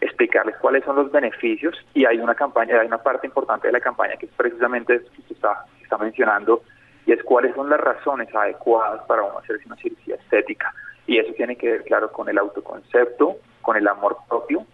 explicarles 0.00 0.56
cuáles 0.56 0.84
son 0.84 0.96
los 0.96 1.12
beneficios 1.12 1.76
y 1.94 2.04
hay 2.04 2.18
una 2.18 2.34
campaña, 2.34 2.80
hay 2.80 2.86
una 2.86 2.98
parte 2.98 3.26
importante 3.26 3.68
de 3.68 3.72
la 3.72 3.80
campaña 3.80 4.16
que 4.16 4.26
es 4.26 4.32
precisamente 4.32 4.96
esto 4.96 5.10
que 5.26 5.34
está, 5.34 5.64
está 5.82 5.96
mencionando 5.96 6.62
y 7.06 7.12
es 7.12 7.22
cuáles 7.22 7.54
son 7.54 7.70
las 7.70 7.80
razones 7.80 8.34
adecuadas 8.34 9.02
para 9.06 9.22
uno 9.22 9.38
hacerse 9.38 9.66
una 9.66 9.76
cirugía 9.76 10.16
estética. 10.16 10.72
Y 11.06 11.18
eso 11.18 11.32
tiene 11.34 11.56
que 11.56 11.70
ver, 11.70 11.84
claro, 11.84 12.12
con 12.12 12.28
el 12.28 12.38
autoconcepto, 12.38 13.36
con 13.60 13.76
el 13.76 13.88
amor 13.88 14.16
propio 14.28 14.66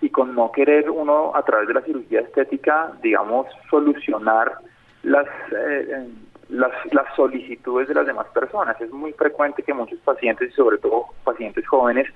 y 0.00 0.10
con 0.10 0.34
no 0.34 0.50
querer 0.50 0.90
uno 0.90 1.32
a 1.34 1.42
través 1.42 1.68
de 1.68 1.74
la 1.74 1.82
cirugía 1.82 2.20
estética, 2.20 2.92
digamos, 3.02 3.46
solucionar 3.70 4.52
las, 5.04 5.26
eh, 5.52 6.08
las, 6.48 6.72
solicitudes 7.16 7.88
de 7.88 7.94
las 7.94 8.06
demás 8.06 8.26
personas. 8.28 8.80
Es 8.80 8.90
muy 8.90 9.12
frecuente 9.12 9.62
que 9.62 9.72
muchos 9.72 10.00
pacientes, 10.00 10.50
y 10.50 10.52
sobre 10.52 10.78
todo 10.78 11.06
pacientes 11.24 11.66
jóvenes, 11.66 12.08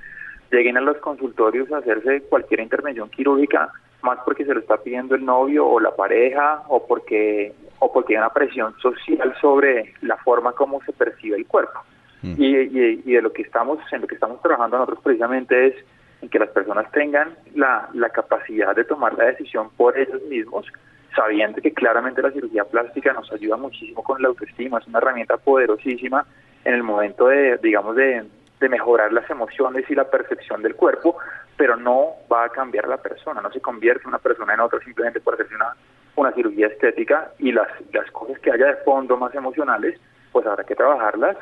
lleguen 0.51 0.77
a 0.77 0.81
los 0.81 0.97
consultorios 0.99 1.71
a 1.73 1.79
hacerse 1.79 2.23
cualquier 2.23 2.61
intervención 2.61 3.09
quirúrgica, 3.09 3.73
más 4.03 4.19
porque 4.25 4.45
se 4.45 4.55
lo 4.55 4.61
está 4.61 4.77
pidiendo 4.79 5.15
el 5.15 5.25
novio 5.25 5.67
o 5.67 5.81
la 5.81 5.95
pareja 5.95 6.63
o 6.69 6.87
porque 6.87 7.55
o 7.79 7.93
porque 7.93 8.15
hay 8.15 8.19
una 8.19 8.33
presión 8.33 8.75
social 8.79 9.35
sobre 9.41 9.95
la 10.01 10.17
forma 10.19 10.53
como 10.53 10.81
se 10.83 10.93
percibe 10.93 11.37
el 11.37 11.47
cuerpo. 11.47 11.81
Mm. 12.23 12.35
Y, 12.39 12.57
y, 13.05 13.13
de 13.13 13.23
lo 13.23 13.33
que 13.33 13.43
estamos 13.43 13.79
en 13.93 14.01
lo 14.01 14.07
que 14.07 14.15
estamos 14.15 14.41
trabajando 14.41 14.79
nosotros 14.79 15.01
precisamente 15.03 15.67
es 15.67 15.75
en 16.23 16.29
que 16.29 16.39
las 16.39 16.49
personas 16.51 16.91
tengan 16.93 17.37
la, 17.55 17.89
la 17.93 18.09
capacidad 18.09 18.75
de 18.75 18.85
tomar 18.85 19.15
la 19.15 19.25
decisión 19.25 19.69
por 19.77 19.99
ellos 19.99 20.23
mismos, 20.31 20.67
sabiendo 21.15 21.61
que 21.61 21.73
claramente 21.73 22.23
la 22.23 22.31
cirugía 22.31 22.65
plástica 22.65 23.13
nos 23.13 23.31
ayuda 23.33 23.57
muchísimo 23.57 24.03
con 24.03 24.21
la 24.23 24.29
autoestima, 24.29 24.79
es 24.79 24.87
una 24.87 24.99
herramienta 24.99 25.37
poderosísima 25.37 26.27
en 26.65 26.75
el 26.75 26.83
momento 26.83 27.29
de, 27.29 27.59
digamos, 27.59 27.95
de, 27.97 28.25
de 28.61 28.69
mejorar 28.69 29.13
las 29.13 29.29
emociones 29.31 29.85
y 29.89 29.95
la 29.95 30.11
percepción 30.11 30.63
del 30.63 30.75
cuerpo, 30.75 31.17
pero 31.57 31.77
no 31.77 32.15
va 32.33 32.45
a 32.45 32.49
cambiar 32.49 32.89
la 32.89 32.97
persona, 32.97 33.41
no 33.41 33.51
se 33.53 33.61
convierte 33.61 34.09
una 34.09 34.19
persona 34.19 34.55
en 34.55 34.61
otra 34.61 34.81
simplemente 34.81 35.21
por 35.21 35.35
hacerse 35.35 35.55
una, 35.55 35.75
una 36.17 36.33
cirugía 36.33 36.69
estética 36.69 37.33
y 37.39 37.53
las, 37.53 37.69
las 37.93 38.11
cosas 38.11 38.39
que 38.41 38.51
haya 38.51 38.67
de 38.67 38.77
fondo 38.77 39.17
más 39.17 39.35
emocionales, 39.35 40.01
pues 40.37 40.47
habrá 40.47 40.65
que 40.65 40.75
trabajarlas 40.75 41.35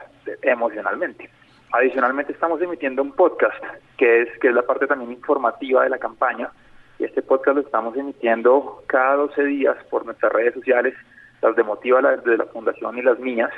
emocionalmente. 0.43 1.29
Adicionalmente 1.73 2.33
estamos 2.33 2.63
emitiendo 2.63 3.03
un 3.03 3.11
podcast 3.11 3.61
que 3.97 4.23
es, 4.23 4.29
que 4.39 4.47
es 4.51 4.55
la 4.55 4.63
parte 4.63 4.87
también 4.87 5.11
informativa 5.11 5.83
de 5.83 5.91
la 5.91 5.99
campaña 5.99 6.53
y 7.01 7.05
este 7.05 7.21
podcast 7.21 7.57
lo 7.57 7.63
estamos 7.63 7.97
emitiendo 7.97 8.85
cada 8.87 9.17
12 9.17 9.47
días 9.47 9.77
por 9.91 10.07
nuestras 10.07 10.33
redes 10.33 10.55
sociales, 10.55 10.95
las 11.43 11.57
de 11.57 11.65
Motiva 11.65 12.01
de 12.03 12.39
la 12.39 12.45
Fundación 12.45 12.97
y 12.97 13.03
las 13.03 13.19
mías, 13.19 13.51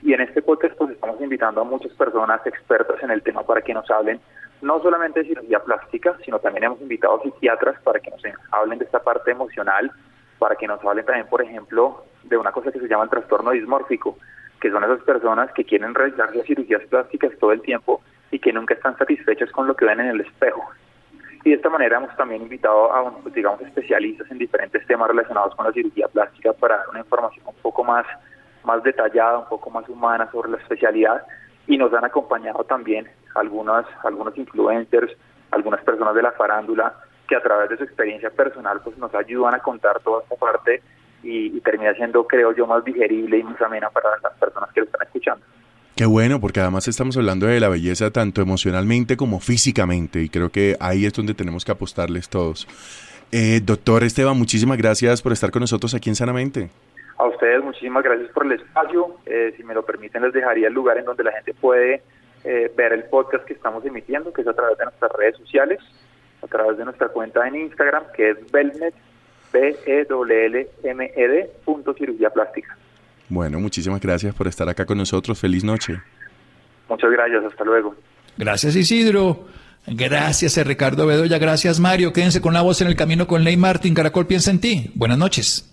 y 0.00 0.14
en 0.14 0.22
este 0.22 0.40
podcast 0.40 0.74
pues 0.78 0.92
estamos 0.92 1.20
invitando 1.20 1.60
a 1.60 1.64
muchas 1.64 1.92
personas 1.92 2.40
expertas 2.46 2.96
en 3.02 3.10
el 3.10 3.20
tema 3.22 3.42
para 3.42 3.60
que 3.60 3.74
nos 3.74 3.90
hablen 3.90 4.22
no 4.62 4.80
solamente 4.80 5.20
de 5.20 5.28
cirugía 5.28 5.58
plástica, 5.58 6.16
sino 6.24 6.38
también 6.38 6.64
hemos 6.64 6.80
invitado 6.80 7.20
a 7.20 7.22
psiquiatras 7.22 7.78
para 7.82 8.00
que 8.00 8.10
nos 8.10 8.22
hablen 8.52 8.78
de 8.78 8.86
esta 8.86 9.00
parte 9.00 9.32
emocional, 9.32 9.92
para 10.38 10.56
que 10.56 10.66
nos 10.66 10.82
hablen 10.82 11.04
también, 11.04 11.26
por 11.26 11.42
ejemplo, 11.42 12.04
de 12.24 12.38
una 12.38 12.52
cosa 12.52 12.72
que 12.72 12.80
se 12.80 12.88
llama 12.88 13.04
el 13.04 13.10
trastorno 13.10 13.50
dismórfico, 13.50 14.16
que 14.62 14.70
son 14.70 14.84
esas 14.84 15.00
personas 15.00 15.50
que 15.54 15.64
quieren 15.64 15.92
realizarse 15.92 16.44
cirugías 16.44 16.82
plásticas 16.84 17.36
todo 17.40 17.50
el 17.50 17.60
tiempo 17.62 18.00
y 18.30 18.38
que 18.38 18.52
nunca 18.52 18.74
están 18.74 18.96
satisfechas 18.96 19.50
con 19.50 19.66
lo 19.66 19.74
que 19.74 19.84
ven 19.84 19.98
en 19.98 20.06
el 20.06 20.20
espejo. 20.20 20.62
Y 21.44 21.50
de 21.50 21.56
esta 21.56 21.68
manera 21.68 21.96
hemos 21.96 22.16
también 22.16 22.42
invitado 22.42 22.94
a, 22.94 23.10
pues, 23.10 23.34
digamos, 23.34 23.60
especialistas 23.60 24.30
en 24.30 24.38
diferentes 24.38 24.86
temas 24.86 25.08
relacionados 25.08 25.56
con 25.56 25.66
la 25.66 25.72
cirugía 25.72 26.06
plástica 26.06 26.52
para 26.52 26.76
dar 26.76 26.88
una 26.90 27.00
información 27.00 27.44
un 27.44 27.56
poco 27.60 27.82
más 27.82 28.06
más 28.62 28.80
detallada, 28.84 29.38
un 29.38 29.48
poco 29.48 29.68
más 29.70 29.88
humana 29.88 30.30
sobre 30.30 30.52
la 30.52 30.58
especialidad 30.58 31.26
y 31.66 31.76
nos 31.76 31.92
han 31.92 32.04
acompañado 32.04 32.62
también 32.62 33.08
algunas, 33.34 33.84
algunos 34.04 34.38
influencers, 34.38 35.12
algunas 35.50 35.82
personas 35.82 36.14
de 36.14 36.22
la 36.22 36.30
farándula 36.30 36.94
que 37.26 37.34
a 37.34 37.42
través 37.42 37.70
de 37.70 37.78
su 37.78 37.82
experiencia 37.82 38.30
personal 38.30 38.80
pues 38.84 38.96
nos 38.98 39.12
ayudan 39.16 39.56
a 39.56 39.58
contar 39.58 39.98
toda 40.04 40.22
esta 40.22 40.36
parte 40.36 40.80
y, 41.22 41.60
termina 41.60 41.94
siendo, 41.94 42.26
creo 42.26 42.54
yo, 42.54 42.66
más 42.66 42.84
digerible 42.84 43.38
y 43.38 43.42
más 43.42 43.60
amena 43.62 43.90
para 43.90 44.10
las 44.22 44.32
personas 44.34 44.70
que 44.72 44.80
lo 44.80 44.86
están 44.86 45.02
escuchando. 45.06 45.44
Qué 45.94 46.06
bueno, 46.06 46.40
porque 46.40 46.60
además 46.60 46.88
estamos 46.88 47.16
hablando 47.16 47.46
de 47.46 47.60
la 47.60 47.68
belleza 47.68 48.10
tanto 48.10 48.40
emocionalmente 48.40 49.16
como 49.16 49.40
físicamente 49.40 50.20
y 50.22 50.28
creo 50.28 50.50
que 50.50 50.76
ahí 50.80 51.04
es 51.04 51.12
donde 51.12 51.34
tenemos 51.34 51.64
que 51.64 51.72
apostarles 51.72 52.28
todos. 52.28 52.66
Eh, 53.30 53.60
doctor 53.62 54.02
Esteban, 54.02 54.36
muchísimas 54.36 54.78
gracias 54.78 55.22
por 55.22 55.32
estar 55.32 55.50
con 55.50 55.60
nosotros 55.60 55.94
aquí 55.94 56.08
en 56.08 56.16
Sanamente. 56.16 56.70
A 57.18 57.26
ustedes 57.26 57.62
muchísimas 57.62 58.02
gracias 58.02 58.30
por 58.30 58.46
el 58.46 58.52
espacio. 58.52 59.16
Eh, 59.26 59.54
si 59.56 59.64
me 59.64 59.74
lo 59.74 59.84
permiten, 59.84 60.22
les 60.22 60.32
dejaría 60.32 60.68
el 60.68 60.74
lugar 60.74 60.98
en 60.98 61.04
donde 61.04 61.24
la 61.24 61.32
gente 61.32 61.54
puede 61.54 62.02
eh, 62.44 62.72
ver 62.76 62.92
el 62.92 63.04
podcast 63.04 63.44
que 63.44 63.52
estamos 63.52 63.84
emitiendo, 63.84 64.32
que 64.32 64.42
es 64.42 64.48
a 64.48 64.54
través 64.54 64.76
de 64.78 64.84
nuestras 64.84 65.12
redes 65.12 65.36
sociales, 65.36 65.78
a 66.42 66.46
través 66.46 66.76
de 66.76 66.84
nuestra 66.84 67.08
cuenta 67.08 67.46
en 67.46 67.54
Instagram, 67.54 68.04
que 68.14 68.30
es 68.30 68.50
Belmed, 68.50 68.92
b 69.52 69.76
e 69.86 70.06
l 70.08 70.68
m 70.84 71.12
e 71.14 71.28
d 71.28 71.50
punto 71.64 71.94
cirugía 71.94 72.30
plástica. 72.30 72.76
Bueno, 73.28 73.60
muchísimas 73.60 74.00
gracias 74.00 74.34
por 74.34 74.46
estar 74.46 74.68
acá 74.68 74.84
con 74.84 74.98
nosotros. 74.98 75.38
Feliz 75.38 75.64
noche. 75.64 76.00
Muchas 76.88 77.10
gracias. 77.10 77.44
Hasta 77.44 77.64
luego. 77.64 77.94
Gracias, 78.36 78.76
Isidro. 78.76 79.46
Gracias, 79.86 80.56
Ricardo 80.66 81.06
Bedoya. 81.06 81.38
Gracias, 81.38 81.80
Mario. 81.80 82.12
Quédense 82.12 82.40
con 82.40 82.54
la 82.54 82.62
voz 82.62 82.80
en 82.82 82.88
el 82.88 82.96
camino 82.96 83.26
con 83.26 83.42
Ley 83.42 83.56
Martín. 83.56 83.94
Caracol 83.94 84.26
piensa 84.26 84.50
en 84.50 84.60
ti. 84.60 84.90
Buenas 84.94 85.18
noches. 85.18 85.71